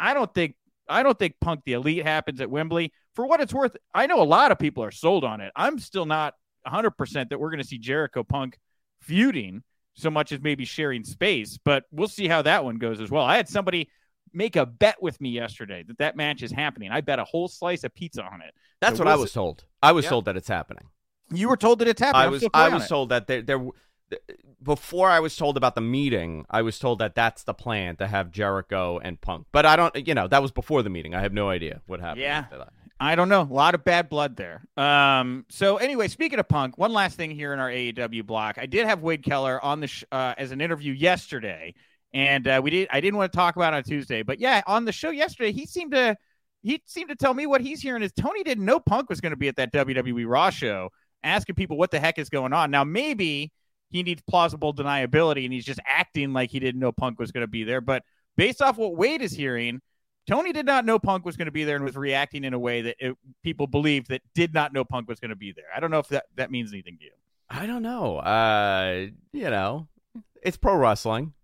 I 0.00 0.14
don't 0.14 0.32
think 0.32 0.56
I 0.88 1.02
don't 1.02 1.18
think 1.18 1.34
Punk 1.40 1.60
the 1.64 1.74
Elite 1.74 2.04
happens 2.04 2.40
at 2.40 2.50
Wembley. 2.50 2.92
For 3.14 3.26
what 3.26 3.40
it's 3.40 3.54
worth, 3.54 3.76
I 3.92 4.06
know 4.06 4.22
a 4.22 4.24
lot 4.24 4.52
of 4.52 4.58
people 4.58 4.82
are 4.82 4.90
sold 4.90 5.24
on 5.24 5.40
it. 5.40 5.52
I'm 5.54 5.78
still 5.78 6.06
not 6.06 6.34
100% 6.66 7.28
that 7.28 7.38
we're 7.38 7.50
going 7.50 7.62
to 7.62 7.66
see 7.66 7.78
Jericho 7.78 8.24
Punk 8.24 8.58
feuding 9.00 9.62
so 9.94 10.10
much 10.10 10.32
as 10.32 10.40
maybe 10.40 10.64
sharing 10.64 11.04
space, 11.04 11.58
but 11.62 11.84
we'll 11.90 12.08
see 12.08 12.28
how 12.28 12.42
that 12.42 12.64
one 12.64 12.78
goes 12.78 13.00
as 13.00 13.10
well. 13.10 13.24
I 13.24 13.36
had 13.36 13.48
somebody 13.48 13.88
make 14.32 14.56
a 14.56 14.66
bet 14.66 15.00
with 15.00 15.20
me 15.20 15.30
yesterday 15.30 15.84
that 15.86 15.98
that 15.98 16.16
match 16.16 16.42
is 16.42 16.50
happening. 16.50 16.90
I 16.90 17.00
bet 17.00 17.18
a 17.18 17.24
whole 17.24 17.48
slice 17.48 17.84
of 17.84 17.94
pizza 17.94 18.22
on 18.24 18.42
it. 18.42 18.54
That's 18.80 18.98
so 18.98 19.04
what 19.04 19.12
I 19.12 19.16
was 19.16 19.32
told. 19.32 19.64
I 19.82 19.92
was 19.92 20.04
yeah. 20.04 20.10
told 20.10 20.24
that 20.26 20.36
it's 20.36 20.48
happening. 20.48 20.84
You 21.32 21.48
were 21.48 21.56
told 21.56 21.78
that 21.78 21.88
it's 21.88 22.00
happening. 22.00 22.26
I 22.26 22.28
was 22.28 22.44
I 22.52 22.68
was 22.68 22.88
told 22.88 23.08
that 23.10 23.26
there 23.26 23.42
there 23.42 23.64
before 24.62 25.10
I 25.10 25.20
was 25.20 25.36
told 25.36 25.56
about 25.56 25.74
the 25.74 25.80
meeting, 25.80 26.46
I 26.50 26.62
was 26.62 26.78
told 26.78 26.98
that 26.98 27.14
that's 27.14 27.44
the 27.44 27.54
plan 27.54 27.96
to 27.96 28.06
have 28.06 28.30
Jericho 28.30 28.98
and 29.02 29.20
Punk. 29.20 29.46
But 29.52 29.66
I 29.66 29.76
don't, 29.76 30.06
you 30.06 30.14
know, 30.14 30.28
that 30.28 30.42
was 30.42 30.52
before 30.52 30.82
the 30.82 30.90
meeting. 30.90 31.14
I 31.14 31.20
have 31.20 31.32
no 31.32 31.48
idea 31.48 31.82
what 31.86 32.00
happened. 32.00 32.22
Yeah. 32.22 32.46
I 33.04 33.16
don't 33.16 33.28
know. 33.28 33.42
A 33.42 33.52
lot 33.52 33.74
of 33.74 33.84
bad 33.84 34.08
blood 34.08 34.34
there. 34.34 34.64
Um, 34.78 35.44
so 35.50 35.76
anyway, 35.76 36.08
speaking 36.08 36.38
of 36.38 36.48
Punk, 36.48 36.78
one 36.78 36.90
last 36.90 37.18
thing 37.18 37.30
here 37.30 37.52
in 37.52 37.58
our 37.58 37.68
AEW 37.68 38.24
block, 38.24 38.56
I 38.56 38.64
did 38.64 38.86
have 38.86 39.02
Wade 39.02 39.22
Keller 39.22 39.62
on 39.62 39.80
the 39.80 39.88
sh- 39.88 40.04
uh, 40.10 40.32
as 40.38 40.52
an 40.52 40.62
interview 40.62 40.94
yesterday, 40.94 41.74
and 42.14 42.48
uh, 42.48 42.62
we 42.64 42.70
did. 42.70 42.88
I 42.90 43.02
didn't 43.02 43.18
want 43.18 43.30
to 43.30 43.36
talk 43.36 43.56
about 43.56 43.74
it 43.74 43.76
on 43.76 43.82
Tuesday, 43.82 44.22
but 44.22 44.40
yeah, 44.40 44.62
on 44.66 44.86
the 44.86 44.92
show 44.92 45.10
yesterday, 45.10 45.52
he 45.52 45.66
seemed 45.66 45.92
to 45.92 46.16
he 46.62 46.80
seemed 46.86 47.10
to 47.10 47.14
tell 47.14 47.34
me 47.34 47.44
what 47.44 47.60
he's 47.60 47.82
hearing 47.82 48.02
is 48.02 48.10
Tony 48.12 48.42
didn't 48.42 48.64
know 48.64 48.80
Punk 48.80 49.10
was 49.10 49.20
going 49.20 49.32
to 49.32 49.36
be 49.36 49.48
at 49.48 49.56
that 49.56 49.70
WWE 49.74 50.24
Raw 50.26 50.48
show, 50.48 50.88
asking 51.22 51.56
people 51.56 51.76
what 51.76 51.90
the 51.90 52.00
heck 52.00 52.18
is 52.18 52.30
going 52.30 52.54
on. 52.54 52.70
Now 52.70 52.84
maybe 52.84 53.52
he 53.90 54.02
needs 54.02 54.22
plausible 54.22 54.72
deniability, 54.72 55.44
and 55.44 55.52
he's 55.52 55.66
just 55.66 55.80
acting 55.86 56.32
like 56.32 56.50
he 56.50 56.58
didn't 56.58 56.80
know 56.80 56.90
Punk 56.90 57.18
was 57.18 57.32
going 57.32 57.42
to 57.42 57.48
be 57.48 57.64
there, 57.64 57.82
but 57.82 58.02
based 58.38 58.62
off 58.62 58.78
what 58.78 58.96
Wade 58.96 59.20
is 59.20 59.32
hearing 59.32 59.82
Tony 60.26 60.52
did 60.52 60.66
not 60.66 60.86
know 60.86 60.98
Punk 60.98 61.24
was 61.24 61.36
going 61.36 61.46
to 61.46 61.52
be 61.52 61.64
there 61.64 61.76
and 61.76 61.84
was 61.84 61.96
reacting 61.96 62.44
in 62.44 62.54
a 62.54 62.58
way 62.58 62.82
that 62.82 62.96
it, 62.98 63.16
people 63.42 63.66
believed 63.66 64.08
that 64.08 64.22
did 64.34 64.54
not 64.54 64.72
know 64.72 64.84
Punk 64.84 65.08
was 65.08 65.20
going 65.20 65.30
to 65.30 65.36
be 65.36 65.52
there. 65.52 65.66
I 65.74 65.80
don't 65.80 65.90
know 65.90 65.98
if 65.98 66.08
that, 66.08 66.26
that 66.36 66.50
means 66.50 66.72
anything 66.72 66.98
to 66.98 67.04
you. 67.04 67.10
I 67.50 67.66
don't 67.66 67.82
know. 67.82 68.18
Uh, 68.18 69.06
you 69.32 69.50
know, 69.50 69.88
it's 70.42 70.56
pro 70.56 70.76
wrestling. 70.76 71.34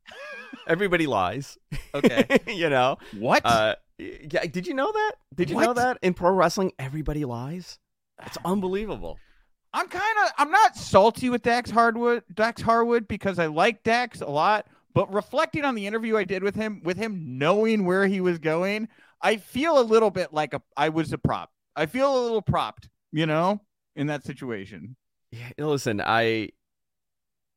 Everybody 0.67 1.07
lies. 1.07 1.59
Okay. 1.95 2.41
you 2.47 2.71
know 2.71 2.99
what? 3.19 3.43
Uh, 3.45 3.77
yeah. 3.99 4.47
Did 4.47 4.67
you 4.67 4.75
know 4.75 4.91
that? 4.91 5.13
Did 5.35 5.51
you 5.51 5.57
what? 5.57 5.65
know 5.67 5.73
that 5.75 5.99
in 6.03 6.15
pro 6.15 6.31
wrestling, 6.31 6.73
everybody 6.79 7.25
lies? 7.25 7.79
It's 8.25 8.39
unbelievable. 8.45 9.19
I'm 9.73 9.89
kind 9.89 10.17
of 10.25 10.33
I'm 10.39 10.51
not 10.51 10.77
salty 10.77 11.31
with 11.31 11.43
Dax 11.43 11.71
Hardwood, 11.71 12.25
Dax 12.35 12.61
Harwood 12.61 13.07
because 13.07 13.39
I 13.39 13.47
like 13.47 13.83
Dax 13.83 14.21
a 14.21 14.29
lot, 14.29 14.67
but 14.95 15.13
reflecting 15.13 15.65
on 15.65 15.75
the 15.75 15.87
interview 15.87 16.17
I 16.17 16.25
did 16.25 16.43
with 16.43 16.55
him, 16.55 16.83
with 16.85 16.97
him 16.97 17.39
knowing 17.39 17.85
where 17.85 18.07
he 18.07 18.21
was 18.21 18.39
going, 18.39 18.89
I 19.23 19.37
feel 19.37 19.79
a 19.79 19.83
little 19.83 20.11
bit 20.11 20.33
like 20.33 20.55
a 20.55 20.63
I 20.77 20.89
was 20.89 21.13
a 21.13 21.19
prop. 21.19 21.51
I 21.77 21.87
feel 21.87 22.13
a 22.13 22.23
little 22.23 22.43
propped, 22.43 22.89
you 23.13 23.27
know, 23.27 23.61
in 23.97 24.07
that 24.09 24.25
situation. 24.25 24.97
Yeah, 25.31 25.51
listen, 25.59 26.01
I 26.05 26.51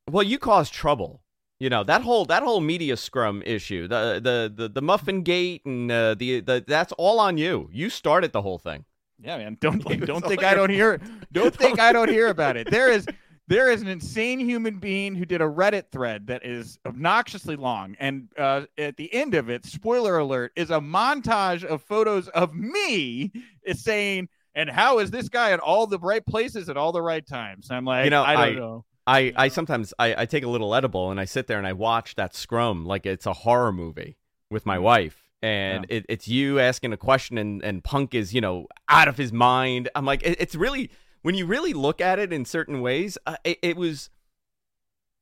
well, 0.10 0.24
you 0.24 0.38
caused 0.38 0.74
trouble. 0.74 1.22
You 1.60 1.70
know 1.70 1.84
that 1.84 2.02
whole 2.02 2.26
that 2.26 2.44
whole 2.44 2.60
media 2.60 2.98
scrum 2.98 3.42
issue, 3.46 3.88
the 3.88 4.20
the 4.22 4.54
the, 4.54 4.70
the 4.70 4.82
muffin 4.82 5.24
gate, 5.24 5.64
and 5.66 5.90
uh, 5.90 6.16
the 6.16 6.42
the 6.42 6.64
that's 6.68 6.92
all 6.94 7.20
on 7.20 7.38
you. 7.38 7.70
You 7.72 7.90
started 7.90 8.34
the 8.34 8.42
whole 8.42 8.58
thing. 8.58 8.86
Yeah, 9.22 9.38
man. 9.38 9.58
Don't 9.62 9.80
don't 10.06 10.26
think 10.26 10.44
I 10.44 10.56
don't 10.56 10.70
hear. 10.70 11.00
Don't 11.32 11.56
think 11.56 11.80
I 11.80 11.92
don't 11.92 12.10
hear 12.10 12.28
about 12.28 12.58
it. 12.58 12.70
There 12.70 12.92
is 12.92 13.08
there 13.48 13.70
is 13.70 13.82
an 13.82 13.88
insane 13.88 14.40
human 14.40 14.80
being 14.80 15.16
who 15.16 15.26
did 15.26 15.42
a 15.42 15.46
Reddit 15.46 15.92
thread 15.92 16.28
that 16.28 16.46
is 16.46 16.80
obnoxiously 16.86 17.56
long. 17.56 17.96
And 18.00 18.30
uh, 18.38 18.66
at 18.78 18.96
the 18.96 19.14
end 19.14 19.36
of 19.36 19.50
it, 19.50 19.66
spoiler 19.66 20.18
alert, 20.18 20.54
is 20.56 20.70
a 20.72 20.80
montage 20.80 21.64
of 21.64 21.82
photos 21.84 22.30
of 22.30 22.54
me 22.56 23.32
is 23.64 23.84
saying, 23.84 24.30
and 24.56 24.70
how 24.70 25.00
is 25.00 25.12
this 25.12 25.30
guy 25.30 25.52
at 25.52 25.60
all 25.60 25.88
the 25.88 26.00
right 26.00 26.26
places 26.26 26.70
at 26.70 26.78
all 26.78 26.92
the 26.92 27.02
right 27.02 27.26
times? 27.28 27.70
I'm 27.70 27.86
like, 27.86 28.06
you 28.06 28.12
know, 28.12 28.24
I 28.24 28.34
don't 28.34 28.42
I, 28.44 28.52
know. 28.60 28.86
I, 29.06 29.34
I 29.36 29.48
sometimes 29.50 29.94
I, 30.00 30.22
I 30.22 30.26
take 30.26 30.44
a 30.46 30.50
little 30.50 30.74
edible 30.74 31.12
and 31.12 31.20
I 31.20 31.26
sit 31.26 31.48
there 31.48 31.58
and 31.58 31.68
I 31.68 31.74
watch 31.74 32.16
that 32.16 32.34
scrum 32.36 32.86
like 32.86 33.06
it's 33.06 33.26
a 33.26 33.34
horror 33.34 33.74
movie 33.74 34.16
with 34.50 34.66
my 34.66 34.80
wife. 34.80 35.20
And 35.42 35.86
Yeah. 35.90 35.98
it, 35.98 36.06
it's 36.08 36.28
you 36.30 36.60
asking 36.60 36.94
a 36.94 36.98
question 36.98 37.38
and, 37.38 37.62
and 37.62 37.84
Punk 37.84 38.16
is, 38.16 38.34
you 38.34 38.40
know, 38.40 38.68
out 38.88 39.10
of 39.10 39.18
his 39.18 39.34
mind. 39.34 39.90
I'm 39.94 40.06
like, 40.06 40.24
it, 40.24 40.40
it's 40.40 40.56
really, 40.56 40.90
when 41.24 41.36
you 41.36 41.46
really 41.46 41.74
look 41.74 42.00
at 42.00 42.20
it 42.20 42.32
in 42.32 42.46
certain 42.46 42.82
ways, 42.82 43.18
uh, 43.26 43.36
it, 43.44 43.58
it 43.62 43.78
was, 43.78 44.10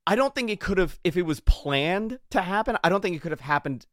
I 0.06 0.16
don't 0.16 0.36
think 0.36 0.50
it 0.50 0.60
could 0.60 0.78
have, 0.78 1.00
if 1.04 1.16
it 1.16 1.24
was 1.24 1.40
planned 1.40 2.20
to 2.32 2.42
happen, 2.42 2.78
I 2.84 2.90
don't 2.90 3.02
think 3.02 3.16
it 3.16 3.22
could 3.22 3.32
have 3.32 3.42
happened 3.42 3.86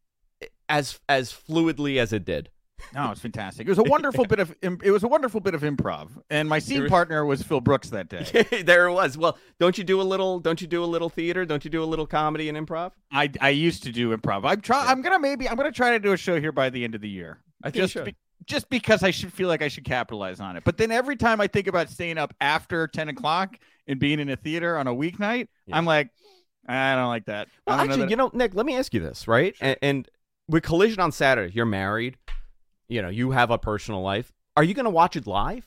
as 0.68 1.00
as 1.08 1.32
fluidly 1.32 1.98
as 1.98 2.12
it 2.12 2.24
did. 2.24 2.50
No, 2.94 3.10
it's 3.10 3.20
fantastic. 3.20 3.66
It 3.66 3.70
was 3.70 3.78
a 3.78 3.82
wonderful 3.82 4.24
bit 4.28 4.38
of 4.38 4.54
it 4.62 4.90
was 4.90 5.02
a 5.02 5.08
wonderful 5.08 5.40
bit 5.40 5.54
of 5.54 5.62
improv, 5.62 6.10
and 6.30 6.48
my 6.48 6.58
scene 6.60 6.82
was- 6.82 6.90
partner 6.90 7.24
was 7.24 7.42
Phil 7.42 7.60
Brooks 7.60 7.90
that 7.90 8.08
day. 8.08 8.46
there 8.62 8.86
it 8.86 8.92
was. 8.92 9.18
Well, 9.18 9.36
don't 9.58 9.76
you 9.76 9.84
do 9.84 10.00
a 10.00 10.02
little? 10.04 10.38
Don't 10.40 10.60
you 10.60 10.66
do 10.66 10.82
a 10.84 10.86
little 10.86 11.08
theater? 11.08 11.44
Don't 11.44 11.64
you 11.64 11.70
do 11.70 11.82
a 11.82 11.86
little 11.86 12.06
comedy 12.06 12.48
and 12.48 12.56
improv? 12.56 12.92
I 13.10 13.30
I 13.40 13.48
used 13.50 13.82
to 13.84 13.92
do 13.92 14.16
improv. 14.16 14.48
I'm 14.48 14.60
try. 14.60 14.86
I'm 14.86 15.02
gonna 15.02 15.18
maybe 15.18 15.48
I'm 15.48 15.56
gonna 15.56 15.72
try 15.72 15.90
to 15.90 15.98
do 15.98 16.12
a 16.12 16.16
show 16.16 16.40
here 16.40 16.52
by 16.52 16.70
the 16.70 16.84
end 16.84 16.94
of 16.94 17.00
the 17.00 17.08
year. 17.08 17.40
I 17.64 17.70
think 17.70 17.90
just 17.90 18.04
be- 18.04 18.14
just 18.46 18.68
because 18.70 19.02
I 19.02 19.10
should 19.10 19.32
feel 19.32 19.48
like 19.48 19.62
I 19.62 19.68
should 19.68 19.84
capitalize 19.84 20.40
on 20.40 20.56
it. 20.56 20.64
But 20.64 20.76
then 20.76 20.90
every 20.90 21.16
time 21.16 21.40
I 21.40 21.46
think 21.46 21.66
about 21.66 21.90
staying 21.90 22.18
up 22.18 22.34
after 22.40 22.86
ten 22.86 23.08
o'clock 23.08 23.58
and 23.86 23.98
being 24.00 24.20
in 24.20 24.28
a 24.30 24.36
theater 24.36 24.76
on 24.76 24.86
a 24.86 24.94
weeknight, 24.94 25.48
Yeah. 25.66 25.76
I'm 25.76 25.84
like, 25.84 26.10
I 26.66 26.94
don't 26.94 27.08
like 27.08 27.26
that. 27.26 27.48
Well, 27.66 27.74
I 27.76 27.78
don't 27.78 27.86
know 27.88 27.92
actually, 27.92 28.04
that- 28.06 28.10
you 28.10 28.16
know, 28.16 28.30
Nick, 28.34 28.54
let 28.54 28.66
me 28.66 28.76
ask 28.76 28.92
you 28.94 29.00
this, 29.00 29.26
right? 29.28 29.54
And, 29.60 29.76
and 29.82 30.08
with 30.48 30.62
Collision 30.62 31.00
on 31.00 31.12
Saturday, 31.12 31.52
you're 31.54 31.64
married. 31.66 32.16
You 32.88 33.02
know, 33.02 33.08
you 33.08 33.30
have 33.32 33.50
a 33.50 33.58
personal 33.58 34.02
life. 34.02 34.32
Are 34.56 34.64
you 34.64 34.74
going 34.74 34.84
to 34.84 34.90
watch 34.90 35.14
it 35.16 35.26
live? 35.26 35.66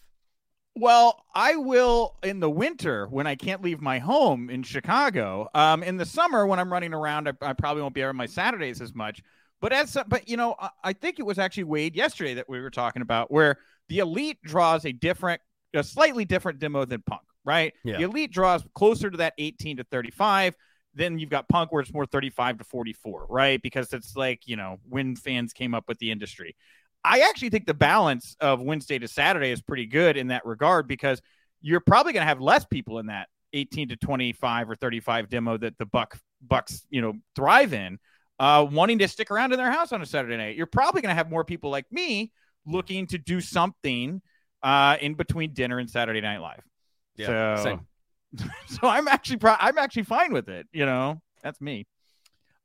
Well, 0.75 1.23
I 1.35 1.55
will 1.57 2.15
in 2.23 2.39
the 2.39 2.49
winter 2.49 3.05
when 3.07 3.27
I 3.27 3.35
can't 3.35 3.61
leave 3.61 3.81
my 3.81 3.99
home 3.99 4.49
in 4.49 4.63
Chicago. 4.63 5.49
Um, 5.53 5.83
in 5.83 5.97
the 5.97 6.05
summer 6.05 6.47
when 6.47 6.59
I'm 6.59 6.71
running 6.71 6.93
around, 6.93 7.27
I, 7.27 7.33
I 7.41 7.53
probably 7.53 7.81
won't 7.81 7.93
be 7.93 8.03
on 8.03 8.15
my 8.15 8.25
Saturdays 8.25 8.79
as 8.81 8.95
much. 8.95 9.21
But 9.61 9.73
as 9.73 9.95
uh, 9.95 10.03
but 10.07 10.27
you 10.27 10.37
know, 10.37 10.55
I, 10.59 10.69
I 10.83 10.93
think 10.93 11.19
it 11.19 11.25
was 11.25 11.39
actually 11.39 11.65
Wade 11.65 11.95
yesterday 11.95 12.33
that 12.33 12.49
we 12.49 12.59
were 12.59 12.71
talking 12.71 13.01
about 13.01 13.31
where 13.31 13.57
the 13.87 13.99
elite 13.99 14.39
draws 14.43 14.85
a 14.85 14.91
different, 14.91 15.39
a 15.73 15.83
slightly 15.83 16.25
different 16.25 16.59
demo 16.59 16.83
than 16.83 17.03
Punk, 17.03 17.21
right? 17.45 17.73
Yeah. 17.83 17.97
The 17.97 18.03
elite 18.03 18.31
draws 18.31 18.63
closer 18.73 19.09
to 19.09 19.17
that 19.17 19.33
18 19.37 19.77
to 19.77 19.83
35. 19.85 20.55
Then 20.93 21.19
you've 21.19 21.29
got 21.29 21.47
Punk 21.47 21.71
where 21.71 21.81
it's 21.81 21.93
more 21.93 22.05
35 22.05 22.57
to 22.57 22.63
44, 22.63 23.27
right? 23.29 23.61
Because 23.61 23.93
it's 23.93 24.15
like 24.15 24.41
you 24.47 24.55
know 24.55 24.77
when 24.89 25.15
fans 25.15 25.53
came 25.53 25.73
up 25.73 25.85
with 25.87 25.99
the 25.99 26.11
industry. 26.11 26.55
I 27.03 27.21
actually 27.21 27.49
think 27.49 27.65
the 27.65 27.73
balance 27.73 28.35
of 28.39 28.61
Wednesday 28.61 28.99
to 28.99 29.07
Saturday 29.07 29.49
is 29.49 29.61
pretty 29.61 29.87
good 29.87 30.17
in 30.17 30.27
that 30.27 30.45
regard 30.45 30.87
because 30.87 31.21
you're 31.61 31.79
probably 31.79 32.13
going 32.13 32.21
to 32.21 32.27
have 32.27 32.41
less 32.41 32.65
people 32.65 32.99
in 32.99 33.07
that 33.07 33.27
18 33.53 33.89
to 33.89 33.95
25 33.95 34.69
or 34.69 34.75
35 34.75 35.29
demo 35.29 35.57
that 35.57 35.77
the 35.77 35.85
Buck 35.85 36.17
Bucks, 36.41 36.85
you 36.89 37.01
know, 37.01 37.13
thrive 37.35 37.73
in, 37.73 37.99
uh, 38.41 38.63
wanting 38.63 38.97
to 38.97 39.07
stick 39.07 39.29
around 39.29 39.53
in 39.53 39.59
their 39.59 39.71
house 39.71 39.91
on 39.91 40.01
a 40.01 40.05
Saturday 40.05 40.35
night. 40.35 40.55
You're 40.55 40.65
probably 40.65 41.01
going 41.01 41.11
to 41.11 41.15
have 41.15 41.29
more 41.29 41.45
people 41.45 41.69
like 41.69 41.85
me 41.91 42.31
looking 42.65 43.05
to 43.07 43.19
do 43.19 43.39
something 43.39 44.19
uh, 44.63 44.97
in 44.99 45.13
between 45.13 45.53
dinner 45.53 45.77
and 45.77 45.87
Saturday 45.87 46.21
Night 46.21 46.39
Live. 46.39 46.63
so, 47.27 47.63
same. 47.63 48.49
so 48.65 48.87
I'm 48.87 49.07
actually 49.07 49.37
pro- 49.37 49.57
I'm 49.59 49.77
actually 49.77 50.03
fine 50.03 50.33
with 50.33 50.49
it. 50.49 50.65
You 50.73 50.87
know, 50.87 51.21
that's 51.43 51.61
me. 51.61 51.85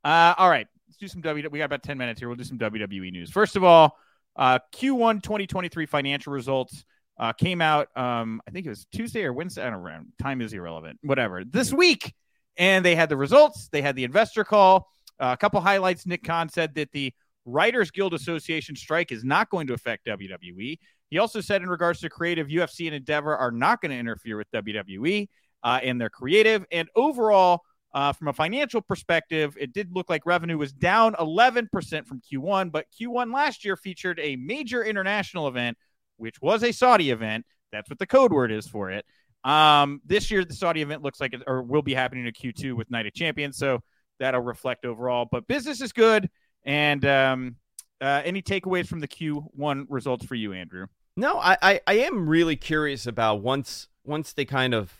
Uh, 0.02 0.32
all 0.38 0.48
right, 0.48 0.66
let's 0.88 0.96
do 0.96 1.08
some 1.08 1.20
W. 1.20 1.46
We 1.50 1.58
got 1.58 1.66
about 1.66 1.82
10 1.82 1.98
minutes 1.98 2.20
here. 2.20 2.28
We'll 2.30 2.38
do 2.38 2.44
some 2.44 2.58
WWE 2.58 3.12
news. 3.12 3.30
First 3.30 3.54
of 3.54 3.62
all, 3.62 3.98
uh, 4.34 4.60
Q1 4.74 5.22
2023 5.22 5.84
financial 5.84 6.32
results 6.32 6.86
uh, 7.18 7.34
came 7.34 7.60
out. 7.60 7.88
Um, 7.94 8.40
I 8.48 8.50
think 8.50 8.64
it 8.64 8.70
was 8.70 8.86
Tuesday 8.94 9.24
or 9.24 9.34
Wednesday. 9.34 9.62
I 9.62 9.68
don't 9.68 9.84
know. 9.84 10.00
Time 10.22 10.40
is 10.40 10.54
irrelevant. 10.54 11.00
Whatever. 11.02 11.44
This 11.44 11.70
week, 11.70 12.14
and 12.56 12.82
they 12.82 12.94
had 12.94 13.10
the 13.10 13.16
results. 13.18 13.68
They 13.70 13.82
had 13.82 13.94
the 13.94 14.04
investor 14.04 14.42
call. 14.42 14.88
Uh, 15.18 15.30
a 15.32 15.36
couple 15.36 15.60
highlights. 15.60 16.06
Nick 16.06 16.24
Khan 16.24 16.48
said 16.48 16.74
that 16.74 16.92
the 16.92 17.12
Writers 17.44 17.90
Guild 17.90 18.12
Association 18.12 18.76
strike 18.76 19.12
is 19.12 19.24
not 19.24 19.50
going 19.50 19.66
to 19.68 19.72
affect 19.72 20.06
WWE. 20.06 20.78
He 21.10 21.18
also 21.18 21.40
said, 21.40 21.62
in 21.62 21.68
regards 21.68 22.00
to 22.00 22.10
creative, 22.10 22.48
UFC 22.48 22.86
and 22.86 22.94
Endeavor 22.94 23.36
are 23.36 23.52
not 23.52 23.80
going 23.80 23.92
to 23.92 23.96
interfere 23.96 24.36
with 24.36 24.50
WWE 24.50 25.28
uh, 25.62 25.80
and 25.82 26.00
their 26.00 26.10
creative. 26.10 26.66
And 26.72 26.88
overall, 26.96 27.62
uh, 27.94 28.12
from 28.12 28.28
a 28.28 28.32
financial 28.32 28.82
perspective, 28.82 29.56
it 29.58 29.72
did 29.72 29.88
look 29.92 30.10
like 30.10 30.26
revenue 30.26 30.58
was 30.58 30.72
down 30.72 31.14
11% 31.14 31.70
from 32.06 32.20
Q1, 32.20 32.72
but 32.72 32.86
Q1 33.00 33.32
last 33.32 33.64
year 33.64 33.76
featured 33.76 34.18
a 34.20 34.36
major 34.36 34.84
international 34.84 35.48
event, 35.48 35.78
which 36.16 36.42
was 36.42 36.62
a 36.62 36.72
Saudi 36.72 37.10
event. 37.10 37.46
That's 37.72 37.88
what 37.88 37.98
the 37.98 38.06
code 38.06 38.32
word 38.32 38.50
is 38.50 38.66
for 38.66 38.90
it. 38.90 39.06
Um, 39.44 40.00
this 40.04 40.30
year, 40.30 40.44
the 40.44 40.54
Saudi 40.54 40.82
event 40.82 41.02
looks 41.02 41.20
like 41.20 41.32
it 41.32 41.42
or 41.46 41.62
will 41.62 41.82
be 41.82 41.94
happening 41.94 42.26
in 42.26 42.32
Q2 42.32 42.74
with 42.74 42.90
Night 42.90 43.06
of 43.06 43.14
Champions. 43.14 43.56
So 43.56 43.80
that'll 44.18 44.40
reflect 44.40 44.84
overall. 44.84 45.26
But 45.30 45.46
business 45.46 45.80
is 45.80 45.92
good. 45.92 46.30
And 46.64 47.04
um, 47.04 47.56
uh, 48.00 48.22
any 48.24 48.42
takeaways 48.42 48.86
from 48.86 49.00
the 49.00 49.08
Q1 49.08 49.86
results 49.88 50.26
for 50.26 50.34
you, 50.34 50.52
Andrew? 50.52 50.86
No, 51.16 51.38
I, 51.38 51.56
I, 51.62 51.80
I 51.86 51.94
am 52.00 52.28
really 52.28 52.56
curious 52.56 53.06
about 53.06 53.42
once 53.42 53.88
once 54.04 54.32
they 54.32 54.44
kind 54.44 54.74
of 54.74 54.92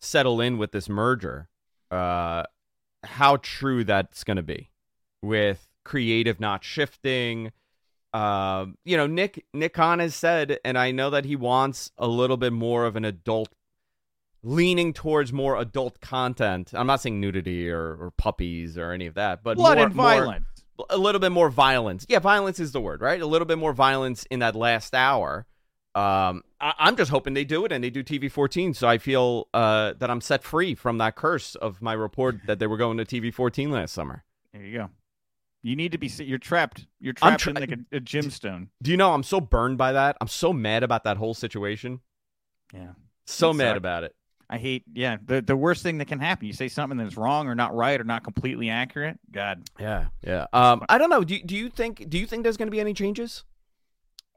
settle 0.00 0.40
in 0.40 0.56
with 0.56 0.72
this 0.72 0.88
merger, 0.88 1.48
uh, 1.90 2.44
how 3.04 3.36
true 3.38 3.84
that's 3.84 4.24
going 4.24 4.36
to 4.36 4.42
be 4.42 4.70
with 5.22 5.66
creative 5.84 6.38
not 6.38 6.64
shifting. 6.64 7.52
Um, 8.12 8.76
you 8.84 8.96
know, 8.96 9.06
Nick 9.06 9.44
Nick 9.52 9.74
Khan 9.74 9.98
has 9.98 10.14
said, 10.14 10.58
and 10.64 10.78
I 10.78 10.92
know 10.92 11.10
that 11.10 11.24
he 11.24 11.36
wants 11.36 11.90
a 11.98 12.06
little 12.06 12.36
bit 12.36 12.52
more 12.52 12.86
of 12.86 12.96
an 12.96 13.04
adult, 13.04 13.52
leaning 14.42 14.92
towards 14.92 15.32
more 15.32 15.56
adult 15.56 16.00
content. 16.00 16.70
I'm 16.74 16.86
not 16.86 17.00
saying 17.00 17.20
nudity 17.20 17.68
or, 17.70 17.96
or 18.00 18.12
puppies 18.16 18.78
or 18.78 18.92
any 18.92 19.06
of 19.06 19.14
that, 19.14 19.42
but 19.42 19.56
Blood 19.56 19.78
more, 19.78 19.86
and 19.86 19.94
more- 19.94 20.06
violence. 20.06 20.44
a 20.90 20.96
little 20.98 21.20
bit 21.20 21.32
more 21.32 21.50
violence. 21.50 22.06
Yeah, 22.08 22.20
violence 22.20 22.60
is 22.60 22.72
the 22.72 22.80
word, 22.80 23.00
right? 23.00 23.20
A 23.20 23.26
little 23.26 23.46
bit 23.46 23.58
more 23.58 23.72
violence 23.72 24.24
in 24.30 24.38
that 24.40 24.54
last 24.54 24.94
hour. 24.94 25.46
Um, 25.94 26.42
I- 26.60 26.74
I'm 26.78 26.96
just 26.96 27.10
hoping 27.10 27.34
they 27.34 27.44
do 27.44 27.64
it 27.64 27.72
and 27.72 27.82
they 27.82 27.90
do 27.90 28.04
TV 28.04 28.30
14, 28.30 28.74
so 28.74 28.86
I 28.86 28.98
feel 28.98 29.48
uh, 29.52 29.94
that 29.98 30.10
I'm 30.10 30.20
set 30.20 30.44
free 30.44 30.74
from 30.76 30.98
that 30.98 31.16
curse 31.16 31.54
of 31.56 31.82
my 31.82 31.92
report 31.92 32.36
that 32.46 32.58
they 32.60 32.66
were 32.68 32.76
going 32.76 32.98
to 32.98 33.04
TV 33.04 33.34
14 33.34 33.70
last 33.72 33.92
summer. 33.94 34.22
There 34.52 34.62
you 34.62 34.78
go. 34.78 34.90
You 35.62 35.74
need 35.74 35.90
to 35.92 35.98
be. 35.98 36.06
You're 36.06 36.38
trapped. 36.38 36.86
You're 37.00 37.14
trapped 37.14 37.40
tra- 37.42 37.50
in 37.50 37.56
like 37.60 37.72
a, 37.72 37.96
a 37.96 38.00
gemstone. 38.00 38.68
Do 38.80 38.92
you 38.92 38.96
know 38.96 39.12
I'm 39.12 39.24
so 39.24 39.40
burned 39.40 39.76
by 39.76 39.90
that? 39.92 40.16
I'm 40.20 40.28
so 40.28 40.52
mad 40.52 40.84
about 40.84 41.02
that 41.02 41.16
whole 41.16 41.34
situation. 41.34 41.98
Yeah. 42.72 42.92
So 43.26 43.52
mad 43.52 43.76
about 43.76 44.04
it. 44.04 44.14
I 44.50 44.58
hate. 44.58 44.84
Yeah. 44.92 45.18
The 45.24 45.42
the 45.42 45.56
worst 45.56 45.82
thing 45.82 45.98
that 45.98 46.08
can 46.08 46.20
happen. 46.20 46.46
You 46.46 46.52
say 46.52 46.68
something 46.68 46.98
that's 46.98 47.16
wrong 47.16 47.48
or 47.48 47.54
not 47.54 47.74
right 47.74 48.00
or 48.00 48.04
not 48.04 48.24
completely 48.24 48.70
accurate. 48.70 49.18
God. 49.30 49.68
Yeah, 49.78 50.06
yeah. 50.22 50.46
Um, 50.52 50.84
I 50.88 50.98
don't 50.98 51.10
know. 51.10 51.24
Do 51.24 51.38
do 51.42 51.56
you 51.56 51.68
think 51.68 52.08
do 52.08 52.18
you 52.18 52.26
think 52.26 52.42
there's 52.44 52.56
going 52.56 52.68
to 52.68 52.72
be 52.72 52.80
any 52.80 52.94
changes? 52.94 53.44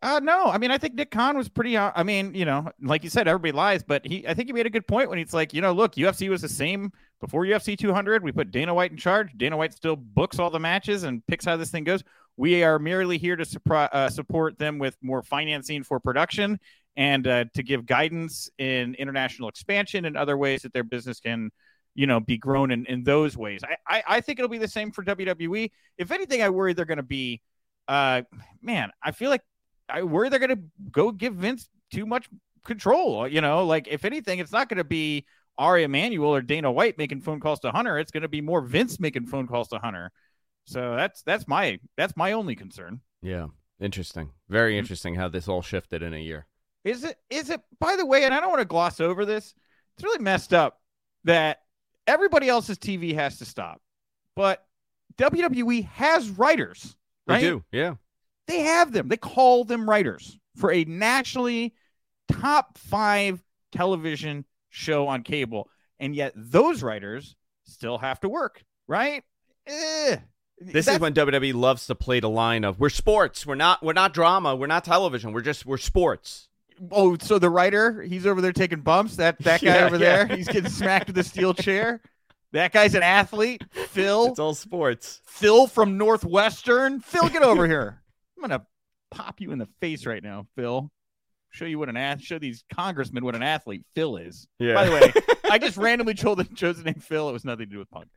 Uh, 0.03 0.19
no, 0.21 0.47
I 0.47 0.57
mean, 0.57 0.71
I 0.71 0.79
think 0.79 0.95
Nick 0.95 1.11
Khan 1.11 1.37
was 1.37 1.47
pretty. 1.47 1.77
Uh, 1.77 1.91
I 1.95 2.01
mean, 2.01 2.33
you 2.33 2.43
know, 2.43 2.71
like 2.81 3.03
you 3.03 3.09
said, 3.09 3.27
everybody 3.27 3.51
lies, 3.51 3.83
but 3.83 4.05
he, 4.05 4.27
I 4.27 4.33
think 4.33 4.49
he 4.49 4.53
made 4.53 4.65
a 4.65 4.71
good 4.71 4.87
point 4.87 5.09
when 5.09 5.19
he's 5.19 5.33
like, 5.33 5.53
you 5.53 5.61
know, 5.61 5.73
look, 5.73 5.93
UFC 5.93 6.27
was 6.27 6.41
the 6.41 6.49
same 6.49 6.91
before 7.19 7.45
UFC 7.45 7.77
200. 7.77 8.23
We 8.23 8.31
put 8.31 8.49
Dana 8.49 8.73
White 8.73 8.89
in 8.89 8.97
charge. 8.97 9.29
Dana 9.37 9.55
White 9.55 9.73
still 9.73 9.95
books 9.95 10.39
all 10.39 10.49
the 10.49 10.59
matches 10.59 11.03
and 11.03 11.25
picks 11.27 11.45
how 11.45 11.55
this 11.55 11.69
thing 11.69 11.83
goes. 11.83 12.03
We 12.35 12.63
are 12.63 12.79
merely 12.79 13.19
here 13.19 13.35
to 13.35 13.43
suppri- 13.43 13.89
uh, 13.91 14.09
support 14.09 14.57
them 14.57 14.79
with 14.79 14.97
more 15.03 15.21
financing 15.21 15.83
for 15.83 15.99
production 15.99 16.59
and 16.95 17.27
uh, 17.27 17.45
to 17.53 17.63
give 17.63 17.85
guidance 17.85 18.49
in 18.57 18.95
international 18.95 19.49
expansion 19.49 20.05
and 20.05 20.17
other 20.17 20.37
ways 20.37 20.63
that 20.63 20.73
their 20.73 20.83
business 20.83 21.19
can, 21.19 21.51
you 21.95 22.07
know, 22.07 22.19
be 22.19 22.37
grown 22.37 22.71
in, 22.71 22.85
in 22.85 23.03
those 23.03 23.37
ways. 23.37 23.61
I, 23.63 23.97
I, 23.97 24.03
I 24.17 24.21
think 24.21 24.39
it'll 24.39 24.49
be 24.49 24.57
the 24.57 24.67
same 24.67 24.91
for 24.91 25.03
WWE. 25.03 25.71
If 25.97 26.11
anything, 26.11 26.41
I 26.41 26.49
worry 26.49 26.73
they're 26.73 26.85
going 26.85 26.97
to 26.97 27.03
be, 27.03 27.41
uh, 27.87 28.23
man, 28.61 28.91
I 29.01 29.11
feel 29.11 29.29
like 29.29 29.41
I 29.89 30.03
worry 30.03 30.29
they're 30.29 30.39
going 30.39 30.55
to 30.55 30.63
go 30.91 31.11
give 31.11 31.35
Vince 31.35 31.69
too 31.93 32.05
much 32.05 32.27
control. 32.65 33.27
You 33.27 33.41
know, 33.41 33.65
like 33.65 33.87
if 33.87 34.05
anything, 34.05 34.39
it's 34.39 34.51
not 34.51 34.69
going 34.69 34.77
to 34.77 34.83
be 34.83 35.25
Ari 35.57 35.83
Emanuel 35.83 36.35
or 36.35 36.41
Dana 36.41 36.71
White 36.71 36.97
making 36.97 37.21
phone 37.21 37.39
calls 37.39 37.59
to 37.61 37.71
Hunter. 37.71 37.97
It's 37.99 38.11
going 38.11 38.23
to 38.23 38.29
be 38.29 38.41
more 38.41 38.61
Vince 38.61 38.99
making 38.99 39.27
phone 39.27 39.47
calls 39.47 39.69
to 39.69 39.79
Hunter. 39.79 40.11
So 40.65 40.95
that's 40.95 41.21
that's 41.23 41.47
my 41.47 41.79
that's 41.97 42.15
my 42.15 42.33
only 42.33 42.55
concern. 42.55 43.01
Yeah, 43.21 43.47
interesting. 43.79 44.31
Very 44.49 44.77
interesting 44.77 45.15
how 45.15 45.27
this 45.27 45.47
all 45.47 45.61
shifted 45.61 46.01
in 46.01 46.13
a 46.13 46.19
year. 46.19 46.47
Is 46.83 47.03
it 47.03 47.17
is 47.29 47.49
it 47.49 47.61
by 47.79 47.95
the 47.95 48.05
way, 48.05 48.23
and 48.25 48.33
I 48.33 48.39
don't 48.39 48.49
want 48.49 48.61
to 48.61 48.65
gloss 48.65 48.99
over 48.99 49.25
this. 49.25 49.53
It's 49.95 50.03
really 50.03 50.23
messed 50.23 50.53
up 50.53 50.79
that 51.25 51.61
everybody 52.07 52.49
else's 52.49 52.77
TV 52.79 53.13
has 53.15 53.37
to 53.37 53.45
stop, 53.45 53.81
but 54.35 54.65
WWE 55.17 55.85
has 55.89 56.29
writers. 56.29 56.95
They 57.27 57.33
Right? 57.35 57.41
do. 57.41 57.63
Yeah. 57.71 57.95
they 58.47 58.61
have 58.61 58.91
them. 58.91 59.07
They 59.07 59.17
call 59.17 59.63
them 59.63 59.87
writers 59.89 60.37
for 60.57 60.71
a 60.71 60.83
nationally 60.85 61.73
top 62.31 62.77
five 62.77 63.43
television 63.71 64.45
show 64.69 65.07
on 65.07 65.23
cable. 65.23 65.69
And 65.99 66.15
yet 66.15 66.33
those 66.35 66.81
writers 66.83 67.35
still 67.63 67.99
have 67.99 68.19
to 68.21 68.29
work, 68.29 68.63
right? 68.87 69.23
Eh. 69.67 70.17
This 70.59 70.85
That's- 70.85 70.95
is 70.95 70.99
when 70.99 71.13
WWE 71.13 71.53
loves 71.53 71.85
to 71.87 71.95
play 71.95 72.19
the 72.19 72.29
line 72.29 72.63
of 72.63 72.79
we're 72.79 72.89
sports, 72.89 73.45
we're 73.45 73.55
not 73.55 73.81
we're 73.83 73.93
not 73.93 74.13
drama, 74.13 74.55
we're 74.55 74.67
not 74.67 74.83
television, 74.83 75.31
we're 75.31 75.41
just 75.41 75.65
we're 75.65 75.77
sports. 75.77 76.49
Oh, 76.91 77.17
so 77.19 77.37
the 77.37 77.49
writer, 77.49 78.01
he's 78.01 78.25
over 78.25 78.41
there 78.41 78.53
taking 78.53 78.81
bumps. 78.81 79.17
That 79.17 79.37
that 79.39 79.61
guy 79.61 79.75
Yeah, 79.79 79.85
over 79.85 79.97
yeah. 79.97 80.23
there, 80.25 80.37
he's 80.37 80.47
getting 80.47 80.69
smacked 80.71 81.07
with 81.07 81.17
a 81.17 81.23
steel 81.23 81.53
chair. 81.53 82.01
That 82.53 82.71
guy's 82.73 82.95
an 82.95 83.03
athlete. 83.03 83.63
Phil, 83.71 84.27
It's 84.27 84.39
all 84.39 84.53
sports. 84.55 85.21
Phil 85.25 85.67
from 85.67 85.97
Northwestern. 85.97 86.99
Phil, 86.99 87.29
get 87.29 87.43
over 87.43 87.67
here. 87.67 88.01
I'm 88.37 88.41
gonna 88.41 88.65
pop 89.11 89.39
you 89.41 89.51
in 89.51 89.59
the 89.59 89.67
face 89.79 90.05
right 90.05 90.23
now, 90.23 90.47
Phil. 90.55 90.91
Show 91.51 91.65
you 91.65 91.77
what 91.77 91.89
an 91.89 91.97
ath- 91.97 92.21
show 92.21 92.39
these 92.39 92.63
congressmen 92.73 93.23
what 93.25 93.35
an 93.35 93.43
athlete 93.43 93.83
Phil 93.93 94.15
is. 94.17 94.47
Yeah. 94.57 94.73
By 94.73 94.85
the 94.85 94.91
way, 94.91 95.13
I 95.51 95.57
just 95.59 95.75
randomly 95.77 96.13
chose 96.13 96.37
the, 96.37 96.45
chose 96.45 96.77
the 96.77 96.83
name 96.85 96.95
Phil. 97.01 97.29
It 97.29 97.33
was 97.33 97.43
nothing 97.45 97.67
to 97.67 97.71
do 97.73 97.79
with 97.79 97.89
punk. 97.91 98.07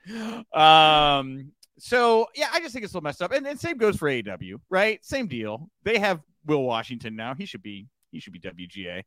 Um. 0.57 1.53
So 1.79 2.29
yeah, 2.37 2.49
I 2.53 2.61
just 2.61 2.73
think 2.73 2.85
it's 2.85 2.95
a 2.95 2.97
little 2.97 3.05
messed 3.05 3.21
up, 3.21 3.33
and, 3.33 3.45
and 3.47 3.59
same 3.59 3.77
goes 3.77 3.97
for 3.97 4.09
AEW, 4.09 4.61
right? 4.71 5.05
Same 5.05 5.27
deal. 5.27 5.69
They 5.83 5.99
have 5.99 6.21
Will 6.47 6.63
Washington 6.63 7.17
now. 7.17 7.35
He 7.35 7.47
should 7.47 7.63
be 7.63 7.89
he 8.15 8.21
should 8.21 8.33
be 8.33 8.41
WGA. 8.41 9.03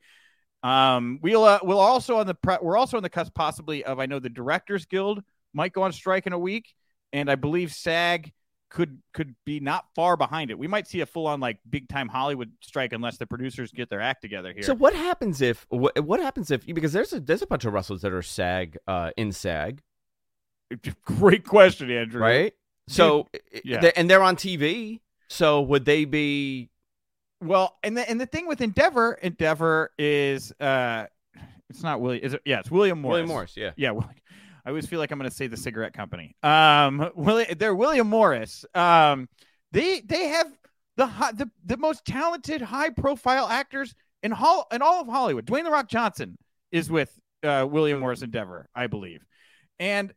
Um. 0.63 1.19
We'll 1.21 1.43
uh, 1.43 1.59
we'll 1.63 1.79
also 1.79 2.17
on 2.17 2.27
the 2.27 2.35
pre- 2.35 2.57
we're 2.61 2.77
also 2.77 2.97
on 2.97 3.03
the 3.03 3.09
cusp 3.09 3.33
possibly 3.33 3.83
of 3.83 3.99
I 3.99 4.05
know 4.05 4.19
the 4.19 4.29
Directors 4.29 4.85
Guild 4.85 5.23
might 5.53 5.73
go 5.73 5.83
on 5.83 5.91
strike 5.93 6.27
in 6.27 6.33
a 6.33 6.39
week, 6.39 6.73
and 7.13 7.29
I 7.29 7.35
believe 7.35 7.73
SAG 7.73 8.33
could 8.69 9.01
could 9.13 9.35
be 9.45 9.59
not 9.59 9.85
far 9.95 10.17
behind 10.17 10.51
it. 10.51 10.57
We 10.57 10.67
might 10.67 10.87
see 10.87 11.01
a 11.01 11.05
full 11.05 11.27
on 11.27 11.39
like 11.39 11.59
big 11.69 11.87
time 11.87 12.07
Hollywood 12.07 12.51
strike 12.61 12.93
unless 12.93 13.17
the 13.17 13.25
producers 13.25 13.71
get 13.71 13.89
their 13.89 14.01
act 14.01 14.21
together 14.21 14.51
here. 14.51 14.63
So 14.63 14.75
what 14.75 14.93
happens 14.93 15.41
if 15.41 15.65
what, 15.69 15.97
what 16.03 16.19
happens 16.19 16.51
if 16.51 16.65
because 16.65 16.91
there's 16.91 17.13
a 17.13 17.19
there's 17.19 17.41
a 17.41 17.47
bunch 17.47 17.65
of 17.65 17.73
wrestlers 17.73 18.01
that 18.01 18.11
are 18.11 18.21
SAG 18.21 18.77
uh, 18.87 19.11
in 19.15 19.31
SAG, 19.31 19.81
Great 21.05 21.45
question, 21.45 21.91
Andrew. 21.91 22.21
right? 22.21 22.53
So 22.87 23.27
yeah. 23.63 23.91
and 23.95 24.09
they're 24.09 24.23
on 24.23 24.35
TV. 24.35 25.01
So 25.29 25.61
would 25.61 25.85
they 25.85 26.05
be? 26.05 26.69
Well, 27.41 27.77
and 27.83 27.95
the 27.95 28.09
and 28.09 28.19
the 28.19 28.25
thing 28.25 28.47
with 28.47 28.61
Endeavor, 28.61 29.13
Endeavor 29.13 29.91
is 29.97 30.51
uh, 30.59 31.05
it's 31.69 31.83
not 31.83 32.01
William. 32.01 32.23
Is 32.23 32.33
it? 32.33 32.41
Yeah, 32.45 32.59
it's 32.59 32.71
William 32.71 32.99
Morris. 32.99 33.13
William 33.13 33.27
Morris, 33.29 33.53
yeah. 33.55 33.71
Yeah, 33.75 33.91
well, 33.91 34.09
I 34.65 34.69
always 34.69 34.85
feel 34.85 34.99
like 34.99 35.11
I'm 35.11 35.19
going 35.19 35.29
to 35.29 35.35
say 35.35 35.47
the 35.47 35.57
cigarette 35.57 35.93
company. 35.93 36.35
Um, 36.43 37.11
Willi- 37.15 37.53
they're 37.57 37.75
William 37.75 38.07
Morris. 38.07 38.65
Um, 38.73 39.29
they 39.71 40.01
they 40.01 40.27
have 40.27 40.47
the 40.95 41.05
the 41.35 41.49
the 41.65 41.77
most 41.77 42.05
talented, 42.05 42.61
high 42.61 42.89
profile 42.89 43.47
actors 43.47 43.93
in 44.23 44.31
hall 44.31 44.67
in 44.71 44.81
all 44.81 45.01
of 45.01 45.07
Hollywood. 45.07 45.45
Dwayne 45.45 45.63
the 45.63 45.71
Rock 45.71 45.89
Johnson 45.89 46.37
is 46.71 46.89
with 46.89 47.17
uh, 47.43 47.67
William 47.69 47.99
Morris 47.99 48.23
Endeavor, 48.23 48.67
I 48.75 48.87
believe, 48.87 49.23
and 49.79 50.11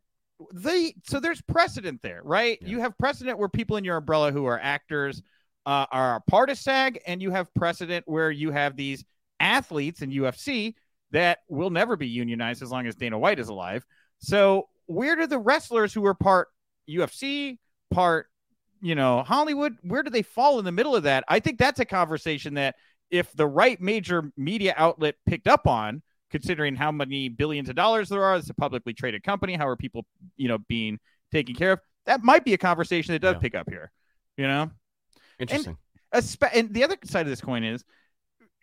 they 0.55 0.95
so 1.07 1.21
there's 1.21 1.43
precedent 1.43 2.01
there, 2.03 2.23
right? 2.25 2.59
Yeah. 2.63 2.69
You 2.69 2.81
have 2.81 2.97
precedent 2.97 3.39
where 3.39 3.49
people 3.49 3.77
in 3.77 3.85
your 3.85 3.99
umbrella 3.99 4.33
who 4.33 4.47
are 4.47 4.59
actors 4.59 5.23
uh, 5.67 5.87
are 5.91 6.17
a 6.17 6.21
part 6.23 6.51
of 6.51 6.59
SAG, 6.59 7.01
and 7.07 7.21
you 7.23 7.31
have 7.31 7.53
precedent 7.55 8.05
where 8.09 8.31
you 8.31 8.51
have 8.51 8.77
these 8.77 9.05
athletes 9.39 10.03
in 10.03 10.11
UFC 10.11 10.75
that 11.13 11.39
will 11.49 11.71
never 11.71 11.97
be 11.97 12.07
unionized 12.07 12.63
as 12.63 12.71
long 12.71 12.87
as 12.87 12.95
Dana 12.95 13.19
White 13.19 13.39
is 13.39 13.49
alive. 13.49 13.85
So 14.19 14.69
where 14.87 15.17
do 15.17 15.27
the 15.27 15.39
wrestlers 15.39 15.93
who 15.93 16.05
are 16.07 16.15
part 16.15 16.49
UFC, 16.89 17.59
part 17.91 18.27
you 18.81 18.95
know 18.95 19.23
Hollywood, 19.23 19.77
where 19.83 20.03
do 20.03 20.11
they 20.11 20.23
fall 20.23 20.59
in 20.59 20.65
the 20.65 20.73
middle 20.73 20.97
of 20.97 21.03
that? 21.05 21.25
I 21.29 21.41
think 21.41 21.59
that's 21.59 21.81
a 21.81 21.85
conversation 21.85 22.55
that 22.55 22.77
if 23.11 23.33
the 23.33 23.47
right 23.47 23.81
major 23.81 24.31
media 24.37 24.73
outlet 24.77 25.17
picked 25.27 25.49
up 25.49 25.67
on, 25.67 26.03
considering 26.31 26.77
how 26.77 26.93
many 26.93 27.29
billions 27.29 27.69
of 27.69 27.75
dollars 27.75 28.09
there 28.09 28.23
are, 28.23 28.37
it's 28.37 28.51
a 28.51 28.55
publicly 28.55 28.93
traded 28.95 29.23
company. 29.25 29.55
How 29.55 29.67
are 29.69 29.77
people 29.77 30.07
you 30.37 30.49
know 30.49 30.59
being 30.59 30.99
taken 31.33 31.55
care 31.55 31.73
of? 31.73 31.81
That 32.07 32.23
might 32.23 32.45
be 32.45 32.55
a 32.55 32.59
conversation 32.59 33.13
that 33.13 33.19
does 33.21 33.35
Yeah. 33.35 33.41
pick 33.41 33.55
up 33.55 33.69
here. 33.69 33.91
You 34.37 34.47
know, 34.47 34.71
Interesting. 35.41 35.77
Espe- 36.15 36.51
and 36.55 36.75
the 36.75 36.85
other 36.85 36.97
side 37.05 37.23
of 37.23 37.29
this 37.29 37.41
coin 37.41 37.65
is 37.65 37.85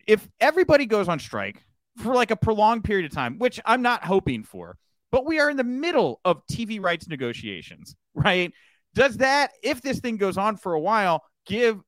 if 0.05 0.27
everybody 0.39 0.85
goes 0.85 1.07
on 1.07 1.19
strike 1.19 1.63
for 1.97 2.13
like 2.13 2.31
a 2.31 2.35
prolonged 2.35 2.83
period 2.83 3.05
of 3.05 3.11
time, 3.11 3.39
which 3.39 3.59
I'm 3.65 3.81
not 3.81 4.03
hoping 4.05 4.43
for, 4.43 4.77
but 5.11 5.25
we 5.25 5.39
are 5.39 5.49
in 5.49 5.57
the 5.57 5.63
middle 5.63 6.19
of 6.25 6.45
TV 6.51 6.81
rights 6.81 7.07
negotiations, 7.07 7.95
right? 8.13 8.53
Does 8.93 9.17
that, 9.17 9.51
if 9.63 9.81
this 9.81 9.99
thing 9.99 10.17
goes 10.17 10.37
on 10.37 10.57
for 10.57 10.73
a 10.73 10.79
while, 10.79 11.23
give 11.45 11.79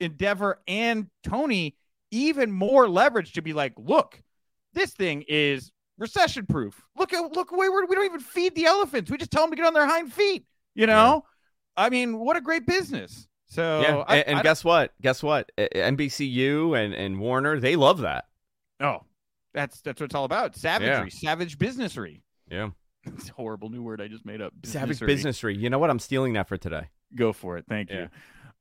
Endeavor 0.00 0.60
and 0.68 1.08
Tony 1.22 1.76
even 2.10 2.50
more 2.50 2.88
leverage 2.88 3.32
to 3.32 3.42
be 3.42 3.52
like, 3.52 3.72
look, 3.76 4.20
this 4.74 4.92
thing 4.92 5.24
is 5.28 5.72
recession 5.98 6.46
proof. 6.46 6.80
Look 6.96 7.12
at 7.12 7.32
look 7.32 7.50
away. 7.50 7.68
We 7.68 7.94
don't 7.94 8.04
even 8.04 8.20
feed 8.20 8.54
the 8.54 8.66
elephants. 8.66 9.10
We 9.10 9.16
just 9.18 9.30
tell 9.30 9.42
them 9.42 9.50
to 9.50 9.56
get 9.56 9.66
on 9.66 9.74
their 9.74 9.86
hind 9.86 10.12
feet. 10.12 10.44
You 10.74 10.86
know, 10.86 11.24
I 11.76 11.90
mean, 11.90 12.18
what 12.18 12.36
a 12.36 12.40
great 12.40 12.66
business. 12.66 13.26
So 13.48 13.80
yeah, 13.80 13.96
I, 14.06 14.18
and, 14.18 14.28
and 14.28 14.38
I- 14.38 14.42
guess 14.42 14.62
what? 14.64 14.92
Guess 15.00 15.22
what? 15.22 15.50
NBCU 15.58 16.76
and 16.78 16.94
and 16.94 17.18
Warner, 17.18 17.58
they 17.60 17.76
love 17.76 18.00
that. 18.00 18.26
Oh, 18.80 18.98
that's 19.54 19.80
that's 19.80 20.00
what 20.00 20.06
it's 20.06 20.14
all 20.14 20.24
about. 20.24 20.54
Savagery, 20.56 21.10
savage 21.10 21.58
businessry. 21.58 22.20
Yeah, 22.50 22.70
It's 23.06 23.30
a 23.30 23.32
horrible 23.32 23.70
new 23.70 23.82
word 23.82 24.00
I 24.00 24.08
just 24.08 24.26
made 24.26 24.40
up. 24.40 24.52
savage 24.64 25.00
Businessry. 25.00 25.06
businessry. 25.54 25.58
You 25.58 25.70
know 25.70 25.78
what? 25.78 25.90
I'm 25.90 25.98
stealing 25.98 26.34
that 26.34 26.46
for 26.48 26.56
today. 26.58 26.88
Go 27.14 27.32
for 27.32 27.56
it. 27.56 27.64
Thank 27.68 27.90
Yeah. 27.90 28.02
you. 28.02 28.08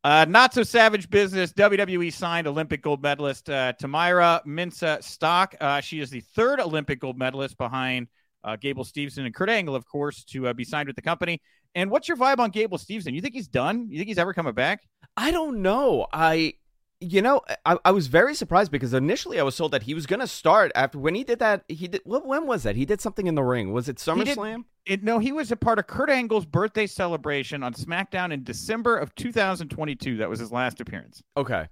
Uh, 0.04 0.26
not 0.30 0.54
so 0.54 0.64
savage 0.64 1.10
business. 1.10 1.52
WWE 1.54 2.14
signed 2.14 2.48
Olympic 2.48 2.82
gold 2.82 3.02
medalist 3.04 3.50
uh, 3.50 3.74
Tamyra 3.74 4.46
Mensah-Stock. 4.46 5.56
Uh, 5.60 5.82
she 5.82 6.00
is 6.00 6.10
the 6.10 6.22
third 6.22 6.62
Olympic 6.62 7.02
gold 7.02 7.18
medalist 7.18 7.58
behind 7.58 8.08
uh, 8.44 8.56
Gable 8.56 8.84
Stevenson 8.84 9.26
and 9.26 9.34
Kurt 9.34 9.50
Angle, 9.50 9.76
of 9.76 9.86
course, 9.86 10.24
to 10.26 10.48
uh, 10.48 10.54
be 10.54 10.64
signed 10.64 10.88
with 10.88 10.96
the 10.96 11.02
company. 11.02 11.42
And 11.76 11.92
what's 11.92 12.08
your 12.08 12.18
vibe 12.18 12.40
on 12.40 12.50
Gable 12.50 12.78
Stevenson? 12.78 13.14
You 13.14 13.22
think 13.22 13.36
he's 13.36 13.48
done? 13.48 13.88
You 13.90 13.98
think 13.98 14.08
he's 14.08 14.18
ever 14.18 14.34
coming 14.34 14.54
back? 14.54 14.82
I 15.16 15.32
don't 15.32 15.62
know. 15.62 16.08
I, 16.12 16.54
you 17.00 17.22
know, 17.22 17.42
I, 17.66 17.78
I 17.86 17.92
was 17.92 18.08
very 18.08 18.34
surprised 18.34 18.72
because 18.72 18.94
initially 18.94 19.40
I 19.40 19.44
was 19.44 19.56
told 19.56 19.72
that 19.74 19.84
he 19.84 19.94
was 19.94 20.06
going 20.06 20.20
to 20.20 20.28
start 20.28 20.72
after 20.76 20.98
when 20.98 21.14
he 21.14 21.24
did 21.24 21.40
that. 21.40 21.64
He 21.68 21.88
did. 21.88 22.02
What, 22.06 22.26
when 22.26 22.48
was 22.48 22.64
that? 22.64 22.76
He 22.76 22.86
did 22.86 23.02
something 23.02 23.28
in 23.28 23.36
the 23.36 23.44
ring. 23.44 23.72
Was 23.72 23.90
it 23.90 23.98
SummerSlam? 23.98 24.64
It, 24.86 25.04
no, 25.04 25.20
he 25.20 25.32
was 25.32 25.52
a 25.52 25.56
part 25.56 25.80
of 25.80 25.88
Kurt 25.88 26.10
Angle's 26.10 26.46
birthday 26.46 26.88
celebration 26.88 27.62
on 27.62 27.74
SmackDown 27.74 28.32
in 28.32 28.44
December 28.44 28.98
of 28.98 29.14
2022. 29.16 30.18
That 30.18 30.30
was 30.30 30.40
his 30.40 30.52
last 30.52 30.80
appearance. 30.82 31.22
Okay. 31.36 31.68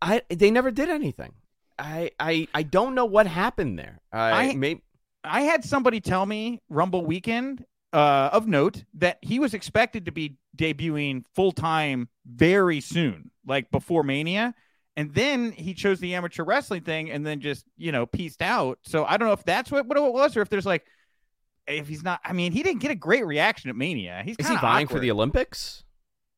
I 0.00 0.22
they 0.28 0.50
never 0.50 0.70
did 0.70 0.88
anything. 0.88 1.32
I 1.78 2.10
I 2.18 2.48
I 2.54 2.62
don't 2.62 2.94
know 2.94 3.04
what 3.04 3.26
happened 3.26 3.78
there. 3.78 4.00
I, 4.12 4.50
I- 4.50 4.54
may, 4.54 4.80
I 5.24 5.42
had 5.42 5.64
somebody 5.64 6.00
tell 6.00 6.24
me 6.26 6.60
Rumble 6.68 7.04
Weekend 7.04 7.64
uh, 7.92 8.30
of 8.32 8.46
note 8.46 8.84
that 8.94 9.18
he 9.22 9.38
was 9.38 9.54
expected 9.54 10.06
to 10.06 10.12
be 10.12 10.36
debuting 10.56 11.24
full 11.34 11.52
time 11.52 12.08
very 12.26 12.80
soon, 12.80 13.30
like 13.46 13.70
before 13.70 14.02
Mania. 14.02 14.54
And 14.98 15.12
then 15.12 15.52
he 15.52 15.74
chose 15.74 16.00
the 16.00 16.14
amateur 16.14 16.42
wrestling 16.42 16.80
thing 16.82 17.10
and 17.10 17.26
then 17.26 17.40
just, 17.40 17.66
you 17.76 17.92
know, 17.92 18.06
pieced 18.06 18.40
out. 18.40 18.78
So 18.84 19.04
I 19.04 19.18
don't 19.18 19.28
know 19.28 19.34
if 19.34 19.44
that's 19.44 19.70
what, 19.70 19.84
what 19.86 19.98
it 19.98 20.00
was 20.02 20.36
or 20.38 20.40
if 20.40 20.48
there's 20.48 20.64
like, 20.64 20.86
if 21.66 21.86
he's 21.86 22.02
not, 22.02 22.20
I 22.24 22.32
mean, 22.32 22.52
he 22.52 22.62
didn't 22.62 22.80
get 22.80 22.90
a 22.90 22.94
great 22.94 23.26
reaction 23.26 23.68
at 23.68 23.76
Mania. 23.76 24.22
He's 24.24 24.36
is 24.38 24.48
he 24.48 24.56
vying 24.56 24.86
for 24.86 24.98
the 24.98 25.10
Olympics? 25.10 25.84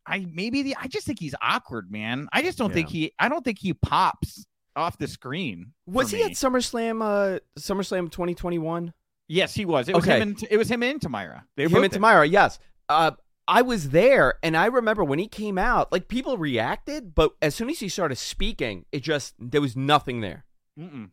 I 0.06 0.26
maybe 0.32 0.62
the, 0.62 0.76
I 0.80 0.88
just 0.88 1.06
think 1.06 1.20
he's 1.20 1.36
awkward, 1.40 1.92
man. 1.92 2.28
I 2.32 2.42
just 2.42 2.58
don't 2.58 2.70
Yeah. 2.70 2.74
think 2.74 2.88
he, 2.88 3.12
I 3.18 3.28
don't 3.28 3.44
think 3.44 3.58
he 3.60 3.74
pops 3.74 4.44
off 4.78 4.98
the 4.98 5.08
screen. 5.08 5.72
Was 5.86 6.10
he 6.10 6.18
me. 6.18 6.24
at 6.24 6.30
SummerSlam? 6.32 7.02
Uh, 7.02 7.40
SummerSlam 7.58 8.10
2021. 8.10 8.92
Yes, 9.28 9.54
he 9.54 9.64
was. 9.66 9.88
It 9.88 9.94
was 9.94 10.04
Okay. 10.04 10.16
him 10.16 10.28
and 10.28 10.44
it 10.50 10.56
was 10.56 10.70
him 10.70 10.82
and 10.82 11.00
Tamyra. 11.00 11.42
They 11.56 11.66
were 11.66 11.76
Him 11.76 11.84
and 11.84 11.92
there. 11.92 12.00
Tamyra, 12.00 12.30
yes. 12.30 12.58
Uh, 12.88 13.10
I 13.46 13.62
was 13.62 13.90
there, 13.90 14.34
and 14.42 14.56
I 14.56 14.66
remember 14.66 15.02
when 15.04 15.18
he 15.18 15.26
came 15.26 15.56
out, 15.58 15.90
like 15.90 16.08
people 16.08 16.36
reacted, 16.38 17.14
but 17.14 17.32
as 17.40 17.54
soon 17.54 17.70
as 17.70 17.80
he 17.80 17.88
started 17.88 18.16
speaking, 18.16 18.84
it 18.92 19.00
just 19.00 19.34
there 19.38 19.60
was 19.60 19.76
nothing 19.76 20.20
there. 20.20 20.44
Mm-mm. 20.78 21.10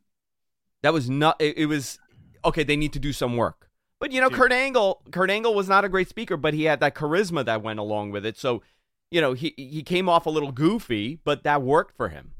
That 0.83 0.93
was 0.93 1.09
not. 1.09 1.41
It, 1.41 1.57
it 1.57 1.65
was 1.65 1.97
okay. 2.43 2.63
They 2.63 2.75
need 2.77 2.93
to 2.93 2.99
do 2.99 3.11
some 3.13 3.35
work. 3.37 3.69
But 3.99 4.11
you 4.11 4.19
know, 4.21 4.29
Dude. 4.29 4.37
Kurt 4.37 4.51
Angle, 4.51 5.01
Kurt 5.11 5.29
Angle 5.29 5.53
was 5.53 5.67
not 5.69 5.85
a 5.85 5.89
great 5.89 6.09
speaker, 6.09 6.37
but 6.37 6.53
he 6.53 6.65
had 6.65 6.79
that 6.81 6.93
charisma 6.95 7.43
that 7.45 7.63
went 7.63 7.79
along 7.79 8.11
with 8.11 8.25
it. 8.25 8.37
So, 8.37 8.61
you 9.11 9.21
know, 9.21 9.33
he 9.33 9.53
he 9.57 9.81
came 9.83 10.07
off 10.09 10.25
a 10.25 10.29
little 10.29 10.51
goofy, 10.51 11.19
but 11.23 11.43
that 11.43 11.61
worked 11.61 11.95
for 11.95 12.09
him. 12.09 12.33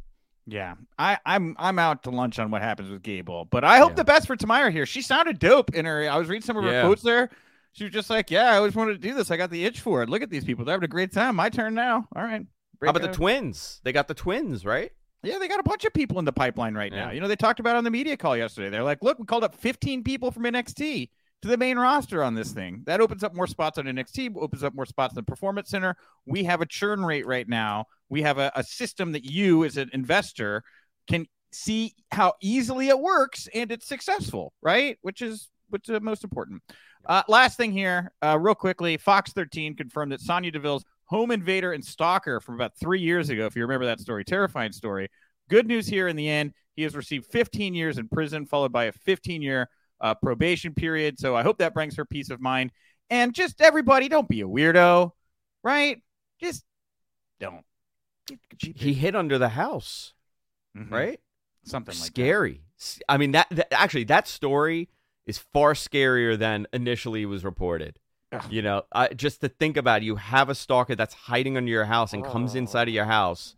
Yeah, 0.47 0.75
I, 0.99 1.17
I'm 1.25 1.55
I'm 1.57 1.79
out 1.79 2.03
to 2.03 2.11
lunch 2.11 2.37
on 2.37 2.51
what 2.51 2.61
happens 2.61 2.91
with 2.91 3.01
Gable, 3.01 3.45
but 3.45 3.63
I 3.63 3.77
hope 3.79 3.91
Yeah. 3.91 3.95
the 3.95 4.03
best 4.03 4.27
for 4.27 4.35
Tamyra 4.35 4.71
here. 4.71 4.85
She 4.85 5.01
sounded 5.01 5.39
dope 5.39 5.73
in 5.73 5.85
her. 5.85 6.07
I 6.09 6.17
was 6.17 6.27
reading 6.27 6.43
some 6.45 6.55
of 6.57 6.63
her 6.63 6.71
Yeah. 6.71 6.81
quotes 6.83 7.01
there. 7.01 7.29
She 7.71 7.83
was 7.85 7.91
just 7.93 8.09
like, 8.11 8.29
"Yeah, 8.29 8.51
I 8.51 8.57
always 8.57 8.75
wanted 8.75 8.93
to 8.93 8.99
do 8.99 9.15
this. 9.15 9.31
I 9.31 9.37
got 9.37 9.49
the 9.49 9.65
itch 9.65 9.79
for 9.81 10.03
it. 10.03 10.09
Look 10.09 10.21
at 10.21 10.29
these 10.29 10.45
people; 10.45 10.63
they're 10.63 10.73
having 10.75 10.85
a 10.85 10.87
great 10.87 11.11
time. 11.11 11.35
My 11.35 11.49
turn 11.49 11.73
now. 11.73 12.07
All 12.15 12.23
right." 12.23 12.45
How 12.83 12.89
about 12.91 13.01
the 13.01 13.11
twins? 13.11 13.81
They 13.83 13.91
got 13.91 14.07
the 14.07 14.13
twins, 14.13 14.63
right? 14.65 14.91
Yeah, 15.23 15.39
they 15.39 15.47
got 15.47 15.59
a 15.59 15.63
bunch 15.63 15.83
of 15.85 15.93
people 15.93 16.19
in 16.19 16.25
the 16.25 16.33
pipeline 16.33 16.75
right 16.75 16.91
now. 16.91 17.09
You 17.09 17.19
know, 17.21 17.27
they 17.27 17.35
talked 17.35 17.59
about 17.59 17.75
on 17.77 17.83
the 17.83 17.89
media 17.89 18.15
call 18.15 18.37
yesterday. 18.37 18.69
They're 18.69 18.83
like, 18.83 19.01
"Look, 19.01 19.17
we 19.17 19.25
called 19.25 19.43
up 19.43 19.55
15 19.55 20.03
people 20.03 20.29
from 20.29 20.43
NXT 20.45 21.09
to 21.45 21.51
the 21.51 21.57
main 21.57 21.77
roster 21.77 22.23
on 22.23 22.33
this 22.33 22.51
thing. 22.51 22.81
That 22.87 23.01
opens 23.01 23.23
up 23.23 23.35
more 23.35 23.45
spots 23.45 23.77
on 23.77 23.85
NXT, 23.85 24.35
opens 24.35 24.63
up 24.63 24.73
more 24.73 24.87
spots 24.87 25.13
in 25.13 25.17
the 25.17 25.23
Performance 25.23 25.69
Center. 25.69 25.95
We 26.25 26.43
have 26.45 26.59
a 26.61 26.65
churn 26.65 27.05
rate 27.05 27.27
right 27.27 27.47
now. 27.47 27.85
We 28.09 28.23
have 28.23 28.39
a, 28.39 28.51
a 28.55 28.63
system 28.63 29.11
that 29.11 29.25
you, 29.25 29.63
as 29.63 29.77
an 29.77 29.91
investor, 29.93 30.63
can 31.07 31.27
see 31.51 31.93
how 32.11 32.33
easily 32.41 32.89
it 32.89 32.99
works 32.99 33.47
and 33.53 33.71
it's 33.71 33.87
successful, 33.87 34.53
right? 34.63 34.97
Which 35.03 35.21
is 35.21 35.51
what's 35.69 35.87
the 35.87 35.99
most 35.99 36.23
important. 36.23 36.63
Uh, 37.05 37.21
last 37.27 37.57
thing 37.57 37.71
here, 37.71 38.11
uh, 38.23 38.39
real 38.39 38.55
quickly, 38.55 38.97
Fox 38.97 39.31
13 39.31 39.75
confirmed 39.75 40.13
that 40.13 40.21
Sonya 40.21 40.49
Deville's 40.49 40.83
home 41.05 41.29
invader 41.29 41.73
and 41.73 41.85
stalker 41.85 42.39
from 42.39 42.55
about 42.55 42.75
three 42.79 43.01
years 43.01 43.29
ago, 43.29 43.45
if 43.45 43.55
you 43.55 43.61
remember 43.61 43.85
that 43.85 43.99
story, 43.99 44.25
terrifying 44.25 44.71
story, 44.71 45.09
good 45.51 45.67
news 45.67 45.85
here 45.85 46.07
in 46.07 46.15
the 46.15 46.27
end. 46.27 46.53
He 46.75 46.81
has 46.81 46.95
received 46.95 47.27
15 47.27 47.75
years 47.75 47.99
in 47.99 48.07
prison, 48.09 48.47
followed 48.47 48.71
by 48.71 48.85
a 48.85 48.91
15 48.91 49.43
year 49.43 49.69
uh, 50.01 50.15
probation 50.15 50.73
period. 50.73 51.19
So 51.19 51.35
I 51.35 51.43
hope 51.43 51.57
that 51.59 51.73
brings 51.73 51.95
her 51.97 52.05
peace 52.05 52.29
of 52.29 52.41
mind. 52.41 52.71
And 53.09 53.33
just 53.33 53.61
everybody, 53.61 54.09
don't 54.09 54.27
be 54.27 54.41
a 54.41 54.47
weirdo, 54.47 55.11
right? 55.63 56.01
Just 56.39 56.63
don't. 57.39 57.63
He 58.59 58.93
hid 58.93 59.15
under 59.15 59.37
the 59.37 59.49
house, 59.49 60.13
Mhm. 60.75 60.91
right? 60.91 61.19
Something 61.63 61.95
like 61.99 62.07
Scary. 62.07 62.61
I 63.07 63.17
mean, 63.17 63.31
that, 63.31 63.47
that 63.51 63.71
actually 63.73 64.03
that 64.05 64.27
story 64.27 64.89
is 65.25 65.37
far 65.37 65.73
scarier 65.73 66.37
than 66.37 66.67
initially 66.73 67.25
was 67.25 67.43
reported. 67.43 67.99
Ugh. 68.31 68.43
You 68.51 68.61
know, 68.61 68.83
I, 68.91 69.09
just 69.09 69.41
to 69.41 69.49
think 69.49 69.77
about 69.77 70.01
it, 70.01 70.05
you 70.05 70.15
have 70.17 70.49
a 70.49 70.55
stalker 70.55 70.95
that's 70.95 71.13
hiding 71.13 71.57
under 71.57 71.69
your 71.69 71.85
house 71.85 72.13
and 72.13 72.23
comes 72.23 72.55
inside 72.55 72.87
of 72.87 72.93
your 72.93 73.05
house. 73.05 73.55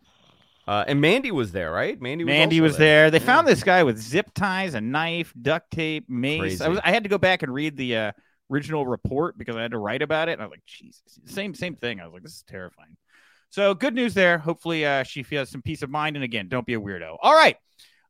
Uh, 0.68 0.84
and 0.86 1.00
Mandy 1.00 1.30
was 1.30 1.50
there, 1.50 1.72
right? 1.72 1.98
Mandy 1.98 2.24
was 2.24 2.28
Mandy 2.30 2.60
was 2.60 2.76
there. 2.76 3.10
They 3.10 3.18
Yeah. 3.18 3.24
found 3.24 3.48
this 3.48 3.62
guy 3.64 3.82
with 3.84 3.98
zip 3.98 4.30
ties, 4.34 4.74
a 4.74 4.82
knife, 4.82 5.32
duct 5.40 5.70
tape, 5.70 6.10
mace. 6.10 6.40
Crazy. 6.40 6.64
I 6.64 6.68
was 6.68 6.78
I 6.84 6.90
had 6.90 7.04
to 7.04 7.08
go 7.08 7.16
back 7.16 7.42
and 7.42 7.54
read 7.54 7.74
the 7.76 7.96
uh, 7.96 8.12
original 8.50 8.86
report 8.86 9.38
because 9.38 9.56
I 9.56 9.62
had 9.62 9.70
to 9.70 9.78
write 9.78 10.02
about 10.02 10.28
it. 10.28 10.32
And 10.32 10.42
I 10.42 10.44
was 10.44 10.50
like, 10.50 10.66
Jesus, 10.66 11.00
same 11.24 11.54
same 11.54 11.74
thing. 11.74 12.00
I 12.00 12.04
was 12.04 12.12
like, 12.12 12.22
this 12.22 12.34
is 12.34 12.44
terrifying. 12.46 12.98
So 13.48 13.72
good 13.72 13.94
news 13.94 14.12
there. 14.12 14.36
Hopefully, 14.36 14.84
uh, 14.84 15.04
she 15.04 15.22
feels 15.22 15.48
some 15.48 15.62
peace 15.62 15.80
of 15.80 15.88
mind. 15.88 16.16
And 16.16 16.24
again, 16.24 16.48
don't 16.48 16.66
be 16.66 16.74
a 16.74 16.80
weirdo. 16.80 17.16
All 17.22 17.34
right. 17.34 17.56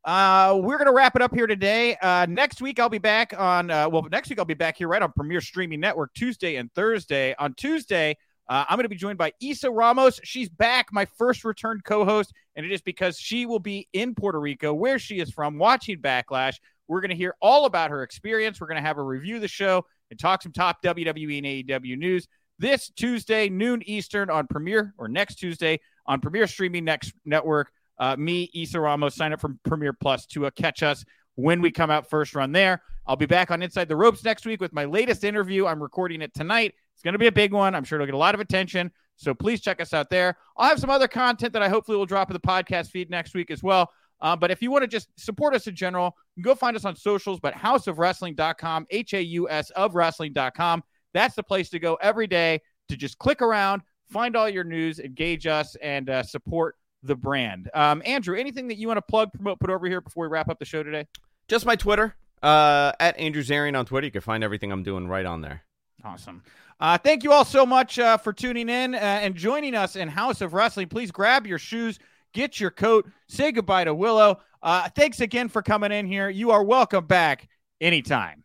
Uh, 0.05 0.59
we're 0.61 0.79
gonna 0.79 0.93
wrap 0.93 1.15
it 1.15 1.23
up 1.23 1.33
here 1.33 1.47
today. 1.47 1.97
Uh, 2.03 2.27
next 2.29 2.61
week 2.61 2.81
I'll 2.81 2.89
be 2.89 2.99
back 2.99 3.35
on. 3.39 3.71
Uh, 3.71 3.89
well, 3.89 4.03
next 4.11 4.31
week 4.31 4.41
I'll 4.41 4.45
be 4.45 4.55
back 4.55 4.79
here 4.79 4.89
right 4.89 5.01
on 5.03 5.13
Premier 5.13 5.41
Streaming 5.41 5.79
Network 5.79 6.13
Tuesday 6.15 6.57
and 6.57 6.73
Thursday. 6.75 7.37
On 7.39 7.55
Tuesday, 7.55 8.17
uh, 8.49 8.65
I'm 8.69 8.79
gonna 8.79 8.89
be 8.89 8.97
joined 8.97 9.19
by 9.19 9.33
Isa 9.41 9.71
Ramos. 9.71 10.21
She's 10.25 10.49
back, 10.49 10.89
my 10.93 11.05
first 11.05 11.45
returned 11.45 11.85
co-host, 11.85 12.33
and 12.57 12.65
it 12.65 12.73
is 12.73 12.81
because 12.81 13.19
she 13.19 13.47
will 13.47 13.59
be 13.59 13.89
in 13.93 14.15
Puerto 14.15 14.41
Rico, 14.41 14.73
where 14.73 14.99
she 14.99 15.21
is 15.21 15.31
from, 15.31 15.59
watching 15.59 15.99
Backlash. 15.99 16.57
We're 16.87 17.01
gonna 17.01 17.15
hear 17.15 17.35
all 17.41 17.67
about 17.67 17.91
her 17.91 18.03
experience. 18.03 18.61
We're 18.61 18.69
gonna 18.69 18.81
have 18.81 18.99
a 18.99 19.03
review 19.03 19.37
of 19.37 19.43
the 19.43 19.49
show 19.49 19.85
and 20.11 20.19
talk 20.19 20.43
some 20.43 20.53
top 20.53 20.83
WWE 20.83 21.39
and 21.39 21.47
AEW 21.47 21.99
news 21.99 22.27
this 22.59 22.91
Tuesday, 22.91 23.49
noon 23.49 23.83
Eastern 23.87 24.31
on 24.31 24.47
Premier, 24.47 24.95
or 24.99 25.09
next 25.09 25.37
Tuesday 25.37 25.81
on 26.07 26.21
Premier 26.21 26.47
Streaming 26.47 26.85
Next 26.85 27.13
Network. 27.25 27.71
Uh, 27.99 28.17
me, 28.17 28.51
Issa 28.55 28.81
Ramos, 28.81 29.15
sign 29.15 29.33
up 29.33 29.41
for 29.41 29.55
Premier 29.65 29.93
Plus 29.93 30.27
to 30.27 30.47
uh, 30.47 30.51
catch 30.51 30.83
us 30.83 31.05
when 31.35 31.61
we 31.61 31.71
come 31.71 31.91
out 31.91 32.09
first 32.09 32.35
run 32.35 32.53
there. 32.53 32.83
I'll 33.07 33.17
be 33.17 33.27
back 33.27 33.51
on 33.51 33.63
Inside 33.63 33.89
the 33.89 33.97
Ropes 33.97 34.25
next 34.25 34.45
week 34.45 34.61
with 34.61 34.73
my 34.73 34.85
latest 34.85 35.25
interview. 35.25 35.67
I'm 35.67 35.83
recording 35.83 36.21
it 36.23 36.35
tonight. 36.35 36.75
It's 36.99 37.05
going 37.05 37.13
to 37.13 37.19
be 37.19 37.29
a 37.29 37.33
big 37.33 37.53
one. 37.53 37.77
I'm 37.77 37.85
sure 37.85 37.97
it'll 37.97 38.07
get 38.07 38.15
a 38.17 38.19
lot 38.19 38.35
of 38.35 38.41
attention. 38.41 38.91
So 39.15 39.33
please 39.33 39.61
check 39.61 39.81
us 39.81 39.95
out 39.95 40.11
there. 40.11 40.37
I'll 40.57 40.69
have 40.69 40.81
some 40.81 40.91
other 40.91 41.07
content 41.07 41.53
that 41.53 41.63
I 41.63 41.69
hopefully 41.69 41.97
will 41.97 42.07
drop 42.07 42.29
in 42.29 42.35
the 42.35 42.41
podcast 42.41 42.91
feed 42.91 43.09
next 43.09 43.35
week 43.35 43.53
as 43.53 43.63
well. 43.63 43.93
Uh, 44.21 44.35
but 44.35 44.51
if 44.51 44.61
you 44.61 44.73
want 44.73 44.83
to 44.83 44.89
just 44.89 45.09
support 45.15 45.55
us 45.55 45.69
in 45.69 45.77
general, 45.77 46.17
you 46.35 46.43
can 46.43 46.51
go 46.51 46.57
find 46.57 46.77
us 46.77 46.85
on 46.85 46.97
socials, 46.97 47.39
but 47.39 47.55
hausofwrestling.com, 47.55 48.89
H 48.91 49.15
A 49.15 49.23
U 49.23 49.49
S 49.49 49.71
of 49.71 49.95
wrestling.com. 49.95 50.83
That's 51.15 51.37
the 51.37 51.45
place 51.45 51.71
to 51.71 51.79
go 51.79 51.95
every 52.03 52.27
day 52.27 52.61
to 52.89 52.97
just 52.97 53.17
click 53.19 53.43
around, 53.43 53.83
find 54.11 54.35
all 54.35 54.49
your 54.49 54.65
news, 54.65 54.99
engage 54.99 55.47
us, 55.47 55.77
and 55.77 56.11
uh, 56.11 56.25
support 56.25 56.75
the 57.05 57.15
brand. 57.15 57.71
Um, 57.75 58.03
Andrew, 58.05 58.37
anything 58.37 58.67
that 58.69 58.77
you 58.77 58.89
want 58.89 58.99
to 58.99 59.03
plug, 59.03 59.33
promote, 59.33 59.61
put 59.61 59.71
over 59.71 59.87
here 59.87 60.01
before 60.01 60.25
we 60.25 60.33
wrap 60.33 60.49
up 60.49 60.59
the 60.59 60.65
show 60.65 60.83
today? 60.83 61.07
Just 61.47 61.65
my 61.65 61.77
Twitter, 61.77 62.17
uh, 62.43 62.91
at 62.99 63.17
Andrew 63.19 63.45
Zarian 63.45 63.79
on 63.79 63.87
Twitter. 63.87 64.07
You 64.07 64.11
can 64.11 64.21
find 64.21 64.43
everything 64.43 64.73
I'm 64.73 64.83
doing 64.83 65.07
right 65.07 65.25
on 65.25 65.43
there. 65.43 65.63
Awesome. 66.05 66.43
Uh, 66.81 66.97
thank 66.97 67.25
you 67.25 67.33
all 67.33 67.45
so 67.45 67.67
much 67.67 67.99
uh, 67.99 68.17
for 68.17 68.33
tuning 68.33 68.69
in 68.69 68.95
uh, 68.95 68.99
and 68.99 69.35
joining 69.35 69.75
us 69.75 69.97
in 69.97 70.09
Haus 70.09 70.41
of 70.41 70.55
Wrestling. 70.55 70.89
Please 70.89 71.11
grab 71.11 71.47
your 71.47 71.59
shoes, 71.59 71.99
get 72.33 72.61
your 72.61 72.71
coat, 72.71 73.09
say 73.29 73.51
goodbye 73.51 73.85
to 73.85 73.95
Willow. 73.95 74.41
Uh, 74.63 74.89
thanks 74.95 75.21
again 75.21 75.49
for 75.49 75.61
coming 75.61 75.91
in 75.91 76.07
here. 76.07 76.29
You 76.29 76.53
are 76.53 76.63
welcome 76.63 77.07
back 77.07 77.49
anytime. 77.81 78.45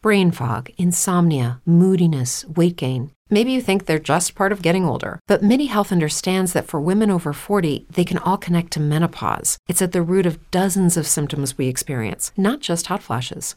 Brain 0.00 0.32
fog, 0.32 0.70
insomnia, 0.78 1.60
moodiness, 1.64 2.44
weight 2.44 2.76
gain. 2.76 3.12
Maybe 3.30 3.52
you 3.52 3.62
think 3.62 3.86
they're 3.86 3.98
just 3.98 4.34
part 4.34 4.52
of 4.52 4.60
getting 4.60 4.84
older, 4.84 5.20
but 5.26 5.42
MIDI 5.42 5.66
Health 5.66 5.90
understands 5.90 6.52
that 6.52 6.66
for 6.66 6.80
women 6.80 7.10
over 7.10 7.32
40, 7.32 7.86
they 7.88 8.04
can 8.04 8.18
all 8.18 8.36
connect 8.36 8.72
to 8.72 8.80
menopause. 8.80 9.58
It's 9.68 9.80
at 9.80 9.92
the 9.92 10.02
root 10.02 10.26
of 10.26 10.50
dozens 10.50 10.96
of 10.96 11.06
symptoms 11.06 11.56
we 11.56 11.66
experience, 11.68 12.32
not 12.36 12.60
just 12.60 12.88
hot 12.88 13.02
flashes. 13.02 13.56